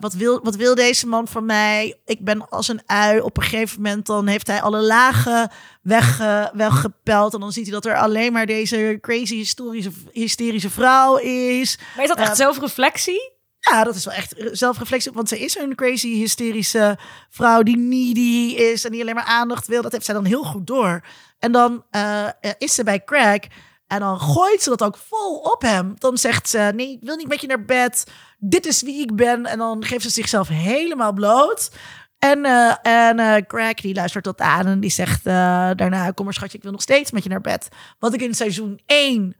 [0.00, 2.00] wat, wil, wat wil deze man van mij?
[2.04, 3.20] Ik ben als een ui.
[3.20, 5.50] Op een gegeven moment dan heeft hij alle lagen
[5.82, 7.34] wegge, weggepeld.
[7.34, 11.78] En dan ziet hij dat er alleen maar deze crazy historische, hysterische vrouw is.
[11.94, 13.32] Maar is dat echt Eh, zelfreflectie?
[13.60, 15.12] Ja, dat is wel echt zelfreflectie.
[15.12, 16.98] Want ze is een crazy hysterische
[17.28, 18.84] vrouw die needy is.
[18.84, 19.82] En die alleen maar aandacht wil.
[19.82, 21.04] Dat heeft zij dan heel goed door.
[21.38, 23.40] En dan eh, eh, is ze bij Craig.
[23.86, 25.94] En dan gooit ze dat ook vol op hem.
[25.98, 28.06] Dan zegt ze: Nee, ik wil niet met je naar bed.
[28.38, 29.46] Dit is wie ik ben.
[29.46, 31.70] En dan geeft ze zichzelf helemaal bloot.
[32.18, 35.32] En, eh en eh, Craig die luistert dat aan en die zegt eh,
[35.76, 37.68] daarna: Kom maar, schatje, ik wil nog steeds met je naar bed.
[37.98, 39.36] Wat ik in seizoen 1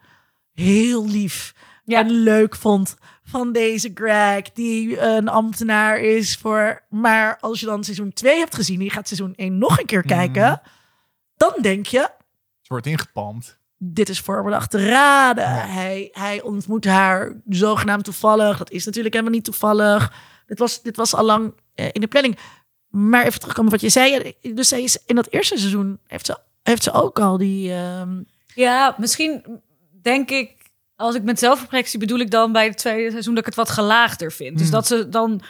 [0.53, 1.55] heel lief
[1.85, 1.99] Ja.
[1.99, 2.97] en leuk vond
[3.31, 6.83] van deze Greg, die een ambtenaar is voor.
[6.89, 9.87] Maar als je dan seizoen 2 hebt gezien, en je gaat seizoen 1 nog een
[9.87, 10.61] keer kijken,
[11.37, 12.11] dan denk je:
[12.61, 13.59] Ze wordt ingepalmd.
[13.79, 15.49] dit is voorbedacht te raden.
[15.71, 18.59] Hij, hij ontmoet haar zogenaamd toevallig.
[18.59, 20.13] Dat is natuurlijk helemaal niet toevallig.
[20.47, 22.39] Dit was, dit was al lang eh, in de planning.
[22.89, 24.35] Maar even terugkomen op wat je zei.
[24.55, 27.73] Dus zij is in dat eerste seizoen heeft ze, heeft ze ook al die.
[27.73, 28.23] ehm,
[28.55, 29.61] Ja, misschien
[30.03, 30.60] denk ik,
[31.01, 33.71] als ik met zelfreflectie bedoel ik dan bij het tweede seizoen dat ik het wat
[33.71, 34.59] gelaagder vind.
[34.59, 35.41] Dus dat ze dan.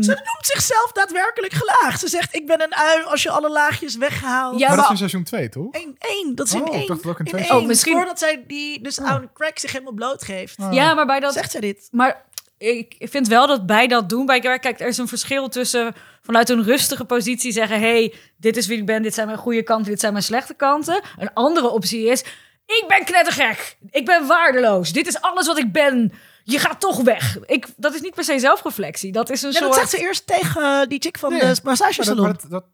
[0.00, 2.00] Ze noemt zichzelf daadwerkelijk gelaagd.
[2.00, 4.58] Ze zegt: Ik ben een ui als je alle laagjes weghaalt.
[4.58, 5.68] Ja, maar dat is in seizoen 2, toch?
[5.74, 6.86] Eén, één, dat is in Oh, ik één.
[6.86, 7.52] dacht dat ook in in twee één.
[7.52, 7.60] zat.
[7.62, 10.58] Oh, misschien- Voordat zij die, dus aan Craig zich helemaal blootgeeft.
[10.58, 10.72] Ah.
[10.72, 11.32] Ja, maar bij dat.
[11.32, 11.88] Zegt zij dit?
[11.90, 12.24] Maar
[12.58, 16.48] ik vind wel dat bij dat doen, bij kijk, er is een verschil tussen vanuit
[16.48, 19.90] een rustige positie zeggen: hey, dit is wie ik ben, dit zijn mijn goede kanten,
[19.90, 21.00] dit zijn mijn slechte kanten.
[21.18, 22.24] Een andere optie is:
[22.66, 26.12] ik ben knettergek, ik ben waardeloos, dit is alles wat ik ben.
[26.44, 27.38] Je gaat toch weg.
[27.46, 29.12] Ik, dat is niet per se zelfreflectie.
[29.12, 29.70] Dat is een Ja, soort.
[29.70, 32.22] dat zegt ze eerst tegen die chick van Nee, de Maar dat, massagesalon.
[32.24, 32.64] maar dat, dat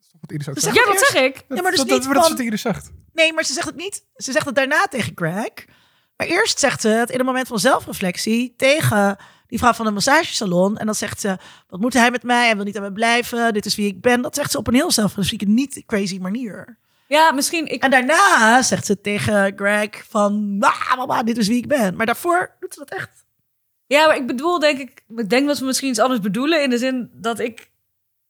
[0.00, 0.74] is toch wat Iris ook Ze zegt?
[0.76, 1.36] zegt- ja, dat zeg ik.
[1.48, 2.90] Ja, maar dus dat, niet dat, maar dat is van- Iris zegt.
[3.12, 4.04] Nee, maar ze zegt het niet.
[4.16, 5.50] Ze zegt het daarna tegen Greg.
[6.16, 9.16] Maar eerst zegt ze het in een moment van zelfreflectie tegen
[9.46, 10.76] die vrouw van de massagesalon.
[10.78, 11.38] En dan zegt ze,
[11.68, 12.44] wat moet hij met mij?
[12.46, 13.52] Hij wil niet aan mij blijven.
[13.52, 14.22] Dit is wie ik ben.
[14.22, 16.78] Dat zegt ze op een heel zelfreflectieve, niet crazy manier.
[17.12, 17.66] Ja, misschien.
[17.66, 21.96] Ik, En daarna zegt ze tegen Greg van, "Wah, mama, dit is wie ik ben.
[21.96, 23.24] Maar daarvoor doet ze dat echt.
[23.86, 26.62] Ja, maar ik bedoel, denk ik, ik denk dat we misschien iets anders bedoelen.
[26.62, 27.70] In de zin dat ik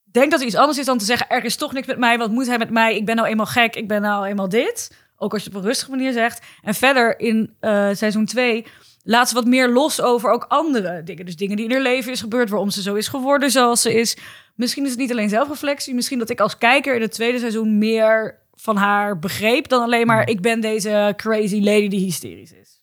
[0.04, 2.18] denk dat er iets anders is dan te zeggen: er is toch niks met mij.
[2.18, 2.96] Wat moet hij met mij?
[2.96, 3.76] Ik ben nou eenmaal gek.
[3.76, 4.96] Ik ben nou eenmaal dit.
[5.16, 6.46] Ook als je het op een rustige manier zegt.
[6.62, 8.66] En verder in eh, seizoen 2
[9.02, 11.24] laat ze wat meer los over ook andere dingen.
[11.24, 13.94] Dus dingen die in haar leven is gebeurd, waarom ze zo is geworden zoals ze
[13.94, 14.16] is.
[14.54, 15.94] Misschien is het niet alleen zelfreflectie.
[15.94, 20.06] Misschien dat ik als kijker in het tweede seizoen meer van haar begreep dan alleen
[20.06, 22.80] maar ik ben deze crazy lady die hysterisch is.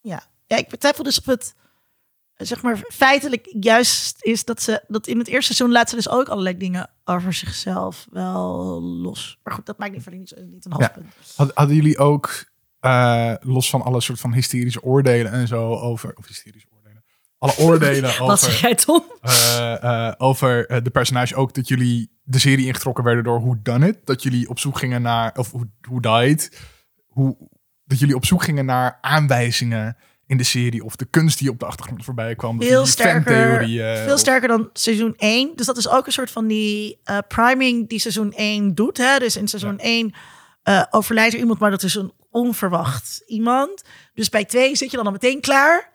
[0.00, 1.54] Ja, ja ik betwijfel dus of het
[2.34, 6.08] zeg maar feitelijk juist is dat ze dat in het eerste seizoen laat ze dus
[6.08, 9.38] ook allerlei dingen over zichzelf wel los.
[9.42, 11.06] Maar goed, dat maakt niet voor niet, niet een hoofdpunt.
[11.36, 12.44] Had- Hadden jullie ook,
[12.80, 17.04] eh, los van alle soort van hysterische oordelen en zo over, of hysterische oordelen,
[17.38, 19.04] alle oordelen Wat zeg over, jij, Tom?
[19.20, 23.56] eh, eh, over eh, de personage ook, dat jullie de serie ingetrokken werden door Who
[23.62, 26.58] Done It, dat jullie op zoek gingen naar, of Who, who Died,
[27.06, 27.36] hoe,
[27.84, 29.96] dat jullie op zoek gingen naar aanwijzingen
[30.26, 32.62] in de serie of de kunst die op de achtergrond voorbij kwam.
[32.62, 35.52] Veel sterker, fantheorieën, veel sterker dan seizoen 1.
[35.56, 38.96] Dus dat is ook een soort van die eh, priming die seizoen 1 doet.
[38.96, 39.18] Hè?
[39.18, 40.14] Dus in seizoen 1
[40.62, 43.82] eh, overlijdt er iemand, maar dat is een onverwacht iemand.
[44.14, 45.92] Dus bij 2 zit je dan al meteen klaar.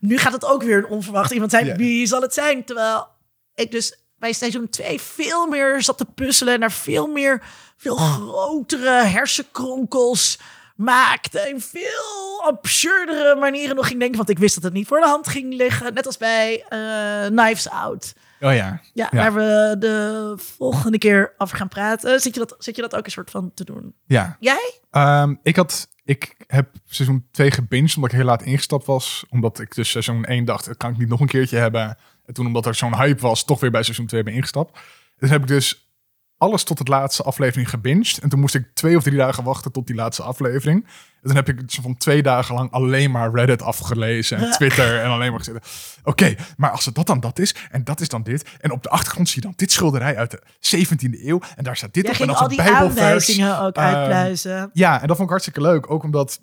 [0.00, 1.66] Nu gaat het ook weer een onverwacht iemand zijn.
[1.66, 1.76] Ja.
[1.76, 2.64] Wie zal het zijn?
[2.64, 3.06] Terwijl
[3.54, 7.42] ik dus bij seizoen 2 veel meer zat te puzzelen naar veel meer,
[7.76, 10.38] veel grotere hersenkronkels
[10.76, 11.38] maakte.
[11.40, 14.16] En veel absurdere manieren nog ging denken.
[14.16, 15.94] Want ik wist dat het niet voor de hand ging liggen.
[15.94, 18.12] Net als bij eh, Knives Out.
[18.40, 18.80] Oh ja.
[18.94, 19.18] Ja, Ja.
[19.18, 22.20] waar we de volgende keer over gaan praten.
[22.20, 23.94] Zit je dat, zit je dat ook een soort van te doen?
[24.06, 24.36] Ja.
[24.40, 24.78] Jij?
[24.90, 29.24] Ehm, ik, had, ik heb seizoen 2 gebinged omdat ik heel laat ingestapt was.
[29.30, 31.96] Omdat ik dus seizoen 1 dacht, dat kan ik niet nog een keertje hebben.
[32.32, 34.78] En toen omdat er zo'n hype was, toch weer bij seizoen 2 ben ingestapt.
[35.18, 35.90] Dus heb ik dus
[36.38, 38.18] alles tot het laatste aflevering gebinged.
[38.18, 40.84] En toen moest ik twee of drie dagen wachten tot die laatste aflevering.
[41.22, 45.00] En toen heb ik zo van twee dagen lang alleen maar Reddit afgelezen en Twitter
[45.00, 45.62] en alleen maar gezeten.
[46.04, 48.44] Oké, maar als het dat dan dat is en dat is dan dit.
[48.60, 50.42] En op de achtergrond zie je dan dit schilderij uit de
[50.86, 51.40] 17e eeuw.
[51.56, 54.70] En daar staat dit Jij op en dat al die aanwijzingen ook Ehm, uitpluizen.
[54.72, 55.90] Ja, en dat vond ik hartstikke leuk.
[55.90, 56.40] Ook omdat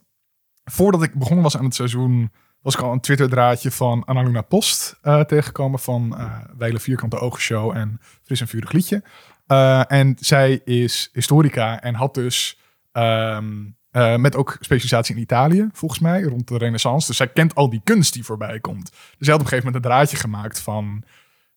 [0.63, 2.31] voordat ik begonnen was aan het seizoen,
[2.61, 6.17] was ik al een Twitter-draadje van Annaluna Post eh, tegengekomen van
[6.57, 9.03] Weile Vierkante Ogen Show en Fris en Vurig Liedje.
[9.49, 12.59] Eh, en zij is historica en had dus
[12.91, 17.07] ehm, eh, met ook specialisatie in Italië, volgens mij, rond de renaissance.
[17.07, 18.91] Dus zij kent al die kunst die voorbij komt.
[18.91, 21.03] Dus zij had op een gegeven moment een draadje gemaakt van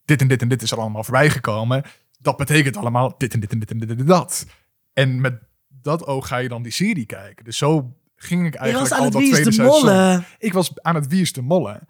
[0.05, 1.82] dit en dit en dit is er allemaal voorbij gekomen.
[2.18, 4.46] Dat betekent allemaal dit en dit en dit en dit en dat.
[4.92, 7.44] En met dat oog ga je dan die serie kijken.
[7.44, 9.81] Dus zo ging ik eigenlijk was aan al het dat Wie is tweede de seizoen.
[9.87, 10.25] Molle.
[10.39, 11.83] Ik was aan het Wie is de Molle.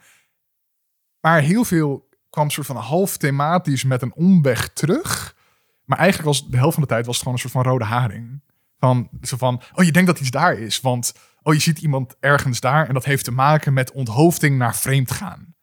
[1.20, 5.37] Maar heel veel kwam soort van half thematisch met een omweg terug.
[5.85, 7.85] Maar eigenlijk was de helft van de tijd was het gewoon een soort van rode
[7.85, 8.43] haring.
[8.78, 10.80] Van, zo van, oh je denkt dat iets daar is.
[10.80, 14.76] Want, oh je ziet iemand ergens daar en dat heeft te maken met onthoofding naar
[14.76, 15.55] vreemd gaan.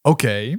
[0.00, 0.58] Oké,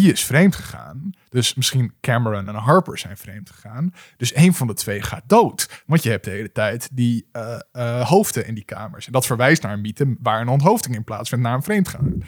[0.00, 1.12] die is vreemd gegaan.
[1.28, 3.94] Dus misschien Cameron en Harper zijn vreemd gegaan.
[4.16, 5.82] Dus één van de twee gaat dood.
[5.86, 9.06] Want je hebt de hele tijd die eh, eh, hoofden in die kamers.
[9.06, 12.22] En dat verwijst naar een mythe waar een onthoofding in plaatsvindt naar een vreemd gaan.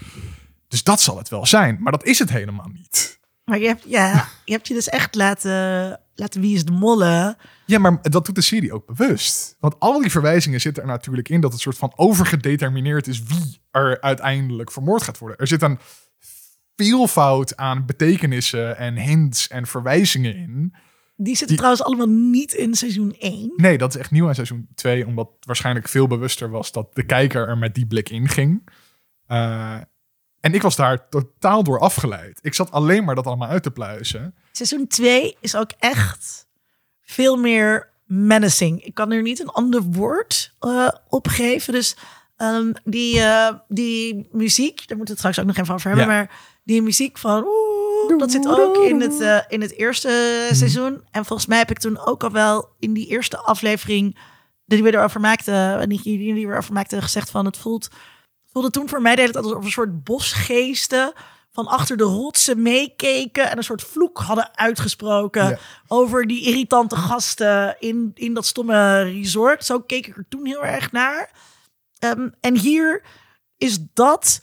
[0.68, 1.78] Dus dat zal het wel zijn.
[1.80, 3.18] Maar dat is het helemaal niet.
[3.44, 7.36] Maar je hebt, ja, je hebt je dus echt laten, laten Wie is de Molle.
[7.66, 9.56] Ja, maar dat doet de serie ook bewust.
[9.60, 13.60] Want al die verwijzingen zitten er natuurlijk in dat het soort van overgedetermineerd is wie
[13.70, 15.38] er uiteindelijk vermoord gaat worden.
[15.38, 15.78] Er zit een
[16.76, 20.74] veelvoud aan betekenissen en hints en verwijzingen in.
[21.16, 23.52] Die zitten Die- trouwens allemaal niet in seizoen 1.
[23.56, 27.02] Nee, dat is echt nieuw aan seizoen 2, omdat waarschijnlijk veel bewuster was dat de
[27.06, 28.68] kijker er met die blik in ging.
[29.26, 29.76] Eh,
[30.40, 32.38] en ik was daar totaal door afgeleid.
[32.42, 34.34] Ik zat alleen maar dat allemaal uit te pluizen.
[34.52, 36.46] Seizoen 2 is ook echt
[37.02, 38.84] veel meer menacing.
[38.84, 41.72] Ik kan er niet een ander woord eh op geven.
[41.72, 41.96] Dus
[42.36, 46.06] ehm, die, eh, die muziek, daar moeten we het straks ook nog even over hebben.
[46.08, 46.12] Ja.
[46.12, 46.30] Maar
[46.66, 51.04] die muziek van oeh, dat zit ook in het, eh, in het eerste seizoen.
[51.10, 54.18] En volgens mij heb ik toen ook al wel in die eerste aflevering
[54.64, 57.88] die we erover maakten, jullie die we erover maakten, gezegd van het voelt,
[58.52, 61.12] voelde toen voor mij de hele tijd alsof een soort bosgeesten
[61.52, 65.58] van achter de rotsen meekeken en een soort vloek hadden uitgesproken Ja.
[65.86, 69.64] over die irritante gasten in, in dat stomme resort.
[69.64, 71.30] Zo keek ik er toen heel erg naar.
[71.98, 73.02] Ehm, en hier
[73.56, 74.40] is dat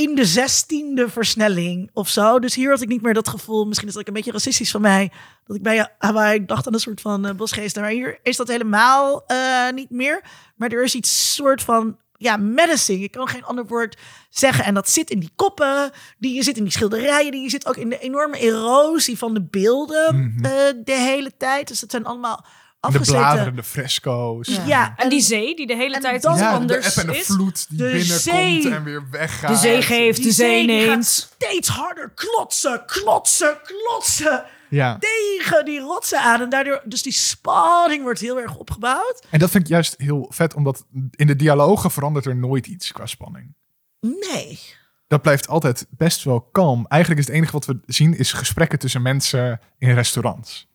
[0.00, 2.38] in de zestiende versnelling of zo.
[2.38, 4.70] Dus hier had ik niet meer dat gevoel, misschien is dat ook een beetje racistisch
[4.70, 5.12] van mij,
[5.46, 7.82] dat ik bij Hawaii dacht aan een soort van uh, bosgeesten.
[7.82, 10.24] Maar hier is dat helemaal eh, niet meer.
[10.56, 13.02] Maar er is iets soort van, ja, menacing.
[13.02, 13.96] Ik kan geen ander woord
[14.30, 14.64] zeggen.
[14.64, 17.66] En dat zit in die koppen, die je zit in die schilderijen, die je zit
[17.66, 20.44] ook in de enorme erosie van de beelden Mhm.
[20.44, 20.52] eh,
[20.84, 21.68] de hele tijd.
[21.68, 22.44] Dus het zijn allemaal
[22.80, 23.20] En de afgezeten.
[23.20, 24.48] bladeren, de fresco's.
[24.48, 24.64] Ja.
[24.66, 27.18] Ja, En die zee die de hele en tijd iets de anders eb en de
[27.18, 27.26] is.
[27.26, 28.70] vloed die De binnenkomt zee.
[28.74, 29.50] en weer weggaat.
[29.50, 31.06] De zee geeft, Die de zee die gaat neemt.
[31.06, 34.98] steeds harder klotsen, klotsen, klotsen Ja.
[34.98, 36.40] tegen die rotsen aan.
[36.40, 39.26] En daardoor, dus die spanning wordt heel erg opgebouwd.
[39.30, 42.92] En dat vind ik juist heel vet, omdat in de dialogen verandert er nooit iets
[42.92, 43.54] qua spanning.
[44.00, 44.58] Nee.
[45.06, 46.86] Dat blijft altijd best wel kalm.
[46.88, 50.67] Eigenlijk is het enige wat we zien is gesprekken tussen mensen in restaurants.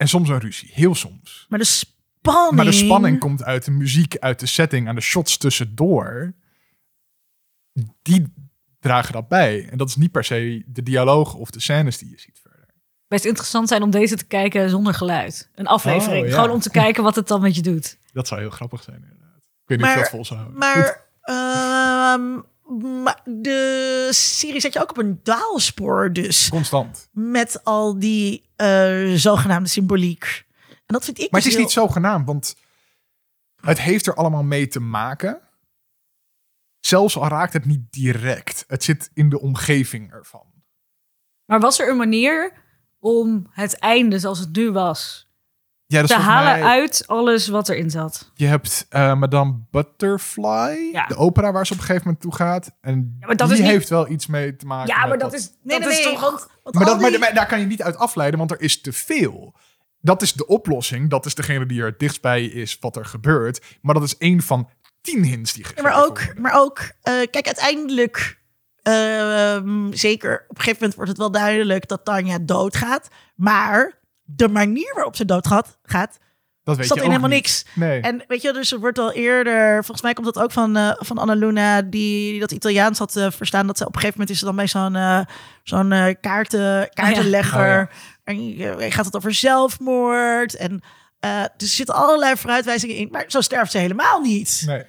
[0.00, 1.46] En soms een ruzie, heel soms.
[1.48, 2.54] Maar de spanning...
[2.54, 6.34] Maar de spanning komt uit de muziek, uit de setting, aan de shots tussendoor.
[8.02, 8.32] Die
[8.78, 9.68] dragen dat bij.
[9.68, 12.66] En dat is niet per se de dialoog of de scènes die je ziet verder.
[13.08, 15.50] Best interessant zijn om deze te kijken zonder geluid.
[15.54, 16.22] Een aflevering.
[16.22, 16.34] Oh, ja.
[16.34, 17.98] Gewoon om te kijken wat het dan met je doet.
[18.12, 19.36] Dat zou heel grappig zijn, inderdaad.
[19.36, 20.58] Ik weet niet Maar- of dat vol zou houden.
[20.58, 22.40] Maar, ehm,
[22.78, 26.48] maar de serie zet je ook op een dwaalspoor dus.
[26.48, 27.08] Constant.
[27.12, 30.44] Met al die eh, zogenaamde symboliek.
[30.68, 32.56] En dat vind ik Maar het dus is heel- niet zogenaamd, want
[33.60, 35.40] het heeft er allemaal mee te maken.
[36.80, 38.64] Zelfs al raakt het niet direct.
[38.66, 40.46] Het zit in de omgeving ervan.
[41.44, 42.52] Maar was er een manier
[42.98, 45.29] om het einde zoals het nu was
[45.90, 48.30] Ja, dat te halen mij- uit alles wat erin zat?
[48.34, 51.06] Je hebt eh, Madame Butterfly, Ja.
[51.06, 52.70] de opera waar ze op een gegeven moment toe gaat.
[52.80, 54.94] En Ja, maar dat die is niet- heeft wel iets mee te maken.
[54.94, 56.22] Ja, maar met dat is, Nee, dat nee, is nee, toch...
[56.22, 58.60] want, want Maar, dat, maar, die- maar daar kan je niet uit afleiden, want er
[58.60, 59.54] is te veel.
[60.00, 61.10] Dat is de oplossing.
[61.10, 63.60] Dat is degene die er het dichtst bij is wat er gebeurt.
[63.82, 64.68] Maar dat is één van
[65.00, 66.42] tien hints die Ja, gegeven maar ook, worden.
[66.42, 68.38] maar ook eh, kijk, uiteindelijk,
[68.82, 73.08] ehm, zeker op een gegeven moment wordt het wel duidelijk dat Tanja doodgaat.
[73.34, 73.98] Maar
[74.36, 76.18] de manier waarop ze doodgaat, gaat,
[76.64, 77.42] dat weet zat je in helemaal niet.
[77.42, 77.64] niks.
[77.74, 78.00] Nee.
[78.00, 80.92] En weet je, dus er wordt al eerder, volgens mij komt dat ook van, eh
[80.96, 83.66] van Anna Luna, die dat Italiaans had eh, verstaan.
[83.66, 85.20] Dat ze op een gegeven moment is ze dan bij zo'n eh,
[85.62, 87.80] zo'n kaarten, kaartenlegger.
[87.80, 90.56] Oh En je gaat het over zelfmoord.
[90.56, 90.82] En
[91.20, 93.08] eh, dus er zitten allerlei vooruitwijzingen in.
[93.10, 94.62] Maar zo sterft ze helemaal niet.
[94.66, 94.84] nee.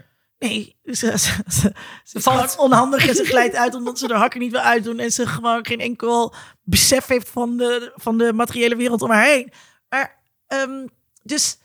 [0.48, 1.16] Nee, ze, ze,
[1.48, 1.74] ze,
[2.04, 2.58] ze is valt.
[2.58, 5.66] onhandig en ze glijdt uit omdat ze de hakken niet wil uitdoen en ze gewoon
[5.66, 9.52] geen enkel besef heeft van de, van de materiële wereld om haar heen.
[9.90, 10.88] Maar, ehm,
[11.24, 11.58] dus,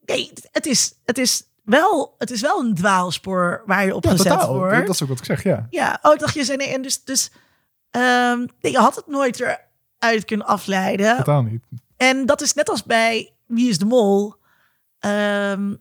[0.00, 4.10] nee, het is, het, is wel, het is wel een dwaalspoor waar je op Ja,
[4.10, 4.54] gezet totaal.
[4.54, 4.86] wordt.
[4.86, 5.66] Dat is ook wat ik zeg, ja.
[5.70, 6.68] Ja, oh, dacht je zei nee.
[6.68, 7.30] En dus, dus
[7.90, 9.40] ehm, nee, je had het nooit
[9.98, 11.16] eruit kunnen afleiden.
[11.16, 11.62] Totaal niet.
[11.96, 14.34] En dat is net als bij Wie is de Mol.
[14.98, 15.74] Ehm,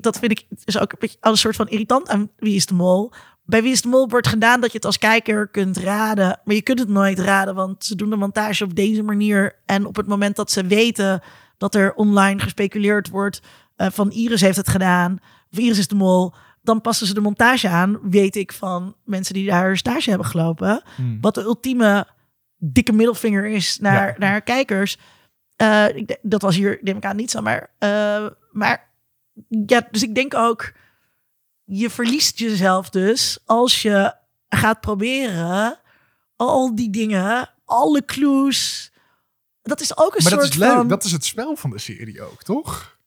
[0.00, 2.66] dat, vind ik is ook een beetje als een soort van irritant aan Wie is
[2.66, 3.12] de Mol.
[3.44, 6.40] Bij Wie is de Mol wordt gedaan dat je het als kijker kunt raden.
[6.44, 9.58] Maar je kunt het nooit raden, want ze doen de montage op deze manier.
[9.66, 11.20] En op het moment dat ze weten
[11.58, 13.40] dat er online gespeculeerd wordt...
[13.76, 15.18] eh, van Iris heeft het gedaan,
[15.50, 16.34] of Iris is de Mol...
[16.62, 20.82] dan passen ze de montage aan, weet ik van mensen die daar stage hebben gelopen
[20.96, 21.18] Hmm.
[21.20, 22.06] wat de ultieme
[22.58, 24.14] dikke middelvinger is naar, Ja.
[24.18, 24.98] naar kijkers.
[25.56, 25.84] Eh,
[26.22, 27.40] dat was hier, neem ik aan, niet zo.
[27.42, 28.85] Maar, eh, maar
[29.48, 30.72] ja, dus ik denk ook,
[31.64, 34.14] je verliest jezelf dus als je
[34.48, 35.80] gaat proberen
[36.36, 38.90] al die dingen, alle clues.
[39.62, 40.72] Dat is ook een Maar soort dat is leuk.
[40.72, 40.88] van.
[40.88, 42.98] Dat is het spel van de serie ook, toch?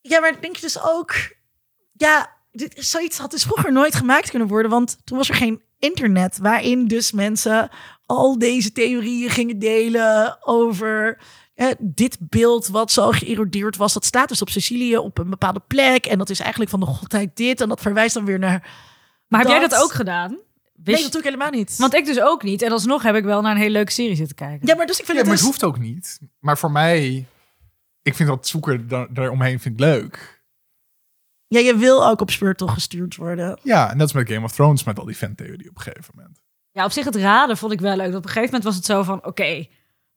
[0.00, 1.14] Ja, maar denk je dus ook,
[1.92, 5.62] ja, dit, zoiets had dus vroeger nooit gemaakt kunnen worden, want toen was er geen
[5.78, 7.70] internet waarin dus mensen
[8.06, 11.18] al deze theorieën gingen delen over
[11.60, 13.92] eh, dit beeld wat zo geërodeerd was.
[13.92, 16.86] Dat staat dus op Sicilië op een bepaalde plek en dat is eigenlijk van de
[16.86, 18.70] godheid dit en dat verwijst dan weer naar.
[19.28, 20.28] Maar heb jij Dat- ook gedaan?
[20.30, 21.76] Wist Nee, je- dat doe ik helemaal niet.
[21.76, 22.62] Want ik dus ook niet.
[22.62, 24.66] En alsnog heb ik wel naar een hele leuke serie zitten kijken.
[24.66, 26.20] ja, maar dus ik vind Ja, maar het het dus, hoeft ook niet.
[26.38, 27.26] Maar voor mij,
[28.02, 30.42] ik vind dat zoeken daar- daaromheen vind ik leuk.
[31.46, 33.58] ja, je wil ook op speurtocht gestuurd worden.
[33.62, 36.12] Ja, en dat is met Game of Thrones met al die fantheorie op een gegeven
[36.16, 36.40] moment.
[36.70, 38.08] Ja, op zich het raden vond ik wel leuk.
[38.08, 39.66] Op een gegeven moment was het zo van, oké,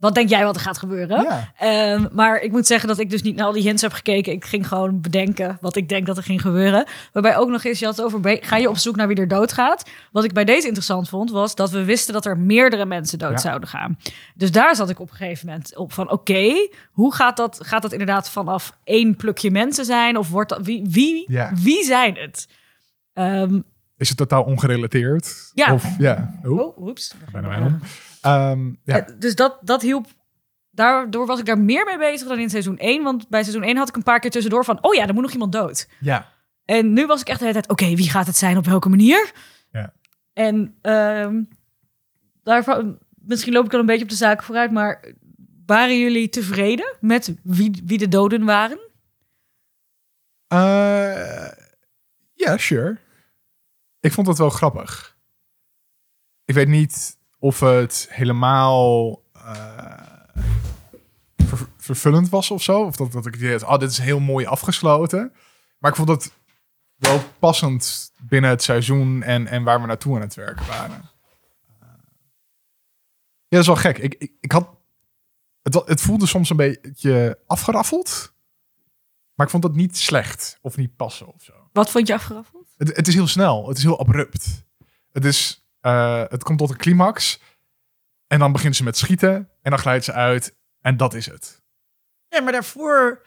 [0.04, 1.24] wat denk jij wat er gaat gebeuren?
[1.24, 1.52] Ja.
[1.58, 4.34] Ehm, maar ik moet zeggen dat ik dus niet naar al die hints heb gekeken.
[4.34, 6.86] Ik ging gewoon bedenken wat ik denk dat er ging gebeuren.
[7.12, 9.28] Waarbij ook nog eens, je had het over, ga je op zoek naar wie er
[9.28, 9.90] doodgaat?
[10.12, 13.32] Wat ik bij deze interessant vond, was dat we wisten dat er meerdere mensen dood
[13.32, 13.38] Ja.
[13.38, 13.98] zouden gaan.
[14.36, 17.60] Dus daar zat ik op een gegeven moment op van, oké, hoe gaat dat?
[17.66, 20.18] Gaat dat inderdaad vanaf één plukje mensen zijn?
[20.18, 21.52] Of wordt dat, wie, wie, Ja.
[21.56, 22.48] wie zijn het?
[23.14, 23.60] Ehm,
[23.98, 25.52] Is het totaal ongerelateerd?
[25.54, 25.74] Ja.
[25.74, 26.40] Of, ja.
[26.44, 27.14] Oh, oeps.
[27.32, 27.80] bijna
[28.24, 29.06] Ehm, ja.
[29.08, 30.06] Eh, Dus dat, dat hielp.
[30.72, 33.04] Daardoor was ik daar meer mee bezig dan in seizoen 1.
[33.04, 34.84] Want bij seizoen 1 had ik een paar keer tussendoor van...
[34.84, 35.88] oh ja, er moet nog iemand dood.
[36.00, 36.32] ja.
[36.66, 37.72] En nu was ik echt de hele tijd...
[37.72, 39.32] oké, wie gaat het zijn, op welke manier?
[39.72, 39.94] Ja.
[40.34, 41.44] En ehm
[42.44, 44.72] daarvan, misschien loop ik al een beetje op de zaken vooruit...
[44.72, 45.14] maar
[45.66, 48.80] waren jullie tevreden met wie, wie de doden waren?
[50.48, 51.52] Eh,
[52.34, 52.98] ja, sure.
[54.00, 55.18] Ik vond het wel grappig.
[56.46, 60.08] Ik weet niet of het helemaal eh,
[61.38, 62.84] ver- vervullend was of zo.
[62.84, 65.34] Of dat, dat ik het had, oh, dit is heel mooi afgesloten.
[65.78, 66.34] Maar ik vond het
[66.96, 71.10] wel passend binnen het seizoen en, en waar we naartoe aan het werken waren.
[71.80, 71.88] Eh,
[73.48, 73.98] Ja, dat is wel gek.
[73.98, 74.70] Ik, ik, ik had,
[75.62, 78.34] het, het voelde soms een beetje afgeraffeld.
[79.34, 81.54] Maar ik vond dat niet slecht of niet passen of zo.
[81.74, 82.74] Wat vond je afgeraffeld?
[82.78, 83.68] Het, het is heel snel.
[83.68, 84.64] Het is heel abrupt.
[85.12, 87.40] Het, is, eh, het komt tot een climax.
[88.28, 89.50] En dan beginnen ze met schieten.
[89.62, 90.56] En dan glijdt ze uit.
[90.82, 91.62] En dat is het.
[92.28, 93.26] Ja, maar daarvoor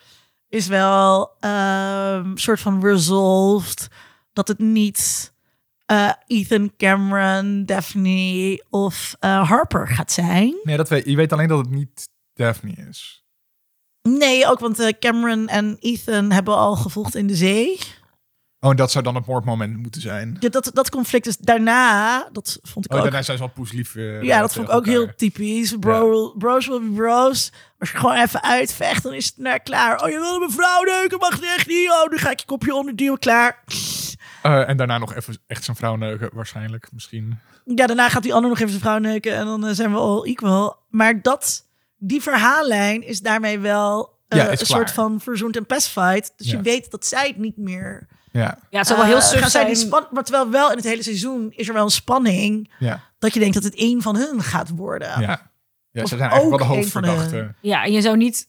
[0.48, 3.88] is wel een soort van resolved
[4.32, 5.32] dat het niet
[5.86, 10.54] eh, Ethan Cameron, Daphne of eh, Harper gaat zijn.
[10.62, 13.24] Nee, dat weet, je weet alleen dat het niet Daphne is.
[14.02, 17.78] Nee, ook want Cameron en Ethan hebben al gevolgd in de zee.
[18.60, 20.36] Oh, en dat zou dan het moordmoment moeten zijn.
[20.40, 23.02] Ja, dat, dat conflict is daarna, dat vond ik Oh, ook.
[23.04, 23.94] daarna zijn ze wel poeslief.
[23.96, 25.76] eh, ja, dat vond ik ook heel typisch.
[25.80, 27.52] Bro, Bros will be bros.
[27.78, 30.02] Als je gewoon even uitvecht, dan is het naar klaar.
[30.02, 31.90] Oh, je wil mijn vrouw neuken, mag echt niet.
[31.90, 33.64] Oh, nu ga ik je kopje onderduwen, klaar.
[34.42, 36.88] Eh, en daarna nog even echt zijn vrouw neuken, waarschijnlijk.
[36.92, 37.38] Misschien.
[37.64, 39.98] Ja, daarna gaat die ander nog even zijn vrouw neuken en dan eh, zijn we
[39.98, 40.76] all equal.
[40.90, 41.66] Maar dat,
[41.98, 44.56] die verhaallijn is daarmee wel Ja, een klaar.
[44.66, 46.32] soort van verzoend en pacified.
[46.36, 46.56] Dus Ja.
[46.56, 48.08] je weet dat zij het niet meer...
[48.36, 49.66] Ja, Ja, het zou wel heel eh, suf zijn.
[49.66, 53.02] die span Maar terwijl wel in het hele seizoen is er wel een spanning ja,
[53.18, 55.20] dat je denkt dat het één van hun gaat worden.
[55.20, 55.50] ja.
[55.90, 57.56] Ja, ze zijn eigenlijk wel de ook een van de- hoofdverdachten.
[57.60, 58.48] Ja, en je zou niet...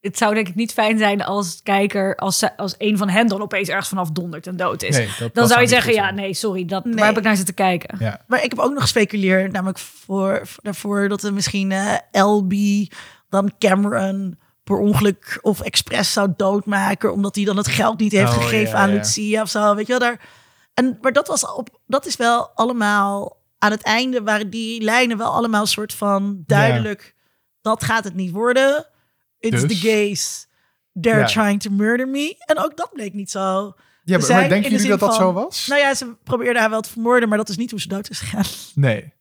[0.00, 3.26] Het zou denk ik niet fijn zijn als kijker, als, ze- als een van hen
[3.28, 4.96] dan opeens ergens vanaf dondert en dood is.
[4.96, 6.94] Nee, dat- dat dan zou je zeggen, ja, nee, sorry, dat, Nee.
[6.94, 7.96] waar heb ik naar zitten kijken?
[7.98, 8.20] Ja.
[8.26, 12.52] Maar ik heb ook nog gespeculeerd, namelijk voor, voor- daarvoor dat er misschien eh LB
[13.28, 18.32] dan Cameron per ongeluk of expres zou doodmaken, omdat hij dan het geld niet heeft
[18.32, 18.96] Oh, gegeven ja, aan ja.
[18.96, 20.28] Lucia of zo, weet je wel daar.
[20.74, 25.16] En maar dat was op, dat is wel allemaal aan het einde waren die lijnen
[25.18, 27.14] wel allemaal soort van duidelijk.
[27.60, 28.86] Dat gaat het niet worden.
[29.38, 29.80] It's Dus?
[29.80, 30.48] the gays.
[31.00, 32.34] They're trying to murder me.
[32.38, 33.74] En ook dat bleek niet zo.
[34.04, 35.66] Ja, maar, maar denken de jullie dat dat zo was?
[35.66, 38.10] Nou ja, ze probeerden haar wel te vermoorden, maar dat is niet hoe ze dood
[38.10, 38.44] is gegaan.
[38.74, 39.14] Nee.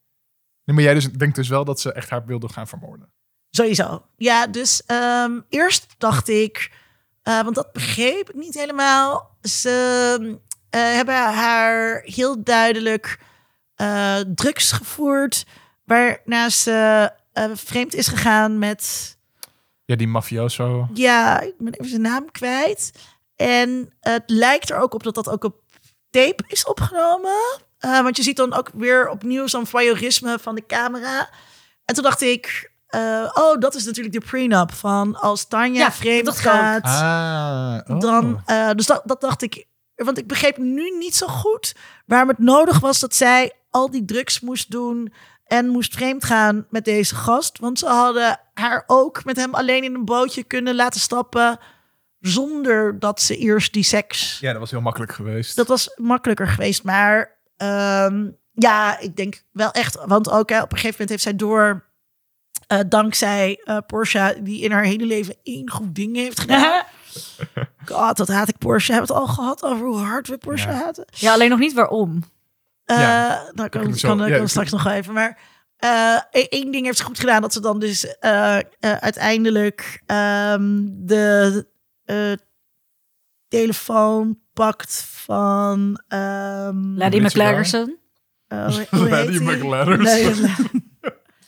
[0.63, 0.75] nee.
[0.75, 3.13] Maar jij dus, denkt dus wel dat ze echt haar wilde gaan vermoorden.
[3.51, 4.05] Sowieso.
[4.17, 6.71] Ja, dus ehm, eerst dacht ik,
[7.23, 9.37] eh, want dat begreep ik niet helemaal.
[9.41, 13.19] Ze eh, hebben haar heel duidelijk
[13.75, 15.45] eh, drugs gevoerd,
[15.85, 17.11] waarna ze
[17.53, 19.17] vreemd is gegaan met,
[19.85, 20.87] Ja, die mafioso.
[20.93, 22.91] ja, ik ben even zijn naam kwijt.
[23.35, 25.61] En het lijkt er ook op dat dat ook op
[26.09, 27.59] tape is opgenomen.
[27.79, 31.29] Want je ziet dan ook weer opnieuw zo'n voyeurisme van de camera.
[31.85, 35.91] En toen dacht ik, eh, oh, dat is natuurlijk de prenup van als Tanja Ja,
[35.91, 36.83] vreemd gaat.
[36.83, 37.99] Ah, oh.
[37.99, 39.65] Dan, eh, dus dat, dat dacht ik,
[39.95, 44.05] want ik begreep nu niet zo goed waarom het nodig was dat zij al die
[44.05, 45.13] drugs moest doen
[45.45, 47.59] en moest vreemd gaan met deze gast.
[47.59, 51.59] Want ze hadden haar ook met hem alleen in een bootje kunnen laten stappen
[52.19, 55.55] zonder dat ze eerst die seks Ja, dat was heel makkelijk geweest.
[55.55, 56.83] dat was makkelijker geweest.
[56.83, 59.97] Maar ehm, ja, ik denk wel echt.
[60.05, 61.89] Want ook hè, op een gegeven moment heeft zij door.
[62.71, 66.83] Eh, dankzij eh, Porsche, die in haar hele leven één goed ding heeft gedaan.
[67.85, 68.91] God, dat haat ik Porsche.
[68.93, 70.73] Hebben we het al gehad over hoe hard we Porsche Ja.
[70.75, 71.05] haten?
[71.11, 72.23] Ja, alleen nog niet waarom.
[72.85, 73.27] Eh Ja.
[73.29, 75.13] nou, kan, kunnen we zo- kan, ja, kan ik- straks nog even.
[75.13, 75.37] Maar
[75.77, 77.41] eh, e- één ding heeft ze goed gedaan.
[77.41, 81.67] Dat ze dan dus eh, eh, uiteindelijk ehm, de
[82.05, 82.31] eh,
[83.47, 86.01] telefoon pakt van...
[86.07, 87.17] ehm, Lady.
[87.17, 87.21] Uh,
[88.77, 89.37] heet Lady?
[89.39, 90.01] McLaren.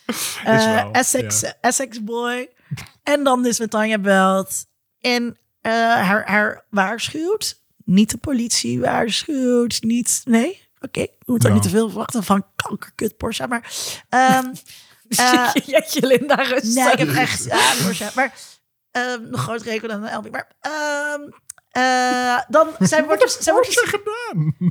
[0.44, 1.54] Eh, Essex, ja.
[1.60, 2.50] Essex Boy.
[3.02, 4.66] En dan dus met Tanja belt.
[5.00, 7.62] En eh, haar, haar waarschuwt.
[7.84, 9.82] Niet de politie waarschuwt.
[9.82, 11.00] Niet, nee, oké.
[11.00, 11.62] We moeten ook Ja.
[11.62, 13.46] niet te veel verwachten van kankerkut Porsche.
[13.46, 13.72] Maar
[15.66, 16.74] Jeetje, Linda, rustig.
[16.84, 18.10] nee, ik heb echt ja, Porsche.
[18.14, 18.34] Maar
[18.90, 20.34] ehm, nog groter rekel dan een Elbing.
[20.34, 21.20] Maar ehm,
[21.70, 23.96] eh, dan zij wordt dus, zij wordt dus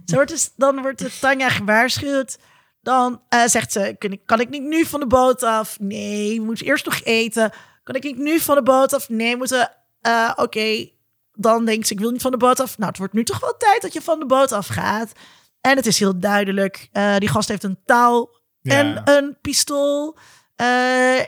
[0.06, 2.38] wordt dus, dan wordt de Tanja gewaarschuwd.
[2.84, 5.80] Dan eh, zegt ze, kan ik, kan ik niet nu van de boot af?
[5.80, 7.52] Nee, we moeten eerst nog eten.
[7.84, 9.10] Kan ik niet nu van de boot af?
[9.10, 9.72] Nee, we moeten...
[10.02, 10.90] eh, Oké,
[11.34, 12.78] dan denkt ze, ik wil niet van de boot af.
[12.78, 15.12] Nou, het wordt nu toch wel tijd dat je van de boot af gaat.
[15.62, 16.90] En het is heel duidelijk.
[16.92, 18.30] eh, die gast heeft een touw
[18.62, 18.76] Ja.
[18.78, 20.18] en een pistool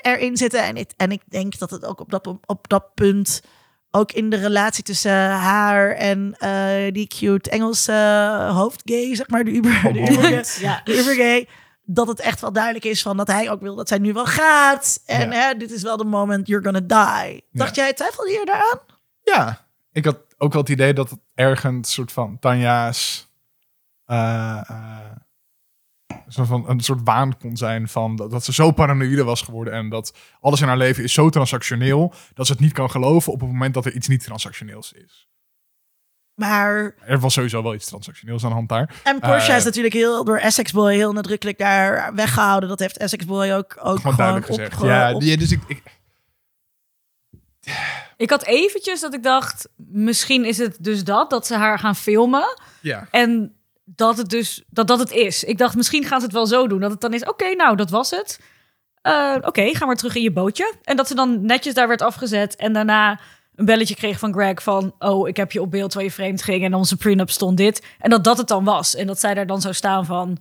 [0.02, 0.64] erin zitten.
[0.64, 3.42] En, het, en ik denk dat het ook op dat, op dat punt...
[3.96, 7.94] ook in de relatie tussen haar en eh, die cute Engelse
[8.54, 10.82] hoofdgay, zeg maar, de Uber, de Uber, Ja.
[10.84, 11.48] de Ubergay,
[11.84, 14.26] dat het echt wel duidelijk is van dat hij ook wil dat zij nu wel
[14.26, 15.02] gaat.
[15.06, 15.38] En Ja.
[15.38, 16.80] hè, dit is wel de moment you're gonna
[17.24, 17.42] die.
[17.52, 18.80] Dacht jij, twijfelde je daaraan?
[19.24, 23.28] Ja, ik had ook wel het idee dat het ergens soort van Tanja's...
[24.06, 25.00] eh, eh,
[26.36, 29.90] Van een soort waan kon zijn van dat, dat ze zo paranoïde was geworden en
[29.90, 33.40] dat alles in haar leven is zo transactioneel dat ze het niet kan geloven op
[33.40, 35.28] het moment dat er iets niet transactioneels is.
[36.34, 38.96] Maar Er was sowieso wel iets transactioneels aan de hand daar.
[39.04, 42.70] en Porsche Eh, is natuurlijk heel door Essex Boy heel nadrukkelijk daar weggehouden.
[42.70, 44.78] Dat heeft Essex Boy ook, ook Gewoon duidelijk op- gezegd.
[44.78, 45.84] ge- Ja, op- die- dus ik, ik,
[48.18, 51.96] Ik had eventjes dat ik dacht, misschien is het dus dat, dat ze haar gaan
[51.96, 52.58] filmen.
[52.82, 53.08] ja.
[53.12, 53.55] En
[53.86, 55.44] dat het dus, dat dat het is.
[55.44, 56.80] Ik dacht, misschien gaan ze het wel zo doen.
[56.80, 58.40] Dat het dan is, oké, nou, dat was het.
[59.02, 60.74] Eh, oké, ga maar terug in je bootje.
[60.84, 62.56] En dat ze dan netjes daar werd afgezet.
[62.56, 63.20] En daarna
[63.56, 64.96] een belletje kreeg van Greg van...
[65.00, 66.64] oh, ik heb je op beeld terwijl je vreemd ging...
[66.64, 67.86] en onze prenup stond dit.
[68.00, 68.96] En dat dat het dan was.
[68.96, 70.38] En dat zij daar dan zou staan van...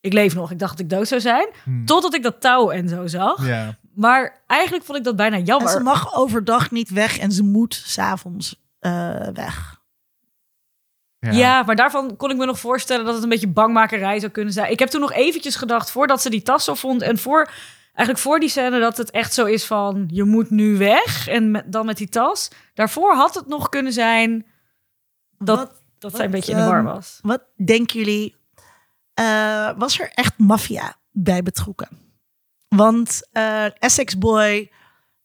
[0.00, 1.48] ik leef nog, ik dacht dat ik dood zou zijn.
[1.64, 1.86] Hmm.
[1.86, 3.46] Totdat ik dat touw en zo zag.
[3.46, 3.76] ja.
[3.94, 5.70] Maar eigenlijk vond ik dat bijna En jammer.
[5.70, 9.75] ze mag overdag niet weg en ze moet s'avonds eh weg.
[11.34, 11.62] Ja.
[11.62, 14.70] maar daarvan kon ik me nog voorstellen dat het een beetje bangmakerij zou kunnen zijn.
[14.70, 17.02] Ik heb toen nog eventjes gedacht, voordat ze die tas zo vond...
[17.02, 17.50] en voor,
[17.94, 20.08] eigenlijk voor die scène dat het echt zo is van...
[20.12, 22.50] je moet nu weg en met, dan met die tas.
[22.74, 24.46] Daarvoor had het nog kunnen zijn
[25.38, 27.18] dat, Wat, dat zij wat, een beetje in de war ehm, was.
[27.22, 28.36] wat denken jullie?
[29.16, 31.88] eh, was er echt maffia bij betrokken?
[32.68, 34.70] Want eh, Essex Boy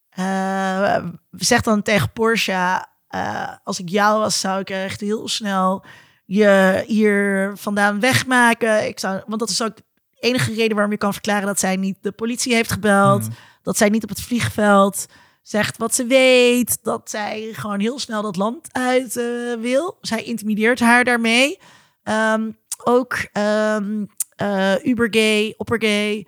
[0.10, 2.90] eh, zegt dan tegen Porsche...
[3.12, 5.84] eh, als ik jou was, zou ik echt heel snel
[6.26, 8.88] je hier vandaan wegmaken.
[8.88, 9.84] Ik zou, want dat is ook de
[10.20, 11.48] enige reden waarom je kan verklaren...
[11.48, 13.22] dat zij niet de politie heeft gebeld.
[13.22, 13.34] Hmm.
[13.64, 15.06] Dat zij niet op het vliegveld
[15.42, 16.84] zegt wat ze weet.
[16.84, 19.26] Dat zij gewoon heel snel dat land uit eh,
[19.60, 19.98] wil.
[20.02, 21.60] Zij intimideert haar daarmee.
[22.04, 22.52] Ehm,
[22.84, 24.06] ook ehm
[24.36, 26.28] eh, Ubergay, Oppergay,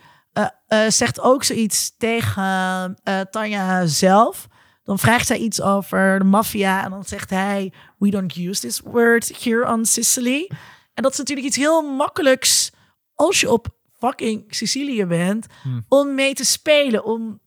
[0.87, 2.97] zegt ook zoiets tegen
[3.31, 4.47] Tanja zelf.
[4.83, 7.73] Dan vraagt zij iets over de maffia en dan zegt hij...
[7.97, 10.49] We don't use this word here on Sicily.
[10.93, 12.71] En dat is natuurlijk iets heel makkelijks
[13.13, 15.45] als je op fucking Sicilië bent...
[15.61, 15.85] Hmm.
[15.87, 17.41] om mee te spelen, om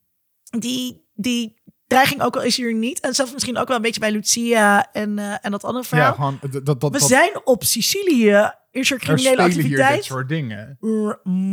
[0.58, 3.00] die, die dreiging ook al is hier niet.
[3.00, 5.88] En zelfs misschien ook wel een beetje bij Lucia en, eh, en dat andere Ja,
[5.88, 6.12] verhaal.
[6.14, 8.50] gewoon dat, dat, We dat- zijn op Sicilië.
[8.70, 10.04] Is er criminele spelen hier dit activiteit?
[10.04, 10.78] soort dingen.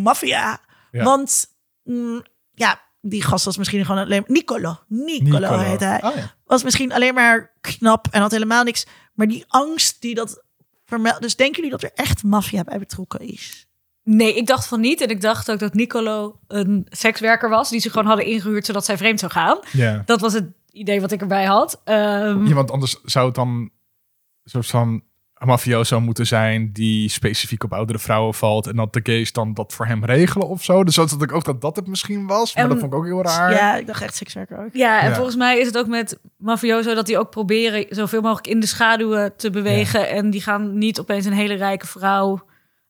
[0.04, 0.60] Maffia.
[0.92, 1.04] Ja.
[1.04, 1.46] Want
[1.84, 4.24] mm, ja, die gast was misschien gewoon alleen...
[4.28, 4.80] Nicolo.
[4.88, 5.58] Nicolo, Nicolo.
[5.58, 6.04] heet hij.
[6.04, 6.34] Oh, ja.
[6.46, 8.86] Was misschien alleen maar knap en had helemaal niks.
[9.14, 10.44] Maar die angst die dat
[10.86, 11.22] vermeldt...
[11.22, 13.68] Dus denken jullie dat er echt maffia bij betrokken is?
[14.04, 15.02] Nee, ik dacht van niet.
[15.02, 17.70] En ik dacht ook dat Nicolo een sekswerker was...
[17.70, 19.60] die ze gewoon hadden ingehuurd zodat zij vreemd zou gaan.
[19.72, 20.02] Ja.
[20.06, 21.82] Dat was het idee wat ik erbij had.
[21.84, 23.72] Ehm, ja, want anders zou het dan een
[24.44, 25.04] soort van
[25.46, 29.74] mafioso moeten zijn die specifiek op oudere vrouwen valt en dat de gays dan dat
[29.74, 30.84] voor hem regelen of zo.
[30.84, 32.98] Dus dat had ik ook dat dat het misschien was, maar En- dat vond ik
[33.00, 33.52] ook heel raar.
[33.52, 34.70] Ja, ik dacht echt sekswerker ook.
[34.74, 35.16] Ja, en Ja.
[35.16, 38.66] volgens mij is het ook met mafioso dat die ook proberen zoveel mogelijk in de
[38.68, 40.10] schaduwen te bewegen.
[40.10, 42.42] En die gaan niet opeens een hele rijke vrouw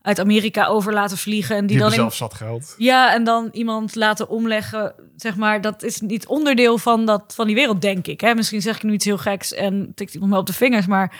[0.02, 1.56] uit Amerika over laten vliegen.
[1.56, 2.76] En die, Die dan in, zelf zat geld.
[2.78, 4.94] ja, en dan iemand laten omleggen.
[5.16, 8.22] Zeg maar, dat is niet onderdeel van, dat, van die wereld, denk ik.
[8.22, 8.36] Hè?
[8.36, 10.86] Misschien zeg ik nu iets heel geks en tikt iemand me op de vingers.
[10.86, 11.16] Maar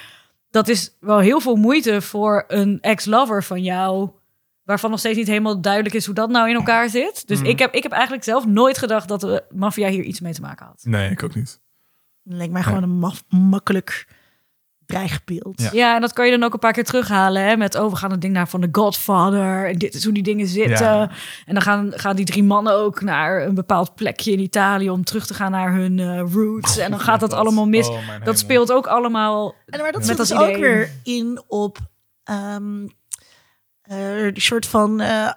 [0.54, 4.10] dat is wel heel veel moeite voor een ex-lover van jou.
[4.64, 7.28] Waarvan nog steeds niet helemaal duidelijk is hoe dat nou in elkaar zit.
[7.28, 7.48] Dus Mhm.
[7.50, 10.42] ik, heb, ik heb eigenlijk zelf nooit gedacht dat de maffia hier iets mee te
[10.42, 10.82] maken had.
[10.84, 11.62] Nee, ik ook niet.
[12.24, 14.08] Lijkt mij gewoon een maf- makkelijk
[15.56, 15.70] Ja.
[15.72, 17.44] Ja, en dat kan je dan ook een paar keer terughalen.
[17.44, 17.58] Hè?
[17.58, 19.68] Met, oh, we gaan het ding naar van The Godfather.
[19.68, 20.86] En dit is hoe die dingen zitten.
[20.86, 21.10] Ja.
[21.46, 24.90] En dan gaan, gaan die drie mannen ook naar een bepaald plekje in Italië...
[24.90, 26.78] om terug te gaan naar hun eh, roots.
[26.78, 27.88] en dan gaat dat, allemaal mis.
[27.88, 29.56] Oh, dat speelt ook allemaal...
[29.66, 31.78] En maar dat Met zit dus ook weer in op
[32.24, 32.86] ehm
[33.84, 35.32] eh, die soort van eh,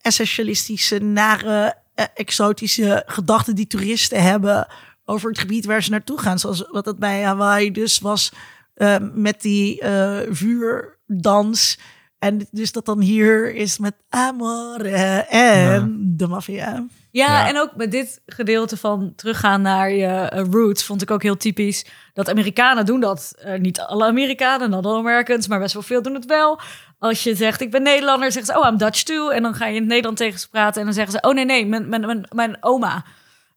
[0.00, 4.66] essentialistische, nare, eh, exotische gedachten die toeristen hebben
[5.04, 6.38] over het gebied waar ze naartoe gaan.
[6.38, 8.32] Zoals wat dat bij Hawaii dus was
[8.80, 11.78] eh, met die eh, vuurdans.
[12.18, 16.86] En dus dat dan hier is met amore en de maffia.
[17.10, 17.48] Ja, Ja.
[17.48, 20.84] en ook met dit gedeelte van teruggaan naar je eh, roots...
[20.84, 21.84] vond ik ook heel typisch
[22.14, 23.34] dat Amerikanen doen dat.
[23.38, 25.48] Eh, niet alle Amerikanen, not all Americans...
[25.48, 26.60] maar best wel veel doen het wel.
[26.98, 28.60] Als je zegt, ik ben Nederlander, zeggen ze...
[28.60, 29.28] oh, I'm Dutch too.
[29.28, 30.80] En dan ga je in het Nederland tegen ze praten...
[30.80, 33.04] en dan zeggen ze, oh nee, nee, mijn, mijn, mijn, mijn oma...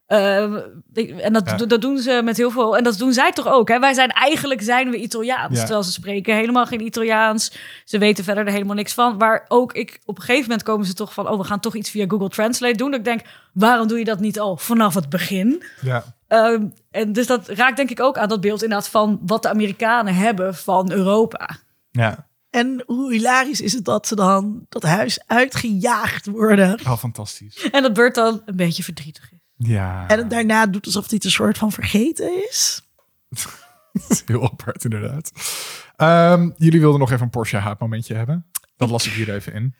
[0.06, 0.44] Eh,
[1.26, 1.56] en dat, Ja.
[1.66, 2.78] dat doen ze met heel veel.
[2.78, 3.68] En dat doen zij toch ook.
[3.70, 3.80] Hè?
[3.80, 5.54] Wij zijn eigenlijk zijn we Italiaans.
[5.56, 5.60] Ja.
[5.60, 7.52] Terwijl ze spreken helemaal geen Italiaans.
[7.86, 9.18] Ze weten verder er helemaal niks van.
[9.18, 11.30] Waar ook ik op een gegeven moment komen ze toch van.
[11.30, 12.90] Oh, we gaan toch iets via Google Translate doen.
[12.92, 13.22] Dat ik denk,
[13.54, 15.64] waarom doe je dat niet al vanaf het begin?
[15.82, 16.04] Ja.
[16.28, 19.50] Ehm, en dus dat raakt denk ik ook aan dat beeld inderdaad van wat de
[19.50, 21.58] Amerikanen hebben van Europa.
[21.92, 22.28] ja.
[22.50, 26.80] En hoe hilarisch is het dat ze dan dat huis uitgejaagd worden.
[26.88, 27.70] Oh, fantastisch.
[27.72, 29.38] En dat Bert dan een beetje verdrietig is.
[29.58, 30.08] Ja.
[30.08, 32.82] En het daarna doet alsof hij het een soort van vergeten is.
[34.26, 35.32] Heel apart, inderdaad.
[35.96, 38.46] Ehm, jullie wilden nog even een Porsche haatmomentje hebben.
[38.78, 39.76] Dat las ik hier even in.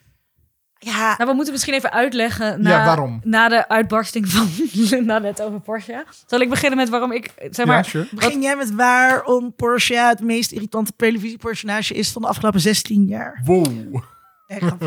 [0.80, 3.20] ja, Nou, we moeten misschien even uitleggen na, Ja, waarom?
[3.24, 4.50] na de uitbarsting van
[4.90, 6.06] Linda net over Porsche.
[6.26, 8.08] Zal ik beginnen met waarom ik, zeg maar, ja, sure.
[8.12, 13.42] begin jij met waarom Porsche het meest irritante televisiepersonage is van de afgelopen 16 jaar?
[13.46, 14.04] Wow.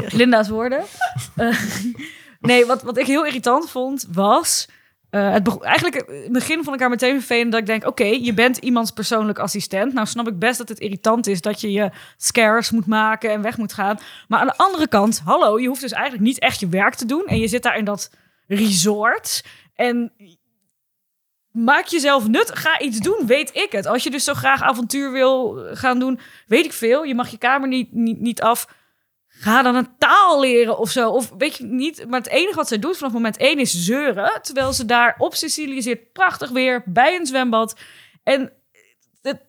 [0.09, 0.83] Linda's woorden.
[1.37, 1.57] Eh,
[2.41, 4.69] nee, wat, wat ik heel irritant vond was.
[5.17, 8.05] Eh, het eigenlijk eh, het begin vond ik haar meteen vervelend dat ik denk: oké,
[8.05, 9.93] je bent iemands persoonlijk assistent.
[9.93, 13.43] Nou, snap ik best dat het irritant is dat je je scares moet maken en
[13.43, 13.99] weg moet gaan.
[14.29, 17.07] Maar aan de andere kant, hallo, je hoeft dus eigenlijk niet echt je werk te
[17.07, 17.27] doen.
[17.27, 18.11] En je zit daar in dat
[18.47, 19.45] resort.
[19.75, 20.13] En
[21.51, 23.87] maak jezelf nut, ga iets doen, weet ik het.
[23.87, 27.03] Als je dus zo graag avontuur wil gaan doen, weet ik veel.
[27.03, 28.67] Je mag je kamer niet, niet, niet af
[29.39, 31.11] ga dan een taal leren of zo.
[31.11, 32.05] Of weet je niet.
[32.09, 34.39] Maar het enige wat zij doet vanaf moment één is zeuren.
[34.43, 37.79] Terwijl ze daar op Sicilië zit, prachtig weer, bij een zwembad.
[38.23, 38.53] En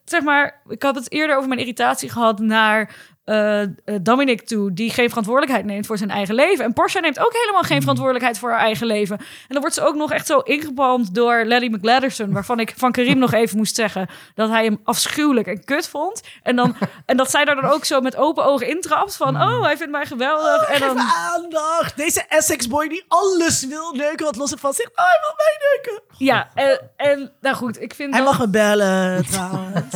[0.05, 2.95] zeg maar, ik had het eerder over mijn irritatie gehad naar
[3.27, 3.69] eh, eh,
[4.01, 6.65] Dominic toe, die geen verantwoordelijkheid neemt voor zijn eigen leven.
[6.65, 9.17] En Porsche neemt ook helemaal geen verantwoordelijkheid voor haar eigen leven.
[9.17, 12.91] En dan wordt ze ook nog echt zo ingepalmd door Larry McLadderson, waarvan ik van
[12.91, 16.21] Karim nog even moest zeggen dat hij hem afschuwelijk en kut vond.
[16.43, 16.75] En, dan,
[17.05, 19.91] en dat zij daar dan ook zo met open ogen intrapt van, oh, hij vindt
[19.91, 20.63] mij geweldig.
[20.69, 21.97] en dan, aandacht.
[21.97, 24.91] Deze Essex boy die alles wil neuken wat los en vast zegt.
[24.95, 26.03] Oh, hij wil mij neuken.
[26.17, 29.95] ja, en, en nou goed, ik vind Hij dat- mag me bellen trouwens.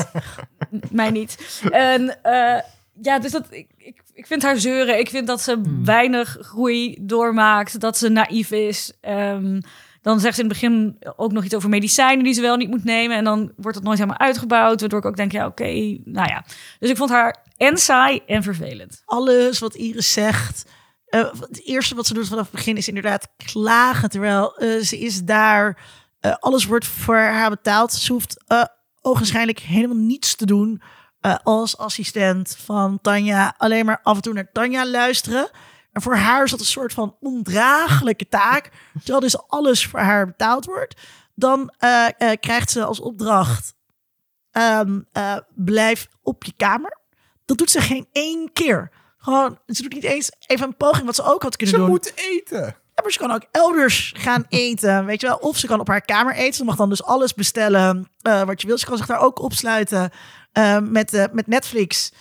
[0.92, 1.62] mij niet.
[1.72, 2.60] En eh,
[3.02, 5.00] ja, dus dat, ik, ik, ik vind haar zeuren.
[5.00, 7.80] Ik vind dat ze weinig groei doormaakt.
[7.80, 8.94] Dat ze naïef is.
[9.02, 9.60] Ehm,
[10.02, 12.70] dan zegt ze in het begin ook nog iets over medicijnen die ze wel niet
[12.70, 13.18] moet nemen.
[13.18, 14.80] En dan wordt het nooit helemaal uitgebouwd.
[14.80, 16.46] Waardoor ik ook denk, ja, oké, nou ja.
[16.80, 19.02] Dus ik vond haar en saai en vervelend.
[19.06, 20.66] Alles wat Iris zegt.
[21.06, 24.10] eh, het eerste wat ze doet vanaf het begin is inderdaad klagen.
[24.10, 25.78] Terwijl eh, ze is daar.
[26.20, 27.94] eh, alles wordt voor haar betaald.
[27.94, 28.64] Ze hoeft eh
[29.02, 30.82] ogenschijnlijk helemaal niets te doen.
[31.22, 33.54] Eh, als assistent van Tanja.
[33.58, 35.50] Alleen maar af en toe naar Tanja luisteren.
[35.92, 38.70] En voor haar is dat een soort van ondraaglijke taak.
[38.94, 40.96] Terwijl dus alles voor haar betaald wordt.
[41.36, 43.74] Dan eh, eh, krijgt ze als opdracht.
[44.52, 46.98] ehm, eh, blijf op je kamer.
[47.46, 48.92] Dat doet ze geen één keer.
[49.18, 51.90] Gewoon, ze doet niet eens even een poging wat ze ook had kunnen Ze doen.
[51.92, 52.62] moet eten.
[52.96, 55.36] Ja, maar ze kan ook elders gaan eten, weet je wel.
[55.38, 56.54] Of ze kan op haar kamer eten.
[56.54, 58.78] Ze mag dan dus alles bestellen wat je wil.
[58.78, 60.12] Ze kan zich daar ook opsluiten
[60.52, 62.12] eh, met, eh, met Netflix.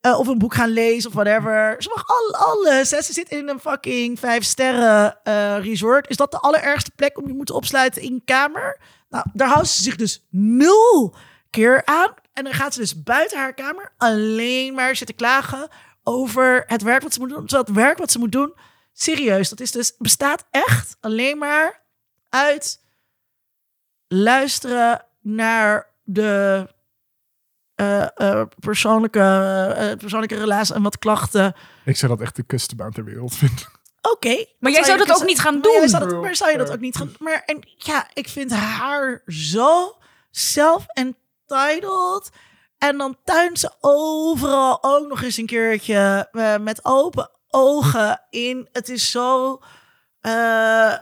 [0.00, 1.76] Eh, of een boek gaan lezen of whatever.
[1.78, 2.88] Ze mag al, alles.
[2.88, 6.08] Ze zit in een fucking vijf sterren eh, resort.
[6.08, 8.80] Is dat de allerergste plek om je moeten opsluiten in kamer?
[9.08, 11.14] Nou, daar houdt ze zich dus nul
[11.50, 12.14] keer aan.
[12.32, 15.68] En dan gaat ze dus buiten haar kamer alleen maar zitten klagen
[16.02, 17.46] over het werk wat ze moet doen.
[17.46, 18.54] Terwijl het werk wat ze moet doen,
[18.92, 21.82] serieus, dat is dus, bestaat echt alleen maar
[22.28, 22.80] uit
[24.08, 26.66] luisteren naar de
[27.78, 29.20] eh, eh, persoonlijke,
[29.76, 31.54] eh, persoonlijke relatie en wat klachten.
[31.84, 33.66] Ik zou dat echt de kutste baan ter wereld vinden.
[34.02, 34.44] Oké.
[34.58, 35.88] Maar jij zou dat ook niet gaan maar doen.
[35.88, 39.22] zou dat- maar zou je dat ook niet gaan Maar en ja, ik vind haar
[39.26, 39.96] zo
[40.30, 42.30] self-entitled.
[42.78, 46.28] En dan tuint ze overal ook nog eens een keertje
[46.60, 48.68] met open ogen in.
[48.72, 49.58] Het is zo...
[50.20, 50.32] eh,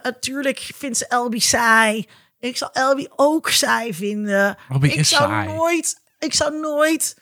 [0.03, 2.09] natuurlijk vindt ze Elby saai.
[2.39, 4.57] Ik zal Elby ook saai vinden.
[4.69, 5.53] Elby ik is zou saai.
[5.53, 6.05] nooit...
[6.19, 7.17] Ik zou nooit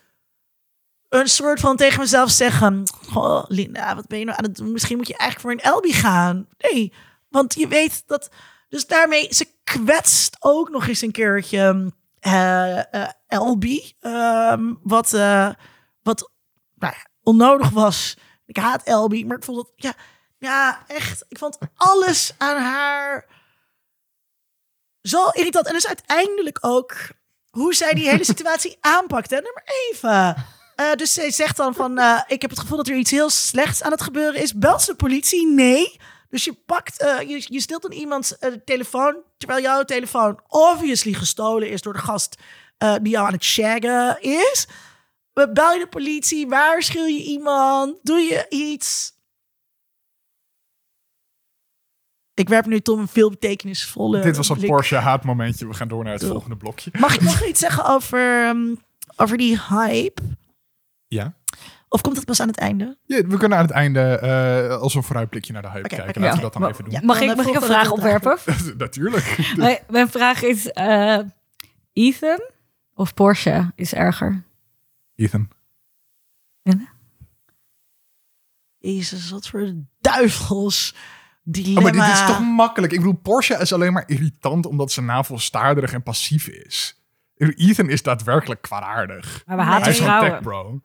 [1.08, 2.82] een soort van tegen mezelf zeggen...
[3.14, 4.72] Oh, Linda, wat ben je nou aan het doen?
[4.72, 6.48] Misschien moet je eigenlijk voor een Elby gaan.
[6.58, 6.92] Nee,
[7.28, 8.30] want je weet dat...
[8.68, 13.92] Dus daarmee, ze kwetst ook nog eens een keertje eh eh, Elby.
[14.00, 15.50] ehm, wat, eh,
[16.02, 16.30] wat
[16.74, 18.16] nou onnodig was.
[18.46, 19.72] Ik haat Elby, maar ik vond het...
[19.76, 19.94] Ja,
[20.38, 21.24] ja, echt.
[21.28, 23.26] Ik vond alles aan haar
[25.02, 25.66] zo irritant.
[25.66, 26.96] En dus uiteindelijk ook
[27.54, 29.30] hoe zij die hele situatie aanpakt.
[29.30, 29.36] Hè?
[29.36, 30.36] Nummer even.
[30.76, 33.30] Eh, dus zij zegt dan van, eh, ik heb het gevoel dat er iets heel
[33.30, 34.54] slechts aan het gebeuren is.
[34.54, 35.46] Belt ze de politie?
[35.46, 35.96] Nee.
[36.30, 41.12] Dus je pakt, eh, je, je stilt dan iemands eh, telefoon, terwijl jouw telefoon obviously
[41.12, 42.36] gestolen is door de gast
[42.78, 44.66] eh, die jou aan het shaggen is.
[45.32, 46.48] Eh, Bel je de politie?
[46.48, 47.98] Waarschuw je iemand?
[48.02, 49.12] Doe je iets?
[52.34, 54.20] Ik werp nu Tom een veel betekenisvolle.
[54.20, 54.70] Dit was een blik.
[54.70, 55.66] Porsche haatmomentje.
[55.66, 56.30] We gaan door naar het Doe.
[56.30, 56.90] volgende blokje.
[56.98, 58.74] Mag ik nog iets zeggen over, ehm,
[59.16, 60.22] over die hype?
[61.06, 61.34] Ja.
[61.88, 62.98] Of komt het pas aan het einde?
[63.04, 66.06] Ja, we kunnen aan het einde eh, als een vooruitblikje naar de hype kijken.
[66.06, 66.34] Laten Ja.
[66.34, 66.92] we dat dan even doen.
[66.92, 67.00] Ja.
[67.02, 68.38] Mag ik, mag ik een vraag opwerpen?
[68.78, 69.38] Natuurlijk.
[69.56, 71.18] mijn, mijn vraag is: eh,
[71.92, 72.40] Ethan
[72.94, 74.44] of Porsche is erger?
[75.14, 75.48] Ethan.
[78.78, 80.94] Jezus, wat voor duivels
[81.44, 81.78] dilemma.
[81.78, 82.92] Oh, maar dit is toch makkelijk.
[82.92, 86.98] Ik bedoel, Porsche is alleen maar irritant omdat ze navelstaarderig en passief is.
[87.36, 89.42] Ethan is daadwerkelijk kwaadaardig.
[89.46, 89.70] Maar we Nee.
[89.72, 90.80] haten Hij is gewoon tech bro.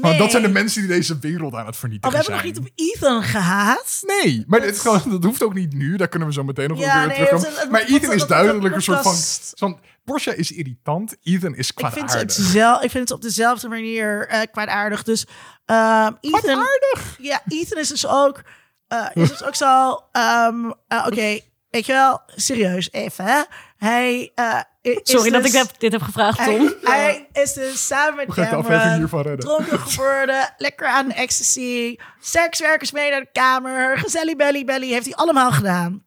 [0.00, 2.54] Want dat zijn de mensen die deze wereld aan het Oh, vernietigen we hebben nog
[2.54, 2.64] zijn.
[2.64, 4.02] niet op Ethan gehaat.
[4.22, 5.96] Nee, maar dit is gewoon, dat hoeft ook niet nu.
[5.96, 7.48] Daar kunnen we zo meteen nog Ja, weer nee, terugkomen.
[7.48, 9.78] het- het- maar het- Ethan is dat- duidelijk dat een soort van.
[10.04, 12.32] Porsche is irritant, Ethan is Ik vind, het kwaadaardig.
[12.34, 15.02] zel, ik vind het op dezelfde manier eh kwaadaardig.
[15.02, 15.26] Dus
[15.64, 17.16] ehm Ethan, Kwaadaardig?
[17.20, 18.42] ja, Ethan is dus ook,
[18.88, 20.02] eh, is dus ook zo.
[20.12, 21.40] ehm, eh, Oké,
[21.70, 23.24] weet je wel, serieus even.
[23.24, 23.42] Hè?
[23.76, 26.74] Hij eh, is Sorry dat dus- ik heb, dit heb gevraagd, Tom.
[26.82, 33.20] Hij, hij is dus samen met Cameron dronken geworden, lekker aan ecstasy, sekswerkers mee naar
[33.20, 36.04] de kamer, gezellig belly belly, heeft hij allemaal gedaan.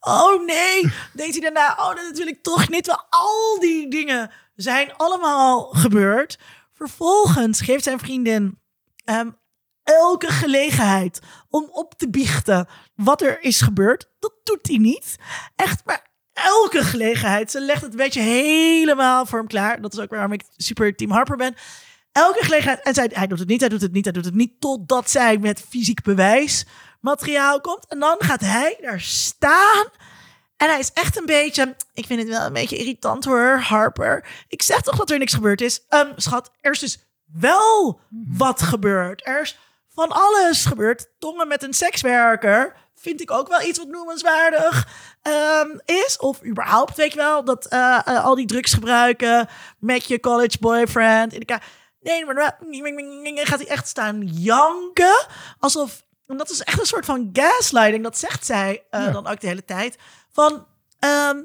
[0.00, 2.86] Oh nee, deed hij daarna, oh dat wil ik toch niet.
[2.86, 6.38] Wel, al die dingen zijn allemaal gebeurd.
[6.72, 8.58] Vervolgens geeft zijn vriendin
[9.84, 14.10] elke gelegenheid om op te biechten wat er is gebeurd.
[14.18, 15.16] Dat doet hij niet.
[15.56, 17.50] Echt, maar elke gelegenheid.
[17.50, 19.80] Ze legt het beetje helemaal voor hem klaar.
[19.80, 21.54] Dat is ook waarom ik super Team Harper ben.
[22.12, 22.82] Elke gelegenheid.
[22.82, 24.60] En zij, hij doet het niet, hij doet het niet, hij doet het niet.
[24.60, 26.66] Totdat zij met fysiek bewijs
[27.00, 27.86] materiaal komt.
[27.88, 29.86] En dan gaat hij daar staan.
[30.56, 31.76] En hij is echt een beetje.
[31.94, 34.26] Ik vind het wel een beetje irritant hoor, Harper.
[34.48, 35.84] Ik zeg toch dat er niks gebeurd is.
[35.88, 39.26] Ehm, schat, er is dus wel wat gebeurd.
[39.26, 39.58] Er is
[39.94, 41.08] van alles gebeurd.
[41.18, 42.76] Tongen met een sekswerker.
[42.94, 44.88] Vind ik ook wel iets wat noemenswaardig
[45.22, 46.16] ehm, is.
[46.18, 49.48] Of überhaupt, weet je wel, dat eh, eh, al die drugs gebruiken
[49.78, 51.32] met je college boyfriend.
[51.32, 51.58] In de
[52.00, 52.58] nee, maar
[53.46, 55.26] gaat hij echt staan janken.
[55.58, 58.02] Alsof, en dat is echt een soort van gaslighting.
[58.02, 59.10] Dat zegt zij eh, Ja.
[59.10, 59.98] dan ook de hele tijd.
[60.32, 60.66] Van,
[60.98, 61.42] ehm,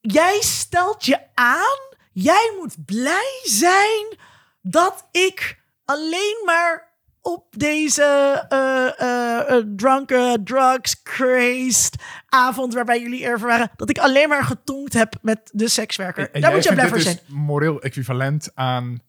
[0.00, 1.88] jij stelt je aan.
[2.12, 4.18] Jij moet blij zijn
[4.62, 6.89] dat ik alleen maar
[7.20, 8.02] op deze
[8.48, 14.44] eh eh, eh, drunken, drugs, crazed avond waarbij jullie er waren, dat ik alleen maar
[14.44, 16.30] getonkt heb met de sekswerker.
[16.30, 17.16] En Daar moet je blij voor dit zijn.
[17.16, 19.02] is moreel equivalent aan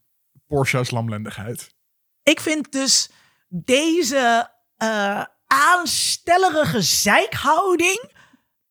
[0.48, 1.74] Porsche's lamlendigheid.
[2.24, 3.10] Ik vind dus
[3.50, 8.12] deze eh aanstellerige zeikhouding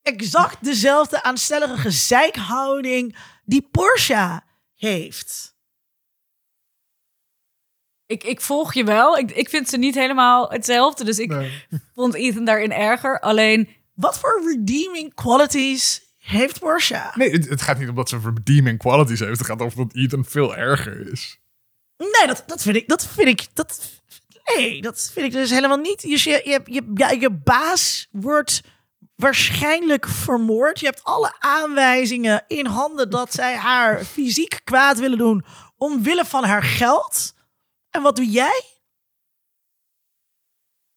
[0.03, 4.41] exact dezelfde aanstellerige zeikhouding die Porsche
[4.75, 5.50] heeft.
[8.11, 9.19] Ik, ik volg je wel.
[9.19, 11.05] Ik, ik vind ze niet helemaal hetzelfde.
[11.05, 11.65] Dus ik Nee.
[11.95, 13.21] vond Ethan daarin erger.
[13.21, 17.11] Alleen, Wat voor redeeming qualities heeft Porsche?
[17.15, 19.39] Nee, het, het gaat niet om dat ze redeeming qualities heeft.
[19.39, 21.39] Het gaat over dat Ethan veel erger is.
[21.97, 22.89] Nee, dat, dat vind ik.
[22.89, 23.47] Dat vind ik.
[23.53, 23.91] Dat,
[24.57, 26.01] nee, dat vind ik dus helemaal niet.
[26.03, 28.61] Dus je, je, je, ja, je baas wordt
[29.17, 30.81] waarschijnlijk vermoord.
[30.81, 35.45] Je hebt alle aanwijzingen in handen dat zij haar fysiek kwaad willen doen.
[35.77, 37.39] omwille van haar geld.
[37.91, 38.65] En wat doe jij?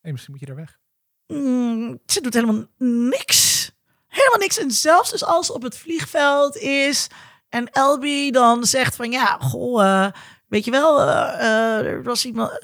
[0.02, 0.80] Misschien moet je daar weg.
[1.28, 3.72] Mm, ze doet helemaal niks.
[4.07, 4.57] Helemaal niks.
[4.57, 7.07] En zelfs dus als ze op het vliegveld is
[7.49, 10.11] en Elby dan zegt van ja, goh, eh,
[10.48, 12.60] weet je wel, eh, eh, er was iemand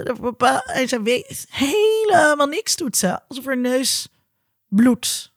[0.66, 4.08] en ze weet helemaal niks doet ze, alsof haar neus
[4.68, 5.34] bloedt.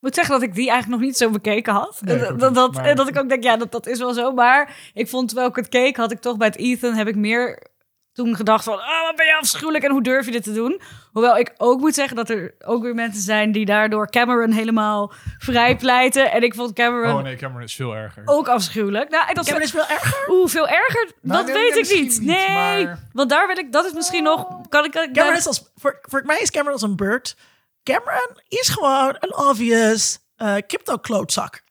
[0.00, 1.98] Ik moet zeggen dat ik die eigenlijk nog niet zo bekeken had.
[2.04, 4.12] Nee, dat, dat, dat, maar- en dat ik ook denk, ja, dat, dat is wel
[4.14, 4.32] zo.
[4.32, 7.16] Maar ik vond, terwijl ik het keek, had ik toch bij het Ethan, heb ik
[7.16, 7.68] meer
[8.12, 10.80] toen gedacht van, ah, wat ben je afschuwelijk en hoe durf je dit te doen?
[11.12, 15.12] Hoewel ik ook moet zeggen dat er ook weer mensen zijn die daardoor Cameron helemaal
[15.38, 16.32] vrijpleiten.
[16.32, 18.22] En ik vond Cameron Oh nee, Cameron is veel erger.
[18.26, 19.10] ook afschuwelijk.
[19.10, 20.28] Nou, dat dat is wel erger.
[20.30, 21.10] Oeh, veel erger?
[21.22, 22.20] Nou, dat nee, weet ik niet.
[22.22, 22.48] Nee,
[22.84, 25.46] maar- want daar wil ik, dat is misschien nog, kan ik, kan ik Cameron is
[25.46, 27.36] als, voor, voor mij is Cameron als een bird.
[27.82, 31.62] Cameron is gewoon een obvious eh crypto-klootzak.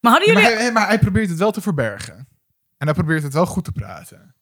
[0.00, 2.28] maar hadden maar, jullie, hij, maar hij probeert het wel te verbergen.
[2.78, 4.34] En hij probeert het wel goed te praten.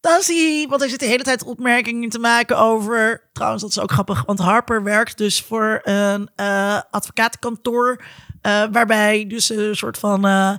[0.00, 3.28] Dan zie je, want hij zit de hele tijd opmerkingen te maken over.
[3.32, 8.04] Trouwens, dat is ook grappig, want Harper werkt dus voor een eh, advocatenkantoor.
[8.40, 10.54] eh, waarbij dus een soort van eh,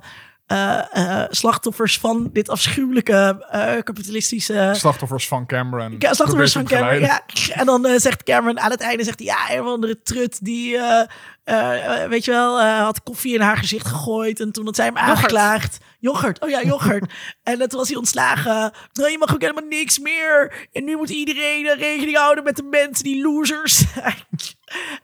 [0.46, 4.70] eh, eh, slachtoffers van dit afschuwelijke eh, kapitalistische.
[4.74, 5.96] Slachtoffers van Cameron.
[5.98, 7.00] Ja, slachtoffers van Cameron.
[7.00, 7.22] Ja.
[7.52, 10.76] En dan zegt Cameron aan het einde: zegt hij, ja, een of andere trut die,
[10.76, 14.40] eh, eh, weet je wel, eh, had koffie in haar gezicht gegooid.
[14.40, 15.78] En toen had zij hem aangeklaagd.
[15.98, 17.12] Yoghurt, oh ja, yoghurt.
[17.42, 18.72] en toen was hij ontslagen.
[18.92, 20.68] Nou, je mag ook helemaal niks meer.
[20.72, 24.14] En nu moet iedereen rekening houden met de mensen die losers ja,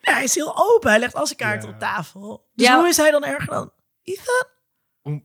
[0.15, 0.91] hij is heel open.
[0.91, 2.49] Hij legt al zijn kaarten op tafel.
[2.55, 2.79] Dus Ja.
[2.79, 3.71] hoe is hij dan erger dan
[4.03, 4.47] Ethan?
[5.03, 5.25] Om-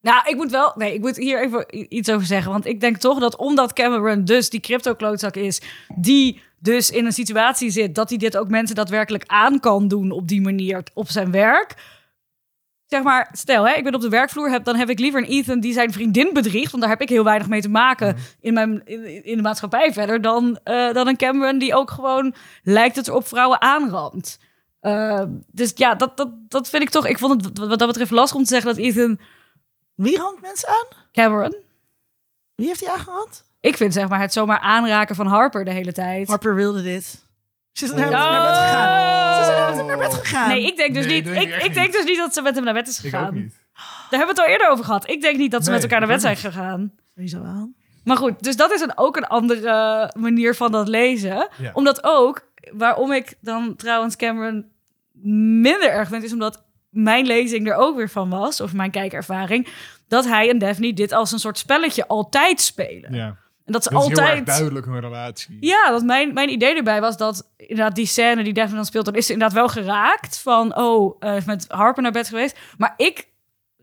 [0.00, 2.52] nou, ik moet wel, nee, ik moet hier even iets over zeggen.
[2.52, 5.60] Want ik denk toch dat omdat Cameron dus die crypto-klootzak is,
[5.96, 10.10] die dus in een situatie zit dat hij dit ook mensen daadwerkelijk aan kan doen
[10.10, 11.96] op die manier op zijn werk.
[12.86, 15.28] Zeg maar, stel, hè, ik ben op de werkvloer, heb, dan heb ik liever een
[15.28, 16.70] Ethan die zijn vriendin bedriegt.
[16.70, 19.92] Want daar heb ik heel weinig mee te maken in, mijn, in, in de maatschappij
[19.92, 20.20] verder.
[20.20, 24.38] Dan, eh, dan een Cameron die ook gewoon lijkt het erop vrouwen aanramt.
[24.80, 25.22] Eh,
[25.52, 27.06] dus ja, dat, dat, dat vind ik toch.
[27.06, 29.18] Ik vond het wat dat betreft lastig om te zeggen dat Ethan
[29.94, 30.86] Wie hangt mensen aan?
[31.12, 31.56] Cameron.
[32.54, 33.44] Wie heeft hij aangehad?
[33.60, 36.28] Ik vind zeg maar het zomaar aanraken van Harper de hele tijd.
[36.28, 37.26] Harper wilde dit.
[37.72, 37.96] Ze is Oh.
[37.96, 39.34] naar, naar bed gegaan.
[39.44, 40.48] Ze is naar, naar bed gegaan.
[40.48, 41.24] Nee, ik denk dus Nee, niet.
[41.24, 41.96] denk Ik, ik denk niet.
[41.96, 43.26] dus niet dat ze met hem naar bed is Ik gegaan.
[43.26, 43.54] ook niet.
[44.10, 45.08] Daar hebben we het al eerder over gehad.
[45.08, 46.92] Ik denk niet dat ze Nee, met elkaar naar bed zijn gegaan.
[47.14, 47.72] Sowieso wel.
[48.04, 51.48] Maar goed, dus dat is een, ook een andere manier van dat lezen.
[51.58, 51.70] Ja.
[51.72, 54.66] Omdat ook, waarom ik dan trouwens Cameron
[55.62, 59.68] minder erg vind, is omdat mijn lezing er ook weer van was, of mijn kijkervaring,
[60.08, 63.14] dat hij en Daphne dit als een soort spelletje altijd spelen.
[63.14, 63.36] Ja.
[63.64, 64.46] En dat ze Dat is heel erg altijd.
[64.46, 65.56] duidelijk hun relatie.
[65.60, 69.04] Ja, dat mijn, mijn idee erbij was dat inderdaad die scène die Daphne dan speelt,
[69.04, 72.58] dan is ze inderdaad wel geraakt van, oh, eh, is met Harper naar bed geweest.
[72.78, 73.27] Maar ik,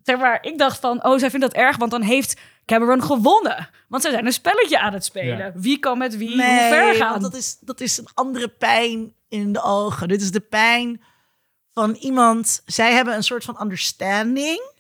[0.06, 3.70] zeg maar, ik dacht van, oh, zij vindt dat erg, want dan heeft Cameron gewonnen.
[3.88, 5.38] Want zij zijn een spelletje aan het spelen.
[5.38, 5.52] Ja.
[5.56, 7.10] Wie kan met wie hoe ver gaan?
[7.10, 10.08] want dat is, dat is een andere pijn in de ogen.
[10.08, 11.02] Dit is de pijn
[11.74, 12.62] van iemand.
[12.66, 14.72] Zij hebben een soort van understanding,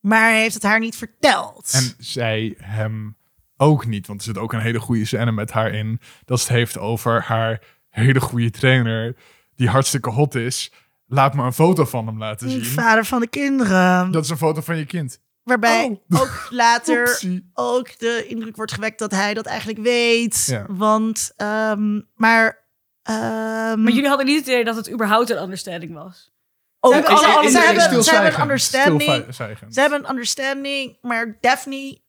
[0.00, 1.70] maar hij heeft het haar niet verteld.
[1.72, 3.16] En zij hem
[3.56, 4.06] ook niet.
[4.06, 6.00] Want er zit ook een hele goede scène met haar in.
[6.24, 9.16] Dat ze het heeft over haar hele goede trainer.
[9.56, 10.72] Die hartstikke hot is.
[11.12, 12.64] Laat me een foto van hem laten zien.
[12.64, 14.10] Vader van de kinderen.
[14.10, 15.20] Dat is een foto van je kind.
[15.42, 16.20] Waarbij Oh.
[16.20, 17.50] ook later Oepsie.
[17.54, 20.44] ook de indruk wordt gewekt dat hij dat eigenlijk weet.
[20.46, 20.66] Ja.
[20.68, 22.64] Want, ehm, maar...
[23.02, 26.16] ehm, Maar jullie hadden niet het idee dat het überhaupt een understanding was.
[26.22, 26.30] Ze
[26.80, 27.26] alle hebben- ze ze
[27.58, 29.24] hebben- hebben, ze hebben een understanding.
[29.70, 32.00] Ze hebben een understanding, maar Daphne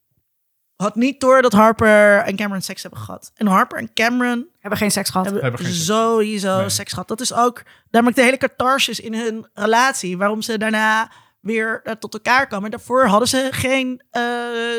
[0.82, 3.32] had niet door dat Harper en Cameron seks hebben gehad.
[3.36, 5.26] En Harper en Cameron Hebben geen seks gehad.
[5.26, 5.86] hebben, Hebben geen seks.
[5.86, 6.70] sowieso Nee.
[6.70, 7.08] seks gehad.
[7.08, 10.18] Dat is ook namelijk de hele catharsis in hun relatie.
[10.18, 12.72] Waarom ze daarna weer tot elkaar komen.
[12.72, 14.22] Daarvoor hadden ze geen eh,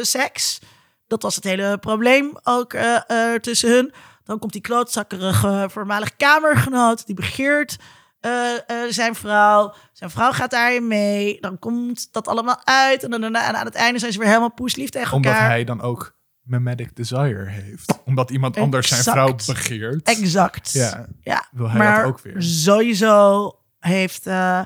[0.03, 0.59] seks.
[1.07, 3.93] Dat was het hele probleem ook eh, eh, tussen hun.
[4.25, 7.07] Dan komt die klootzakkerige voormalig kamergenoot.
[7.07, 7.77] Die begeert
[8.23, 8.53] eh,
[8.85, 9.75] eh, zijn vrouw.
[9.93, 11.41] Zijn vrouw gaat daarin mee.
[11.41, 13.03] Dan komt dat allemaal uit.
[13.03, 15.49] En, dan, en aan het einde zijn ze weer helemaal poeslief tegen Omdat elkaar.
[15.49, 17.99] hij dan ook mimetic desire heeft.
[18.05, 20.09] Omdat iemand anders zijn vrouw begeert.
[20.09, 20.73] Exact.
[20.73, 22.43] Ja, Ja, wil hij maar dat ook weer.
[22.43, 24.63] sowieso heeft eh,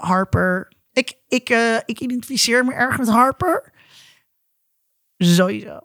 [0.00, 0.72] Harper...
[0.92, 1.48] Ik, ik,
[1.84, 3.72] ik identificeer me erg met Harper.
[5.16, 5.80] Sowieso.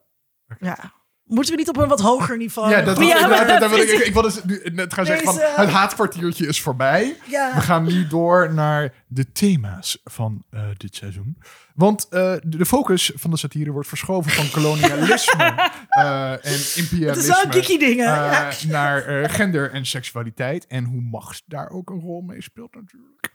[0.59, 0.93] Ja.
[1.33, 2.69] Moeten we niet op een wat hoger niveau?
[2.69, 4.93] Ja, dat, Ja, dat- maar dat- dat dat wil ik, ik wil dus nu net
[4.93, 7.15] gaan zeggen van het haatkwartiertje is voorbij.
[7.29, 7.51] Ja.
[7.55, 11.37] We gaan nu door naar de thema's van eh, dit seizoen.
[11.75, 15.43] Want eh, de, focus van de satire wordt verschoven van kolonialisme
[15.89, 18.05] eh, en Het is imperialisme wel geeky dingen.
[18.05, 18.49] ja.
[18.67, 20.67] naar gender en seksualiteit.
[20.67, 23.31] En hoe macht daar ook een rol mee speelt natuurlijk.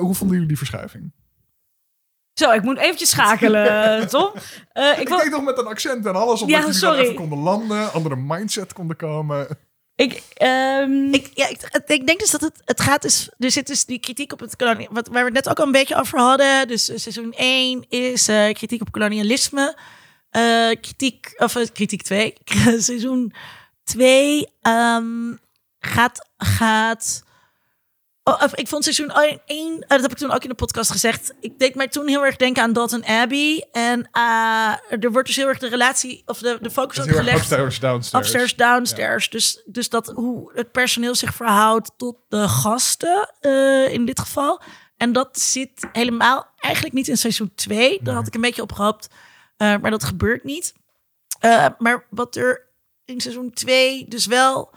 [0.00, 1.12] Hoe vonden jullie die verschuiving?
[2.34, 4.32] Zo, ik moet eventjes schakelen, Tom.
[4.72, 6.96] Eh, ik Ik wil, deed nog met een accent en alles, omdat Ja, jullie sorry.
[6.96, 9.58] dan even konden landen, andere mindset konden komen.
[9.96, 13.28] ik, ehm, Ik, ja, ik, ik denk dus dat het, het gaat dus...
[13.38, 14.88] Er zit dus die kritiek op het kolonie...
[14.90, 16.68] Wat, waar we het net ook al een beetje over hadden.
[16.68, 19.76] Dus eh, seizoen 1 is eh, kritiek op kolonialisme.
[20.30, 21.34] Eh, kritiek...
[21.36, 22.34] Of kritiek 2.
[22.78, 23.32] seizoen
[23.84, 25.32] 2 ehm,
[25.78, 26.28] gaat...
[26.36, 27.28] gaat
[28.30, 29.12] Oh, of ik vond seizoen
[29.46, 31.34] 1, dat heb ik toen ook in de podcast gezegd.
[31.40, 33.68] Ik deed mij toen heel erg denken aan Dalton Abbey.
[33.72, 37.38] En eh, er wordt dus heel erg de relatie, of de, de focus erg gelegd
[37.38, 38.24] upstairs, downstairs.
[38.24, 39.30] upstairs, downstairs.
[39.30, 44.62] Dus, dus dat hoe het personeel zich verhoudt tot de gasten eh, in dit geval.
[44.96, 47.98] En dat zit helemaal eigenlijk niet in seizoen 2.
[48.02, 49.08] Daar had ik een beetje op gehoopt,
[49.56, 50.74] eh, maar dat gebeurt niet.
[51.40, 52.68] Eh, maar wat er
[53.04, 54.74] in seizoen 2 dus wel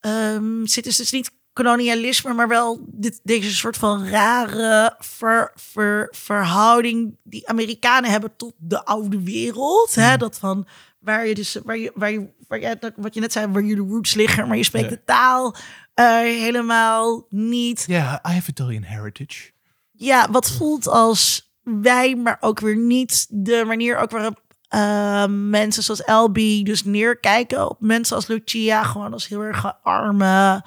[0.00, 6.08] ehm, zit, is dus niet kolonialisme, maar wel dit, deze soort van rare ver, ver-
[6.16, 9.94] verhouding die Amerikanen hebben tot de oude wereld.
[9.94, 10.16] Hè?
[10.16, 10.66] Dat van
[10.98, 13.74] waar je dus waar je, waar je, waar je wat je net zei, waar je
[13.74, 14.96] de roots liggen, maar je spreekt Ja.
[14.96, 15.54] de taal
[15.94, 17.84] eh, helemaal niet.
[17.86, 19.50] Ja, I have Italian heritage.
[19.92, 25.82] Ja, wat voelt als wij, maar ook weer niet de manier ook waarop eh, mensen
[25.82, 30.64] zoals LB dus neerkijken op mensen als Lucia, gewoon als heel erg arme.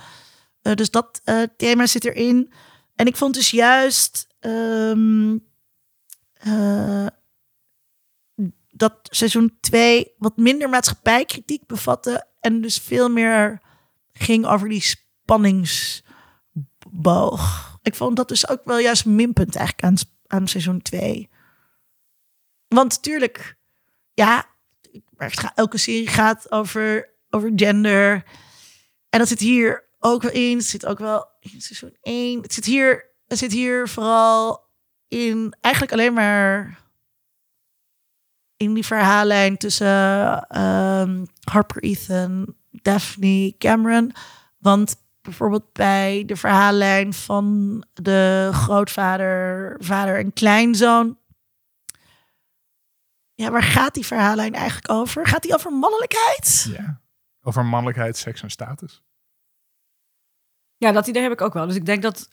[0.63, 2.53] Eh, dus dat eh, thema zit erin.
[2.95, 5.37] En ik vond dus juist ehm,
[6.33, 7.07] eh,
[8.69, 13.61] dat seizoen 2 wat minder maatschappijkritiek bevatte en dus veel meer
[14.13, 16.11] ging over die spanningsboog.
[17.81, 19.95] Ik vond dat dus ook wel juist een minpunt eigenlijk aan,
[20.27, 21.29] aan seizoen 2.
[22.67, 23.57] Want natuurlijk,
[24.13, 24.47] ja,
[25.55, 28.23] elke serie gaat over, over gender.
[29.09, 30.57] En dat zit hier ook wel in.
[30.57, 32.41] Het zit ook wel in seizoen 1.
[32.41, 34.69] Het zit hier, het zit hier vooral
[35.07, 36.79] in eigenlijk alleen maar
[38.57, 44.13] in die verhaallijn tussen ehm, Harper, Ethan, Daphne, Cameron.
[44.57, 51.17] Want bijvoorbeeld bij de verhaallijn van de grootvader, vader en kleinzoon
[53.35, 55.27] ja, waar gaat die verhaallijn eigenlijk over?
[55.27, 56.67] Gaat die over mannelijkheid?
[56.69, 57.01] Ja.
[57.41, 59.03] Over mannelijkheid, seks en status.
[60.83, 61.67] Ja, dat idee heb ik ook wel.
[61.67, 62.27] Dus ik denk dat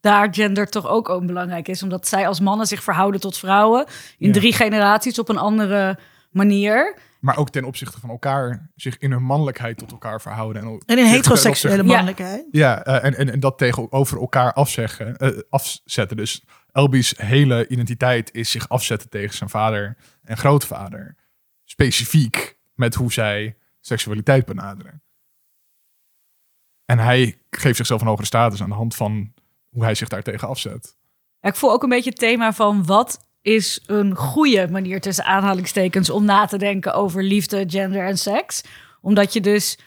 [0.00, 1.82] daar gender toch ook, ook belangrijk is.
[1.82, 3.86] Omdat zij als mannen zich verhouden tot vrouwen.
[4.18, 4.32] In Ja.
[4.32, 5.98] drie generaties op een andere
[6.30, 6.96] manier.
[7.20, 10.62] Maar ook ten opzichte van elkaar zich in hun mannelijkheid tot elkaar verhouden.
[10.62, 11.82] En, En ten heteroseksuele Ja.
[11.88, 12.44] mannelijkheid.
[12.50, 16.16] Ja, eh, en, en, en dat tegenover elkaar afzeggen, eh, afzetten.
[16.16, 16.42] Dus
[16.72, 21.16] Elby's hele identiteit is zich afzetten tegen zijn vader en grootvader.
[21.64, 25.02] Specifiek met hoe zij seksualiteit benaderen.
[26.90, 29.32] En hij geeft zichzelf een hogere status aan de hand van
[29.70, 30.96] hoe hij zich daartegen afzet.
[31.40, 36.10] Ik voel ook een beetje het thema van wat is een goede manier tussen aanhalingstekens
[36.10, 38.62] om na te denken over liefde, gender en seks.
[39.00, 39.78] Omdat je dus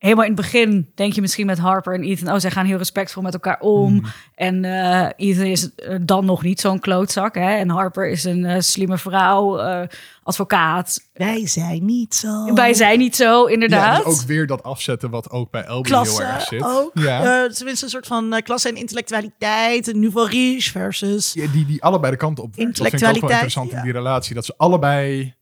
[0.00, 2.78] helemaal in het begin denk je misschien met Harper en Ethan, oh, zij gaan heel
[2.78, 3.92] respectvol met elkaar om.
[3.92, 4.04] Mm.
[4.34, 7.34] En eh Ethan is eh, dan nog niet zo'n klootzak.
[7.34, 7.56] Hè?
[7.56, 9.86] En Harper is een eh, slimme vrouw, eh,
[10.22, 11.08] advocaat.
[11.12, 12.54] Wij zijn niet zo.
[12.54, 14.04] Wij zijn niet zo, Ja, inderdaad.
[14.04, 16.62] dus ook weer dat afzetten wat ook bij Elby heel klasse erg zit.
[16.64, 16.90] ook.
[16.94, 17.44] Ja.
[17.44, 19.86] Eh, tenminste, een soort van eh, klasse en intellectualiteit.
[19.86, 21.32] Een nouveau riche versus...
[21.32, 22.76] Ja, die, die allebei de kanten op werkt.
[22.76, 23.82] Dat vind ik ook wel Intellectualiteit, interessant in ja.
[23.82, 24.34] die relatie.
[24.34, 25.34] Dat ze allebei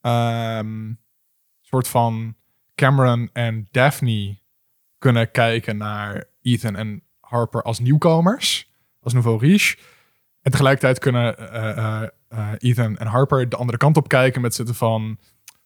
[0.00, 0.92] ehm
[1.60, 2.36] soort van
[2.74, 4.38] Cameron en Daphne
[4.98, 8.72] kunnen kijken naar Ethan en Harper als nieuwkomers.
[9.00, 9.76] Als nouveau riche.
[10.42, 14.54] En tegelijkertijd kunnen eh, eh, eh, Ethan en Harper de andere kant op kijken met
[14.54, 15.18] zitten van...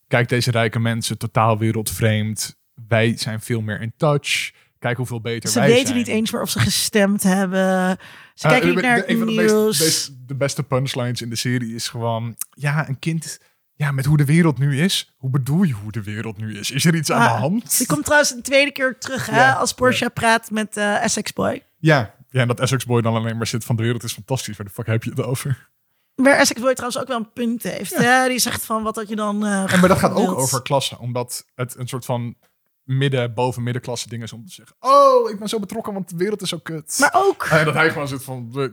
[0.09, 2.57] Kijk, deze rijke mensen, totaal wereldvreemd.
[2.89, 4.51] Wij zijn veel meer in touch.
[4.79, 5.99] Kijk hoeveel beter Ze wij weten zijn.
[5.99, 7.99] niet eens waarop ze gestemd hebben.
[8.35, 10.13] Ze Uh, kijken niet naar de- het een van de, meest- nieuws.
[10.27, 12.37] de beste punchlines in de serie is gewoon...
[12.51, 13.41] Ja, een kind...
[13.79, 15.15] Ja, met hoe de wereld nu is.
[15.17, 16.71] Hoe bedoel je hoe de wereld nu is?
[16.71, 17.79] Is er iets aan Ah, de hand?
[17.79, 19.53] Die komt trouwens een tweede keer terug, hè?
[19.53, 21.65] Als Portia praat met eh Essex Boy.
[21.79, 22.15] Ja.
[22.31, 24.57] ja, en dat Essex Boy dan alleen maar zit van de wereld is fantastisch.
[24.57, 25.69] Waar de fuck heb je het over?
[26.15, 27.97] Waar Essex Boy trouwens ook wel een punt heeft.
[27.97, 28.29] Hè?
[28.29, 29.47] Die zegt van wat had je dan.
[29.47, 30.99] eh, En maar dat gaat ook over klasse.
[30.99, 32.35] Omdat het een soort van
[32.83, 34.77] midden, boven middenklasse ding is om te zeggen...
[34.81, 36.97] Oh, ik ben zo betrokken, want de wereld is zo kut.
[37.01, 38.71] Maar ook, En dat hij gewoon zit van...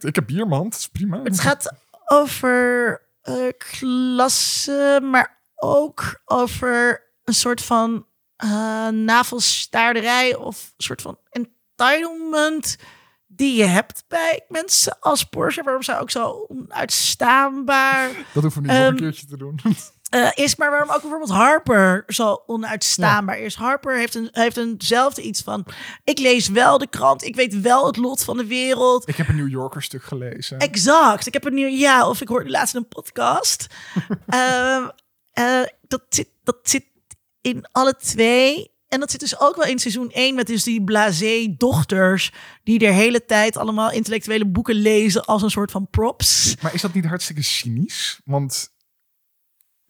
[0.00, 0.64] Ik heb bier, man.
[0.64, 1.20] Het is prima.
[1.22, 1.72] het gaat
[2.06, 8.06] over eh, klasse, maar ook over een soort van
[8.36, 12.76] eh navelstaarderij of een soort van entitlement
[13.26, 15.62] die je hebt bij mensen als Porsche.
[15.62, 19.60] Waarom zij ook zo onuitstaanbaar Dat hoeven we niet nog Ehm, een keertje te doen.
[20.08, 23.54] Eh, is, maar waarom ook bijvoorbeeld Harper zo onuitstaanbaar is.
[23.54, 25.66] Harper heeft, een, heeft eenzelfde iets van,
[26.04, 29.08] ik lees wel de krant, ik weet wel het lot van de wereld.
[29.08, 30.58] Ik heb een New Yorker stuk gelezen.
[30.58, 31.26] Exact.
[31.26, 33.66] Ik heb een nieuw ja, of ik hoorde laatst een podcast.
[34.26, 34.88] Ehm,
[35.32, 36.84] eh, dat, zit, dat zit
[37.40, 38.76] in alle twee.
[38.88, 42.32] En dat zit dus ook wel in seizoen 1 met dus die blasé dochters
[42.62, 46.56] die de hele tijd allemaal intellectuele boeken lezen als een soort van props.
[46.62, 48.20] Maar is dat niet hartstikke cynisch?
[48.24, 48.76] Want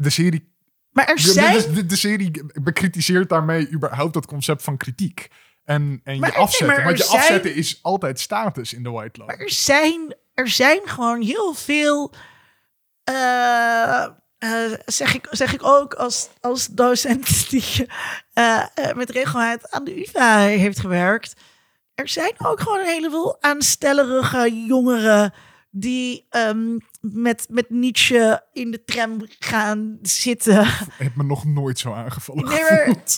[0.00, 0.52] de serie,
[0.90, 2.30] Maar er zijn de, de, de serie
[2.62, 5.28] bekritiseert daarmee überhaupt dat concept van kritiek.
[5.64, 6.66] En, en Maar je afzetten.
[6.76, 9.44] maar Want je zijn- afzetten is altijd status in de White Maar Lotus.
[9.44, 12.12] er zijn, er zijn gewoon heel veel.
[13.04, 14.04] eh,
[14.38, 17.86] eh, zeg, ik, zeg ik ook als, als docent die
[18.32, 18.64] eh,
[18.94, 21.32] met regelmaat aan de UvA heeft gewerkt.
[21.94, 25.34] Er zijn ook gewoon een heleboel aanstellerige jongeren
[25.80, 30.66] die ehm, met, met Nietzsche in de tram gaan zitten.
[30.98, 32.44] Heeft me nog nooit zo aangevallen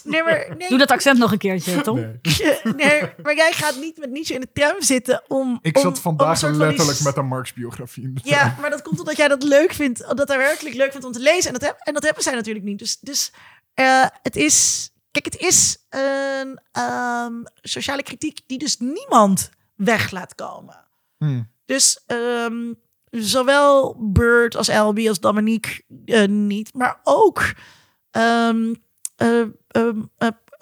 [0.05, 1.97] Nee, maar, nee, Doe dat accent nog een keertje, Tom.
[1.97, 2.21] Nee.
[2.77, 5.59] nee, maar jij gaat niet met Nietzsche in de tram zitten om.
[5.63, 8.57] Ik om- zat om een vandaag die letterlijk met een Marx-biografie in de Ja, trein.
[8.61, 10.17] maar dat komt omdat jij dat leuk vindt.
[10.17, 11.47] Dat hij werkelijk leuk vindt om te lezen.
[11.47, 12.79] En dat, heb, en dat hebben zij natuurlijk niet.
[12.79, 13.33] Dus, dus
[13.75, 14.89] eh, het is...
[15.11, 20.85] Kijk, het is een ehm, sociale kritiek die dus niemand weg laat komen.
[21.19, 21.51] Hmm.
[21.71, 22.73] Dus ehm,
[23.11, 26.75] zowel Bird als Elby als Dominique eh, niet.
[26.75, 27.53] Maar ook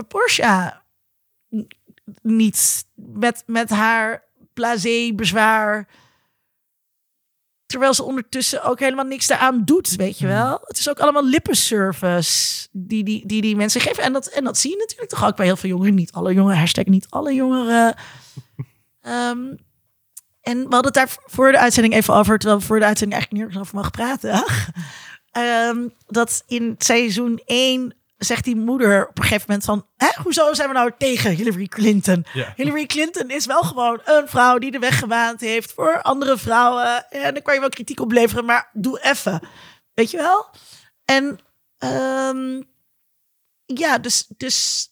[0.08, 0.82] Portia
[1.56, 1.66] n-
[2.22, 2.86] niet.
[2.94, 4.24] Met, met haar
[4.54, 5.88] blasé bezwaar.
[7.66, 10.60] Terwijl ze ondertussen ook helemaal niks daaraan doet, weet je wel.
[10.62, 14.02] Het is ook allemaal lippenservice die die, die die mensen geven.
[14.02, 15.94] En dat, en dat zie je natuurlijk toch ook bij heel veel jongeren.
[15.94, 17.94] Niet alle jongeren, hashtag niet alle jongeren.
[20.42, 23.20] en we hadden het daar voor de uitzending even over, terwijl we voor de uitzending
[23.20, 24.44] eigenlijk nergens over mogen praten.
[25.30, 29.86] Ehm, dat in seizoen 1 zegt die moeder op een gegeven moment van...
[29.96, 32.24] Hè, hoezo zijn we nou tegen Hillary Clinton?
[32.32, 32.52] Ja.
[32.56, 37.10] Hillary Clinton is wel gewoon een vrouw die de weg gebaand heeft voor andere vrouwen.
[37.10, 39.40] En dan kan je wel kritiek opleveren, maar doe even.
[39.94, 40.46] Weet je wel?
[41.04, 41.38] En
[41.78, 42.62] ehm,
[43.64, 44.88] ja, dus, dus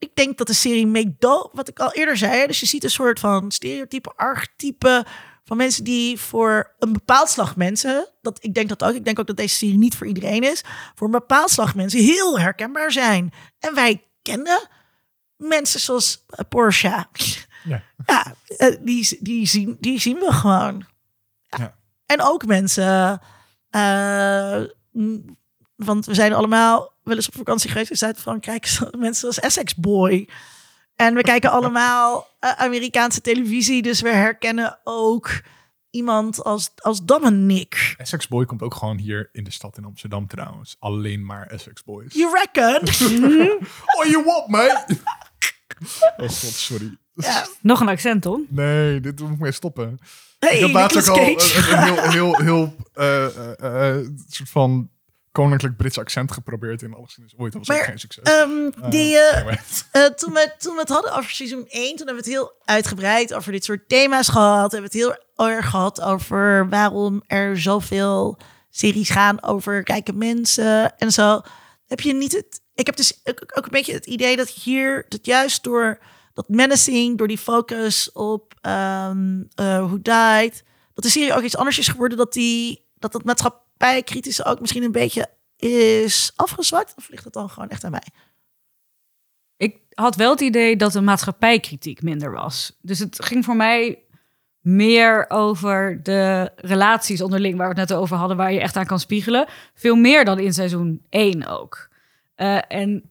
[0.00, 2.46] ik denk dat de serie meedoet, wat ik al eerder zei.
[2.46, 5.06] Dus je ziet een soort van stereotype, archetype
[5.44, 9.18] van mensen die voor een bepaald slag mensen, dat, ik denk dat ook, ik denk
[9.18, 10.64] ook dat deze serie niet voor iedereen is,
[10.94, 13.32] voor een bepaald slag mensen heel herkenbaar zijn.
[13.58, 14.68] En wij kennen
[15.36, 17.06] mensen zoals eh, Porsche.
[17.64, 17.82] Ja.
[18.06, 20.86] Ja, eh, die, die, zien, die zien we gewoon.
[21.48, 21.58] Ja.
[21.58, 21.74] Ja.
[22.06, 23.20] En ook mensen,
[23.70, 24.62] eh,
[25.76, 30.28] want we zijn allemaal wel eens op vakantie geweest in Zuid-Frankrijk, mensen als Essex Boy.
[30.96, 35.42] En we kijken allemaal eh, Amerikaanse televisie, dus we herkennen ook
[35.90, 37.94] iemand als, als Dominic.
[37.98, 40.76] Essex Boy komt ook gewoon hier in de stad in Amsterdam trouwens.
[40.78, 42.14] Alleen maar Essex Boys.
[42.14, 42.88] You reckon?
[43.98, 44.84] Oh, you what, mate?
[46.16, 46.96] oh god, sorry.
[47.14, 47.46] ja.
[47.60, 48.46] Nog een accent, Tom.
[48.48, 49.98] Nee, dit moet ik mee stoppen.
[50.38, 51.38] Hey, ik heb laatst ook al een,
[51.70, 54.90] een heel, heel, heel eh, eh, soort van
[55.32, 57.52] koninklijk Brits accent geprobeerd in alles is ooit.
[57.52, 58.24] Dat was ook Maar, geen succes.
[58.24, 59.58] Ehm, die, Anyway.
[59.92, 62.52] Eh, toen, we, toen we het hadden over seizoen 1, toen hebben we het heel
[62.64, 64.72] uitgebreid over dit soort thema's gehad.
[64.72, 68.38] Hebben we het heel erg gehad over waarom er zoveel
[68.70, 71.40] series gaan over rijke mensen en zo.
[71.86, 72.60] Heb je niet het.
[72.74, 75.98] Ik heb dus ook, ook een beetje het idee dat hier, dat juist door
[76.34, 81.56] dat menacing, door die focus op ehm eh, Who Died, dat de serie ook iets
[81.56, 82.18] anders is geworden.
[82.18, 83.24] Dat die, dat dat
[83.80, 86.94] maatschappijkritische ook misschien een beetje is afgezwakt.
[86.96, 88.06] Of ligt het dan gewoon echt aan mij?
[89.56, 92.76] Ik had wel het idee dat de maatschappijkritiek minder was.
[92.80, 93.98] Dus het ging voor mij
[94.60, 98.86] meer over de relaties onderling, waar we het net over hadden, waar je echt aan
[98.86, 99.48] kan spiegelen.
[99.74, 101.88] Veel meer dan in seizoen 1 ook.
[102.34, 103.10] Eh, en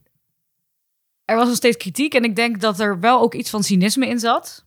[1.25, 4.07] er was nog steeds kritiek en ik denk dat er wel ook iets van cynisme
[4.07, 4.65] in zat.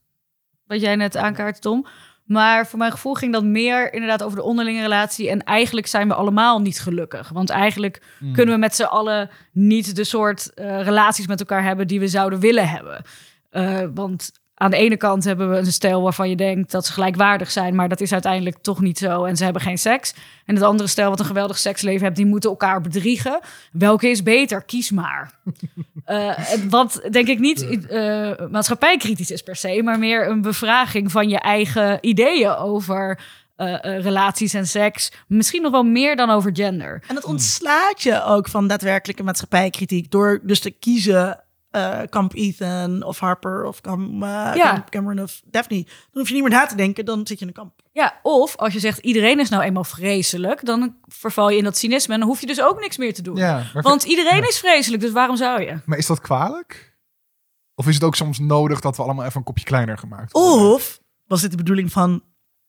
[0.67, 1.87] Wat jij net aankaart, Tom.
[2.33, 5.31] Maar voor mijn gevoel ging dat meer inderdaad over de onderlinge relatie.
[5.31, 7.29] En eigenlijk zijn we allemaal niet gelukkig.
[7.29, 8.03] Want eigenlijk
[8.33, 12.09] kunnen we met z'n allen niet de soort eh, relaties met elkaar hebben die we
[12.09, 13.03] zouden willen hebben.
[13.51, 14.33] Eh, want
[14.63, 17.75] aan de ene kant hebben we een stel waarvan je denkt dat ze gelijkwaardig zijn,
[17.75, 20.15] maar dat is uiteindelijk toch niet zo en ze hebben geen seks.
[20.45, 23.41] En het andere stel wat een geweldig seksleven hebt, die moeten elkaar bedriegen.
[23.73, 24.63] Welke is beter?
[24.63, 25.31] Kies maar.
[26.05, 31.29] Eh, wat denk ik niet eh, maatschappijkritisch is per se, maar meer een bevraging van
[31.29, 33.21] je eigen ideeën over
[33.57, 35.13] eh, relaties en seks.
[35.27, 37.03] Misschien nog wel meer dan over gender.
[37.09, 43.03] En het ontslaat je ook van daadwerkelijke maatschappijkritiek door dus te kiezen eh, kamp Ethan
[43.03, 44.73] of Harper of kamp, eh, Ja.
[44.73, 45.83] kamp Cameron of Daphne.
[45.85, 47.73] Dan hoef je niet meer na te denken, dan zit je in een kamp.
[47.93, 51.77] Ja, of als je zegt iedereen is nou eenmaal vreselijk, dan verval je in dat
[51.77, 53.37] cynisme en dan hoef je dus ook niks meer te doen.
[53.37, 55.79] Ja, Want iedereen is vreselijk, dus waarom zou je?
[55.87, 56.97] maar is dat kwalijk?
[57.75, 60.73] Of is het ook soms nodig dat we allemaal even een kopje kleiner gemaakt worden?
[60.75, 62.23] Of was dit de bedoeling van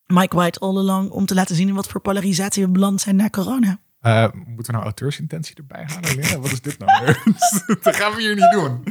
[0.06, 3.16] Mike White all along om te laten zien in wat voor polarisatie we beland zijn
[3.16, 3.80] na corona?
[4.04, 6.40] Eh, moeten we nou auteursintentie erbij halen, Linda?
[6.40, 7.06] Wat is dit nou
[7.82, 8.84] dat gaan we hier niet doen.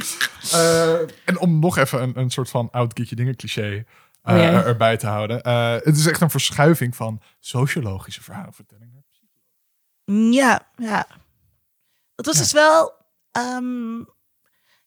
[0.51, 3.85] Eh, en om nog even een, een soort van oud kietje dingen cliché
[4.21, 5.35] eh, Oh er- erbij te houden.
[5.83, 9.05] Het is echt een verschuiving van sociologische verhalenvertellingen.
[10.31, 11.07] Ja, ja.
[12.15, 12.41] Dat was Ja.
[12.41, 12.93] dus wel.
[13.31, 13.97] ehm,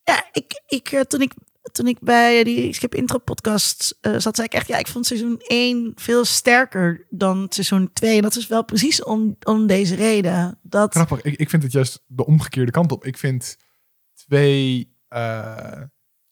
[0.03, 1.33] ja, ik, ik, toen ik
[1.73, 5.07] toen ik bij die Skip Intro podcast eh, zat, zei ik echt, ja, ik vond
[5.07, 8.17] seizoen 1 veel sterker dan seizoen 2.
[8.17, 10.59] En dat is wel precies om, om deze reden.
[10.63, 13.05] Dat, Grappig, ik, ik vind het juist de omgekeerde kant op.
[13.05, 13.57] Ik vind
[14.15, 15.83] twee eh,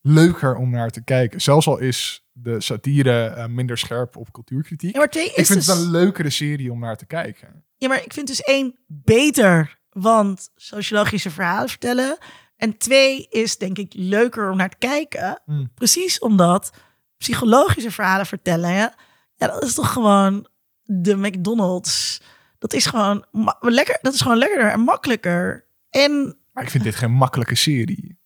[0.00, 1.40] leuker om naar te kijken.
[1.40, 4.92] Zelfs al is de satire eh, minder scherp op cultuurkritiek.
[4.92, 7.64] ja, maar twee ik vind dus, het een leukere serie om naar te kijken.
[7.76, 12.18] ja, maar ik vind dus één beter, want sociologische verhalen vertellen.
[12.56, 15.40] En twee is denk ik leuker om naar te kijken.
[15.44, 15.70] Hmm.
[15.74, 16.72] Precies omdat
[17.16, 18.94] psychologische verhalen vertellen, ja,
[19.34, 20.46] ja, dat is toch gewoon
[20.82, 22.22] de McDonald's.
[22.58, 23.26] Dat is gewoon
[23.60, 23.98] lekker.
[24.02, 25.66] Dat is gewoon lekkerder en makkelijker.
[25.90, 28.18] En Maar ik vind dit geen makkelijke serie.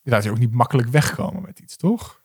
[0.00, 2.20] Je laat je ook niet makkelijk wegkomen met iets, toch?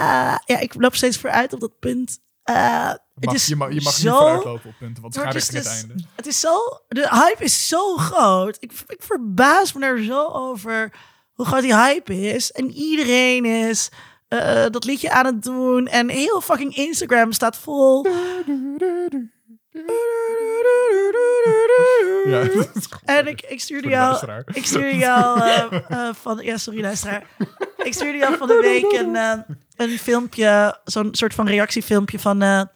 [0.00, 2.18] eh, ja, ik loop steeds vooruit op dat punt.
[2.42, 2.94] Eh,
[3.26, 5.42] mag, is je mag, je mag niet zo- vooruitlopen op punten, want het gaat het
[5.42, 5.94] is het dus- einde.
[6.16, 6.56] Het is zo,
[6.88, 8.56] de hype is zo groot.
[8.60, 10.92] Ik, ik verbaas me er zo over
[11.32, 12.52] hoe groot die hype is.
[12.52, 13.88] En iedereen is
[14.28, 15.86] eh, dat liedje aan het doen.
[15.86, 18.06] En heel fucking Instagram staat vol.
[22.24, 22.48] Ja.
[23.04, 27.26] En ik, ik stuurde jou, ik stuurde jou eh, eh, van, ja sorry luisteraar.
[27.82, 29.38] Ik stuurde jou van de week een, eh,
[29.76, 32.68] een filmpje, zo'n soort van reactiefilmpje van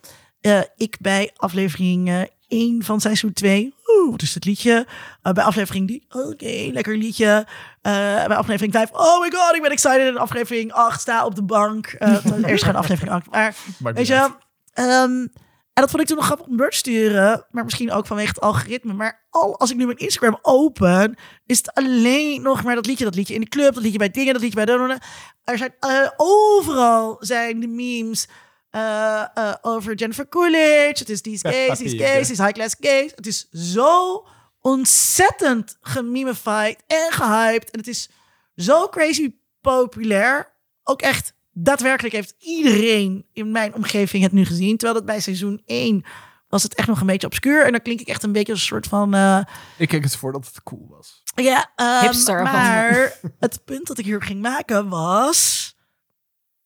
[0.45, 3.75] eh, eh, ik bij aflevering 1 van seizoen 2.
[3.87, 4.87] Oeh, wat is het liedje?
[5.23, 7.47] Eh, bij aflevering 3, oké, lekker liedje.
[7.83, 10.07] Eh, bij aflevering 5, oh my god, ik ben excited.
[10.07, 11.87] En aflevering 8, sta op de bank.
[11.87, 14.31] Eh, eerst geen aflevering 8, maar Weet je,
[14.73, 15.27] ehm,
[15.75, 17.47] en dat vond ik toen nog grappig om door te sturen.
[17.51, 18.93] Maar misschien ook vanwege het algoritme.
[18.93, 23.05] Maar al als ik nu mijn Instagram open, is het alleen nog maar dat liedje.
[23.05, 24.99] Dat liedje in de club, dat liedje bij dingen, dat liedje bij...
[25.45, 28.29] Er zijn eh, overal zijn de memes
[28.75, 30.95] eh, eh, over Jennifer Coolidge.
[30.99, 33.13] Het is these Peppa gays, these Pig, gays, these high class gays.
[33.15, 34.27] Het is zo
[34.61, 37.71] ontzettend gemimified en gehyped.
[37.71, 38.09] En het is
[38.57, 40.53] zo crazy populair.
[40.83, 44.77] Ook echt, daadwerkelijk heeft iedereen in mijn omgeving het nu gezien.
[44.77, 46.05] Terwijl dat bij seizoen 1
[46.49, 47.65] was het echt nog een beetje obscuur.
[47.65, 49.15] En dan klink ik echt een beetje als een soort van...
[49.15, 49.41] eh,
[49.79, 51.23] Ik keek het voor dat het cool was.
[51.35, 55.73] ja, ehm, Hipster maar het punt dat ik hier ging maken was...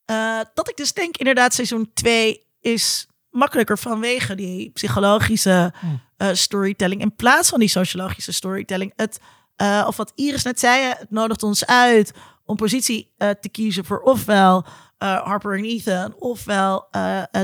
[0.09, 6.01] eh, dat ik dus denk inderdaad seizoen 2 is makkelijker vanwege die psychologische Hmm.
[6.17, 7.01] eh, storytelling...
[7.01, 8.93] in plaats van die sociologische storytelling.
[8.97, 9.21] Het,
[9.57, 12.13] eh, of wat Iris net zei, het nodigt ons uit
[12.45, 14.65] om positie te kiezen voor ofwel
[14.99, 16.89] Harper en Ethan, ofwel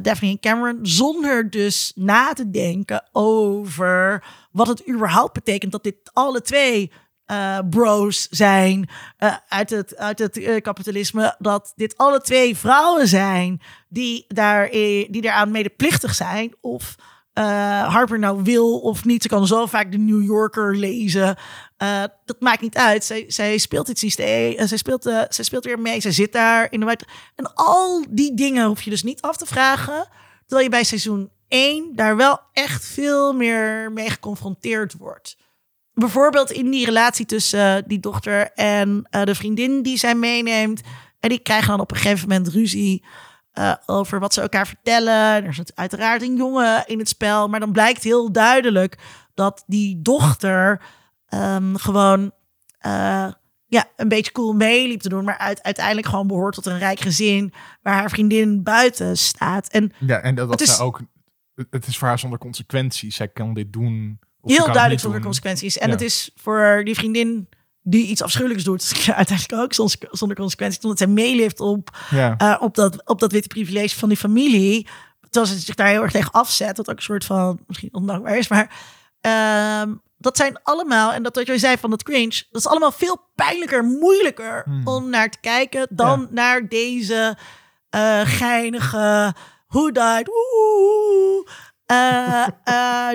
[0.03, 5.97] Daphne en Cameron, zonder dus na te denken over wat het überhaupt betekent dat dit
[6.13, 6.93] alle twee
[7.27, 13.09] eh, bros zijn eh, uit het, uit het eh, kapitalisme, dat dit alle twee vrouwen
[13.09, 16.95] zijn die, daar, die daaraan medeplichtig zijn, of
[17.35, 19.23] Harper nou wil of niet.
[19.23, 21.37] Ze kan zo vaak de New Yorker lezen.
[22.25, 23.05] Dat maakt niet uit.
[23.05, 24.57] Zij, zij speelt dit systeem.
[24.57, 26.01] en zij, speelt, zij speelt weer mee.
[26.01, 27.07] Zij zit daar in de White.
[27.35, 30.09] En al die dingen hoef je dus niet af te vragen.
[30.47, 35.37] Terwijl je bij seizoen 1 daar wel echt veel meer mee geconfronteerd wordt.
[35.95, 40.81] Bijvoorbeeld in die relatie tussen eh, die dochter en eh, de vriendin die zij meeneemt.
[41.21, 43.05] En die krijgen dan op een gegeven moment ruzie
[43.53, 45.45] eh, over wat ze elkaar vertellen.
[45.45, 47.49] Er zit uiteraard een jongen in het spel.
[47.49, 48.99] Maar dan blijkt heel duidelijk
[49.35, 50.81] dat die dochter
[51.29, 52.33] ehm, gewoon
[53.67, 55.25] ja, een beetje cool meeliep te doen.
[55.25, 57.53] Maar uit, uiteindelijk gewoon behoort tot een rijk gezin
[57.83, 59.69] waar haar vriendin buiten staat.
[59.69, 61.01] En Ja, en dat, dat is- ook...
[61.71, 63.17] Het is voor haar zonder consequenties.
[63.17, 64.19] Zij kan dit doen.
[64.45, 65.79] Heel duidelijk zonder consequenties.
[65.79, 65.93] En Ja.
[65.93, 67.49] het is voor die vriendin
[67.83, 70.81] die iets afschuwelijks doet, uiteindelijk ook zonder, zonder consequenties.
[70.83, 72.37] Omdat zij meeleeft op, Ja.
[72.37, 74.87] eh, op, dat, op dat witte privilege van die familie.
[75.31, 76.77] Terwijl ze zich daar heel erg tegen afzet.
[76.77, 78.49] Wat ook een soort van, misschien ondankbaar is.
[78.49, 78.71] Maar
[79.21, 82.43] ehm, dat zijn allemaal, en dat wat jij zei van dat cringe.
[82.51, 84.87] Dat is allemaal veel pijnlijker, moeilijker Hmm.
[84.87, 85.87] om naar te kijken.
[85.91, 86.27] Dan Ja.
[86.31, 87.37] naar deze
[87.91, 89.35] eh, geinige,
[89.69, 91.49] who died, woe,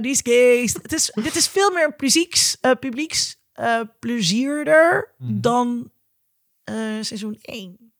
[0.01, 0.73] these gays.
[0.73, 3.37] Het is, dit is veel meer publieks, eh, publieks
[3.99, 5.39] plezierder Mhm.
[5.41, 5.91] dan
[7.01, 7.91] seizoen 1.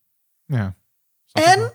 [0.46, 0.76] ja.
[1.32, 1.74] En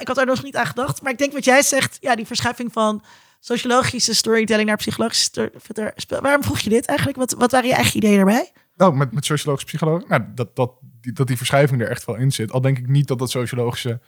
[0.00, 2.26] ik had daar nog niet aan gedacht, maar ik denk wat jij zegt, ja, die
[2.26, 3.04] verschuiving van
[3.40, 6.22] sociologische storytelling naar psychologische storytelling.
[6.22, 7.18] Waarom vroeg je dit eigenlijk?
[7.18, 8.52] Wat, wat waren je eigen ideeën daarbij?
[8.76, 10.08] Oh, met, met sociologisch psycholoog?
[10.08, 12.52] Nou, dat, dat, die, dat die verschuiving er echt wel in zit.
[12.52, 14.00] Al denk ik niet dat dat sociologische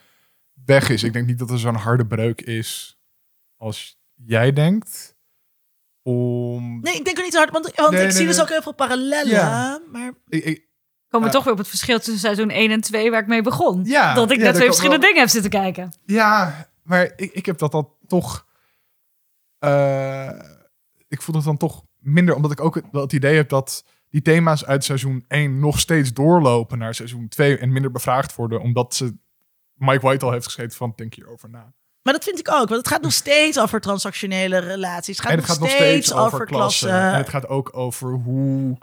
[0.65, 1.03] weg is.
[1.03, 2.99] Ik denk niet dat er zo'n harde breuk is
[3.61, 5.15] als jij denkt.
[6.03, 6.79] Om...
[6.81, 8.49] Nee, ik denk er niet zo hard, want, want Nee, ik nee, zie dus ook
[8.49, 9.31] heel veel parallellen.
[9.33, 9.81] Ja.
[9.91, 10.69] Maar Ik, ik-
[11.07, 11.39] Komen we Ja.
[11.39, 13.83] toch weer op het verschil tussen seizoen 1 en 2 waar ik mee begon.
[13.85, 15.07] Ja, dat ik ja, net twee verschillende wel.
[15.07, 15.91] dingen heb zitten kijken.
[16.05, 18.47] ja, maar ik, ik heb dat dan toch...
[19.59, 20.39] eh,
[21.07, 23.85] ik voel het dan toch minder, omdat ik ook het, wel het idee heb dat
[24.09, 28.61] die thema's uit seizoen 1 nog steeds doorlopen naar seizoen 2 en minder bevraagd worden,
[28.61, 29.17] omdat ze
[29.73, 31.73] Mike White al heeft geschreven van denk hierover na.
[32.03, 35.17] Maar dat vind ik ook, want het gaat nog steeds over transactionele relaties.
[35.17, 36.89] Het gaat, en nog, het gaat nog steeds steeds over klassen.
[36.89, 38.77] En het gaat ook over hoe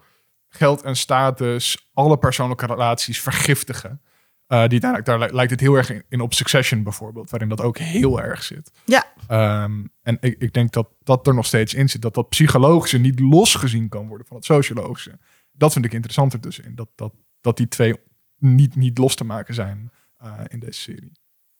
[0.48, 4.02] geld en status alle persoonlijke relaties vergiftigen.
[4.46, 7.48] Eh, die daar, daar li- lijkt het heel erg in, in op Succession bijvoorbeeld, waarin
[7.48, 8.70] dat ook heel erg zit.
[8.84, 9.04] Ja.
[9.28, 12.98] Ehm, en ik, ik denk dat dat er nog steeds in zit, dat dat psychologische
[12.98, 15.18] niet losgezien kan worden van het sociologische.
[15.52, 17.94] Dat vind ik interessanter dus in, dat, dat, dat die twee
[18.38, 21.12] niet, niet los te maken zijn eh, in deze serie.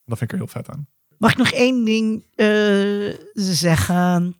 [0.04, 0.88] Dat vind ik er heel vet aan.
[1.18, 4.36] Mag ik nog één ding eh, zeggen?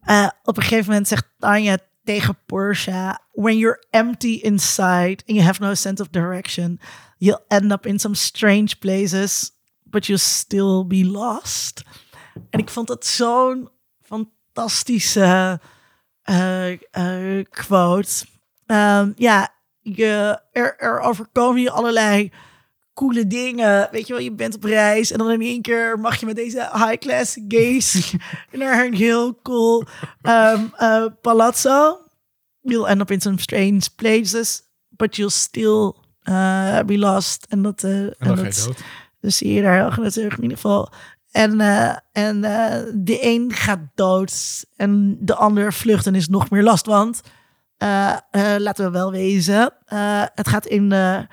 [0.00, 5.42] Eh, op een gegeven moment zegt Tanja tegen Portia: When you're empty inside and you
[5.42, 6.80] have no sense of direction,
[7.16, 9.50] you'll end up in some strange places,
[9.82, 11.82] but you'll still be lost.
[12.50, 13.68] En ik vond dat zo'n
[14.02, 15.60] fantastische
[16.22, 18.26] eh, quote.
[18.66, 19.54] Ehm, ja,
[20.52, 22.32] er, er overkomen je allerlei
[22.98, 23.88] coole dingen.
[23.90, 26.36] Weet je wel, je bent op reis en dan in één keer mag je met
[26.36, 28.14] deze high-class gays
[28.52, 29.84] naar een heel cool
[30.22, 31.98] ehm, eh, palazzo.
[32.60, 35.92] You'll end up in some strange places, but you'll still
[36.22, 37.46] eh, be lost.
[37.48, 38.68] En dat, eh, en En dat
[39.20, 40.92] dus zie je daar heel terug in ieder geval.
[41.30, 41.60] En,
[42.12, 42.40] en
[42.94, 46.86] de een gaat dood en de ander vlucht en is nog meer last.
[46.86, 47.20] Want
[48.58, 49.72] laten we wel wezen,
[50.34, 51.26] het gaat in de,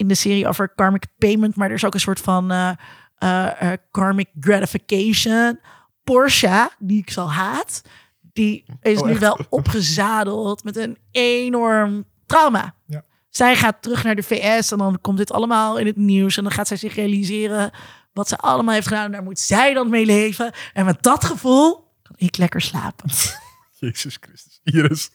[0.00, 2.70] in de serie over karmic payment, maar er is ook een soort van eh,
[3.18, 5.60] eh, eh, karmic gratification.
[6.04, 7.82] Porsche, die ik zo haat,
[8.20, 12.74] die is Oh, nu wel opgezadeld met een enorm trauma.
[12.86, 13.04] Ja.
[13.28, 16.36] Zij gaat terug naar de VS en dan komt dit allemaal in het nieuws.
[16.36, 17.70] En dan gaat zij zich realiseren
[18.12, 19.12] wat ze allemaal heeft gedaan.
[19.12, 20.52] Daar moet zij dan mee leven.
[20.72, 23.10] En met dat gevoel kan ik lekker slapen.
[23.80, 24.60] Jezus Christus.
[24.64, 25.10] Iris.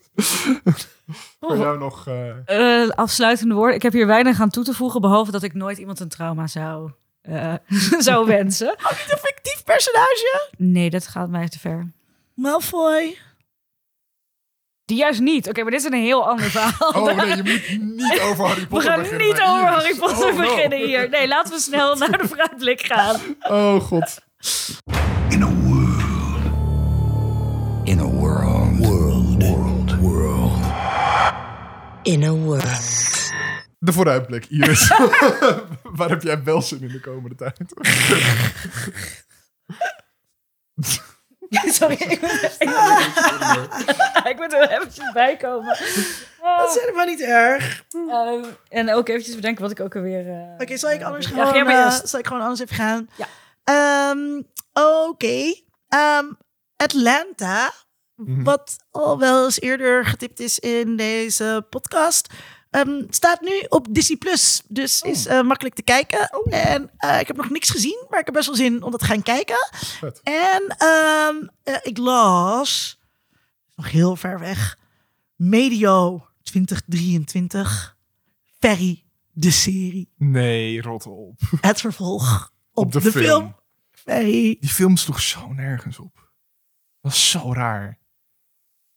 [1.40, 1.58] Voor Oh.
[1.58, 2.08] jou nog...
[2.08, 3.76] eh, Eh, afsluitende woorden.
[3.76, 6.48] Ik heb hier weinig aan toe te voegen, behalve dat ik nooit iemand een trauma
[6.48, 7.54] zou, eh,
[8.08, 8.68] zou wensen.
[8.68, 10.50] Oh, niet een fictief personage?
[10.58, 11.92] Nee, dat gaat mij te ver.
[12.34, 13.18] Malfoy.
[14.86, 15.50] Die juist niet.
[15.50, 16.90] Oké, maar dit is een heel ander verhaal.
[16.90, 19.74] Oh nee, je moet niet over Harry we Potter gaan beginnen niet bij over Iris.
[19.76, 20.42] Harry Potter Oh, no.
[20.56, 21.10] beginnen hier.
[21.10, 23.20] Nee, laten we snel naar de vooruitblik gaan.
[23.40, 24.18] Oh god.
[32.06, 32.64] In a world.
[33.80, 34.88] De vooruitblik, Iris.
[35.98, 37.57] Waar heb jij wel zin in de komende tijd?
[41.73, 42.69] Sorry, ik moet, ik
[44.53, 45.77] er eventjes bij komen.
[46.57, 47.84] Dat is helemaal niet erg.
[48.10, 50.27] Eh, en ook eventjes bedenken wat ik ook alweer...
[50.30, 52.76] eh, Oké, zal ik anders Ja, gewoon, jij maar eh, zal ik gewoon anders even
[52.76, 53.10] gaan?
[53.15, 53.27] Ja.
[53.64, 54.41] Ehm,
[54.73, 55.53] Oké.
[55.88, 56.26] Ehm,
[56.76, 57.72] Atlanta,
[58.16, 58.44] Mhm.
[58.44, 62.34] wat al wel eens eerder getipt is in deze podcast,
[62.70, 64.62] ehm, staat nu op Disney Plus.
[64.68, 65.12] Dus Oh.
[65.12, 66.30] is eh, makkelijk te kijken.
[66.50, 69.00] En eh, ik heb nog niks gezien, maar ik heb best wel zin om dat
[69.00, 69.58] te gaan kijken.
[69.72, 70.22] Vet.
[70.24, 73.00] En ehm, eh, ik las,
[73.76, 74.78] nog heel ver weg,
[75.36, 77.98] medio 2023,
[78.60, 80.12] Ferry, de serie.
[80.18, 81.40] Nee, rot op.
[81.62, 83.24] Het vervolg op, Op de de, film.
[83.24, 83.56] film.
[83.92, 84.58] Ferry.
[84.60, 86.30] Die film sloeg zo nergens op.
[87.02, 87.98] Dat is zo raar.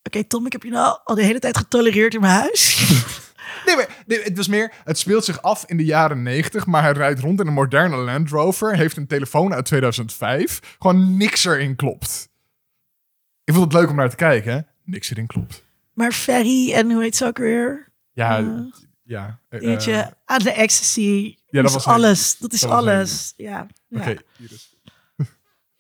[0.09, 2.77] Oké, Tom, ik heb je nou al de hele tijd getolereerd in mijn huis.
[3.67, 4.73] Nee, maar nee, het was meer...
[4.85, 7.97] Het speelt zich af in de jaren 90, maar hij rijdt rond in een moderne
[7.97, 8.77] Land Rover.
[8.77, 10.77] Heeft een telefoon uit 2005.
[10.79, 12.29] Gewoon niks erin klopt.
[13.45, 14.61] Ik vond het leuk om naar te kijken, hè?
[14.85, 15.65] Niks erin klopt.
[15.93, 17.93] maar Ferry en hoe heet ze ook weer?
[18.13, 18.47] Ja, Eh,
[19.03, 19.39] ja.
[19.49, 21.35] Dingetje, eh, aan de ecstasy.
[21.47, 22.39] dat dat was alles.
[22.39, 23.33] Dat is dat alles.
[23.37, 23.67] Ja.
[23.89, 23.99] ja.
[24.01, 24.17] Oké.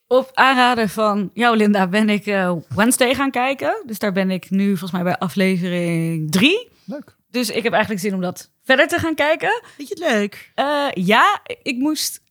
[0.08, 3.82] Op aanraden van jou, Linda, ben ik eh, Wednesday gaan kijken.
[3.86, 6.68] Dus daar ben ik nu volgens mij bij aflevering drie.
[6.84, 7.16] Leuk.
[7.30, 9.62] Dus ik heb eigenlijk zin om dat verder te gaan kijken.
[9.76, 10.52] Vind je het leuk?
[10.54, 12.22] Eh, ja, ik moest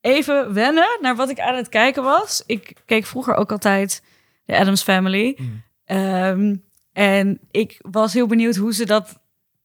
[0.00, 2.42] even wennen naar wat ik aan het kijken was.
[2.46, 4.02] Ik keek vroeger ook altijd
[4.44, 5.38] de Adams Family.
[5.38, 5.62] Mm.
[5.84, 6.56] Ehm,
[6.92, 9.20] en ik was heel benieuwd hoe ze dat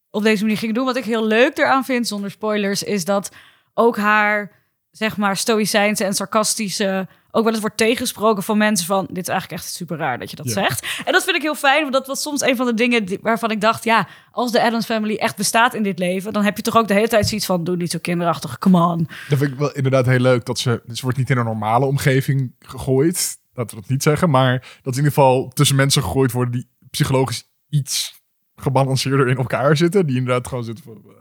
[0.10, 0.86] op deze manier gingen doen.
[0.86, 3.32] Wat ik heel leuk eraan vind, zonder spoilers, is dat
[3.74, 4.52] ook haar,
[4.92, 9.06] zeg maar, stoïcijnse en sarcastische ook wel eens wordt tegensproken van mensen van...
[9.10, 10.52] dit is eigenlijk echt super raar dat je dat Ja.
[10.52, 10.86] zegt.
[11.06, 13.20] En dat vind ik heel fijn, want dat was soms een van de dingen die-
[13.22, 13.84] waarvan ik dacht...
[13.84, 16.34] ja, als de Adams Family echt bestaat in dit leven...
[16.34, 17.64] dan heb je toch ook de hele tijd zoiets van...
[17.64, 19.08] doe niet zo kinderachtig, come on.
[19.30, 20.46] Dat vind ik wel inderdaad heel leuk.
[20.46, 23.38] Dat ze, ze wordt niet in een normale omgeving gegooid.
[23.54, 24.30] Laten we dat niet zeggen.
[24.30, 28.22] Maar dat in ieder geval tussen mensen gegooid worden die psychologisch iets
[28.56, 30.06] gebalanceerder in elkaar zitten.
[30.06, 31.12] Die inderdaad gewoon zitten van, eh,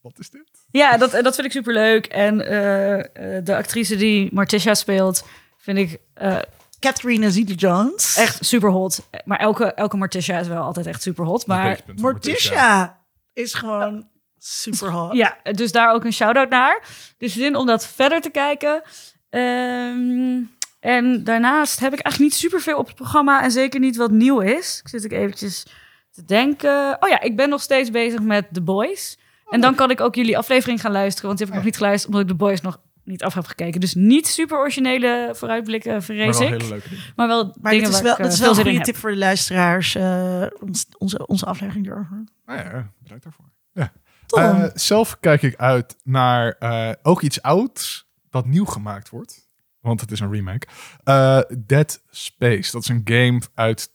[0.00, 0.50] wat is dit?
[0.72, 2.06] Ja, dat, dat vind ik super leuk.
[2.06, 5.24] En eh, eh, de actrice die Morticia speelt...
[5.56, 6.38] vind ik eh,
[6.80, 8.16] Catherine Zeta-Jones.
[8.16, 9.08] echt super hot.
[9.24, 11.46] Maar elke, elke Morticia is wel altijd echt super hot.
[11.46, 13.00] Maar Morticia
[13.32, 14.08] is gewoon
[14.38, 15.12] super hot.
[15.12, 16.82] Ja, dus daar ook een shout-out naar.
[17.18, 18.82] Dus zin om dat verder te kijken.
[19.30, 20.40] Ehm,
[20.80, 24.40] en daarnaast heb ik eigenlijk niet superveel op het programma en zeker niet wat nieuw
[24.40, 24.80] is.
[24.82, 25.66] Ik zit ik eventjes
[26.10, 26.96] te denken.
[27.00, 29.18] Oh ja, ik ben nog steeds bezig met The Boys.
[29.52, 31.80] En dan kan ik ook jullie aflevering gaan luisteren, want die heb ik nog niet
[31.82, 33.80] geluisterd omdat ik The Boys nog niet af heb gekeken.
[33.80, 36.52] Dus niet super originele vooruitblikken, Maar vrees wel ik.
[36.52, 37.04] hele leuke dingen.
[37.16, 39.94] Maar wel Maar dingen is wel, is eh, wel een goede tip voor de luisteraars.
[39.94, 42.24] eh, ons, onze, onze aflevering erover.
[42.46, 43.44] Nou ja, bedankt daarvoor.
[43.72, 43.92] Ja.
[44.26, 49.48] Eh, zelf kijk ik uit naar eh, ook iets ouds dat nieuw gemaakt wordt.
[49.80, 50.66] Want het is een remake.
[51.04, 52.70] Eh, Dead Space.
[52.72, 53.90] Dat is een game uit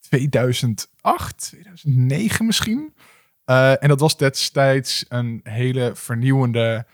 [0.00, 2.94] 2008, 2009 misschien.
[3.44, 6.86] Eh, en dat was destijds een hele vernieuwende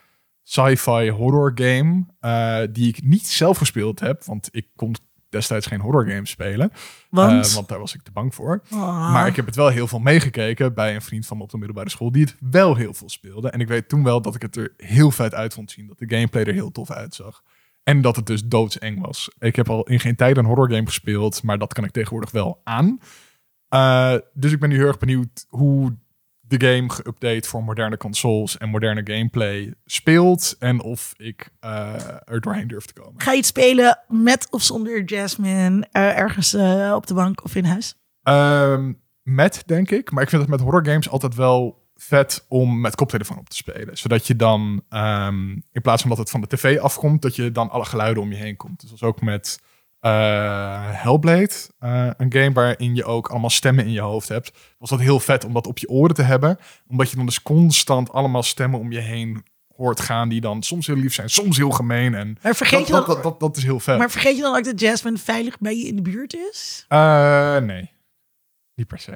[0.42, 2.04] sci-fi horror game.
[2.20, 4.24] eh, die ik niet zelf gespeeld heb.
[4.24, 4.94] Want ik kon
[5.28, 6.72] destijds geen horror games spelen.
[7.10, 8.62] Want, Eh, want daar was ik te bang voor.
[8.70, 9.12] Ah.
[9.12, 11.56] Maar ik heb het wel heel veel meegekeken bij een vriend van me op de
[11.56, 13.50] middelbare school die het wel heel veel speelde.
[13.50, 15.86] En ik weet toen wel dat ik het er heel vet uit vond zien.
[15.86, 17.42] Dat de gameplay er heel tof uitzag.
[17.82, 19.30] En dat het dus doodseng was.
[19.38, 22.30] Ik heb al in geen tijd een horror game gespeeld, maar dat kan ik tegenwoordig
[22.30, 22.98] wel aan.
[24.32, 25.96] Dus ik ben nu heel erg benieuwd hoe
[26.50, 30.56] de game geüpdate voor moderne consoles en moderne gameplay speelt.
[30.58, 31.94] En of ik eh,
[32.24, 33.20] er doorheen durf te komen.
[33.20, 37.54] Ga je het spelen met of zonder Jasmine eh, ergens eh, op de bank of
[37.54, 37.94] in huis?
[38.22, 40.10] Ehm, met, denk ik.
[40.10, 43.56] Maar ik vind het met horror games altijd wel vet om met koptelefoon op te
[43.56, 43.98] spelen.
[43.98, 47.52] Zodat je dan, ehm, in plaats van dat het van de tv afkomt, dat je
[47.52, 48.80] dan alle geluiden om je heen komt.
[48.80, 49.60] Dus dat is ook met
[50.00, 54.52] eh, Hellblade, eh, een game waarin je ook allemaal stemmen in je hoofd hebt.
[54.78, 56.58] Was dat heel vet om dat op je oren te hebben.
[56.88, 59.44] Omdat je dan dus constant allemaal stemmen om je heen
[59.76, 62.14] hoort gaan die dan soms heel lief zijn, soms heel gemeen.
[62.14, 63.98] En Maar vergeet, dat, je dan, dat, dat, dat, dat is heel vet.
[63.98, 66.84] maar vergeet je dan ook dat Jasmine veilig bij je in de buurt is?
[66.88, 67.90] Eh, nee,
[68.74, 69.12] niet per se.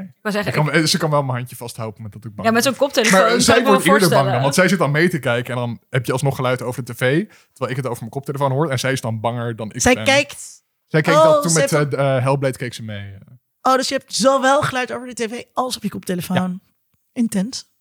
[0.77, 3.21] Ik ze kan wel mijn handje vasthouden met dat ik bang ja, met zo'n koptelefoon.
[3.21, 5.81] Maar zij wordt eerder bang dan, want zij zit dan mee te kijken en dan
[5.91, 8.79] heb je alsnog geluid over de tv, terwijl ik het over mijn koptelefoon hoor en
[8.79, 10.05] zij is dan banger dan ik Zij ben.
[10.05, 10.54] kijkt...
[10.95, 13.15] Zij keek Oh, dat toen ze met heeft eh, eh, Hellblade keek ze mee.
[13.63, 16.61] Oh, dus je hebt zowel geluid over de tv als op je koptelefoon.
[17.13, 17.73] Intens.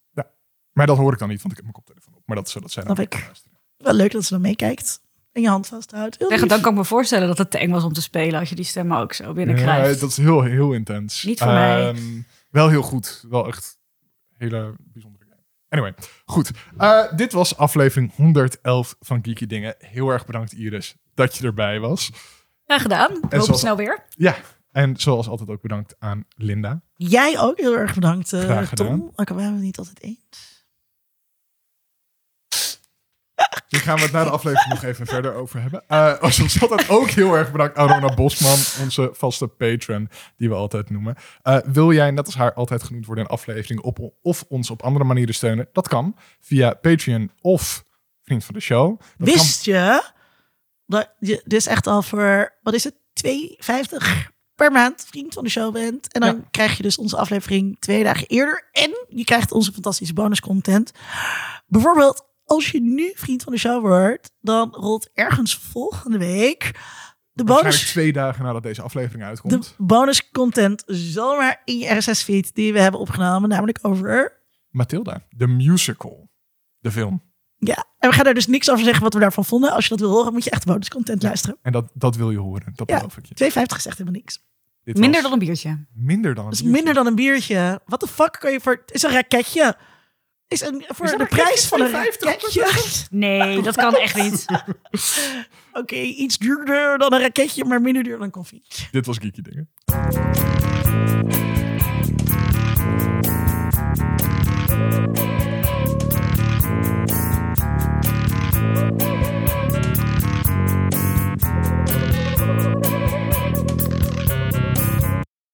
[0.72, 2.22] Maar dat hoor ik dan niet, want ik heb mijn koptelefoon op.
[2.26, 3.31] Maar dat is zodat zij dan Snap ik.
[3.77, 5.02] Wel leuk dat ze dan meekijkt.
[5.31, 6.18] En je hand vasthoudt.
[6.18, 6.45] Heel lief.
[6.45, 8.56] dan kan ik me voorstellen dat het te eng was om te spelen als je
[8.56, 9.94] die stemmen ook zo binnenkrijgt.
[9.94, 11.23] Ja, dat is heel, heel intens.
[11.23, 11.90] Niet voor mij.
[11.90, 13.26] Ehm, Wel heel goed.
[13.30, 13.77] Wel echt
[14.38, 15.41] hele bijzondere game.
[15.69, 15.94] Anyway,
[16.26, 16.52] goed.
[16.77, 19.76] Eh, dit was aflevering 111 van Geeky Dingen.
[19.77, 22.11] Heel erg bedankt Iris dat je erbij was.
[22.74, 23.12] Ja, gedaan.
[23.16, 24.04] Ik hoop zoals- snel weer.
[24.10, 24.36] Ja,
[24.72, 26.82] en zoals altijd ook bedankt aan Linda.
[26.95, 28.88] Jij ook heel erg bedankt, eh, Graag gedaan.
[28.88, 29.12] Tom.
[29.16, 30.22] Ook al waren we het niet altijd eens.
[33.68, 35.84] Hier gaan we het na de aflevering nog even verder over hebben.
[35.88, 40.50] Eh als ons altijd ook heel erg bedankt aan Rona Bosman, onze vaste patron, die
[40.50, 41.16] we altijd noemen.
[41.41, 44.70] Eh, wil jij, net als haar, altijd genoemd worden in een aflevering op, of ons
[44.70, 45.68] op andere manieren steunen?
[45.72, 47.84] Dat kan via Patreon of
[48.22, 49.00] Vriend van de Show.
[49.18, 50.12] Dat Wist je
[50.85, 52.95] dat je dus echt al voor, wat is het,
[53.27, 56.11] 2,50 per maand vriend van de show bent.
[56.14, 56.47] En dan Ja.
[56.51, 58.69] krijg je dus onze aflevering twee dagen eerder.
[58.72, 60.91] En je krijgt onze fantastische bonuscontent.
[61.68, 66.72] Bijvoorbeeld, als je nu vriend van de show wordt, dan rolt ergens volgende week
[67.31, 69.76] de bonus, twee dagen nadat deze aflevering de uitkomt.
[69.77, 73.49] bonuscontent zomaar in je RSS-feed die we hebben opgenomen.
[73.49, 76.30] Namelijk over Mathilda, de musical.
[76.80, 77.32] De film.
[77.64, 79.72] Ja, en we gaan er dus niks over zeggen wat we daarvan vonden.
[79.72, 81.57] Als je dat wil horen, moet je echt bonuscontent luisteren.
[81.61, 82.72] En dat, dat wil je horen.
[82.76, 82.98] Dat Ja.
[82.98, 83.34] beloof ik je.
[83.35, 84.44] 2,50 is echt helemaal niks.
[84.84, 85.85] Dit Minder was dan een biertje.
[85.94, 86.76] minder dan een Dat is biertje.
[86.84, 87.81] minder dan een biertje.
[87.85, 88.81] Wat de fuck kan je voor...
[88.85, 89.76] Het is een raketje.
[90.48, 91.94] Is een, voor Is de prijs van een 2,50?
[92.19, 92.65] raketje.
[93.10, 94.45] Nee, dat kan echt niet.
[95.81, 98.64] Oké, iets duurder dan een raketje, maar minder duur dan koffie.
[98.91, 99.69] Dit was Geeky Dingen.
[108.76, 109.12] you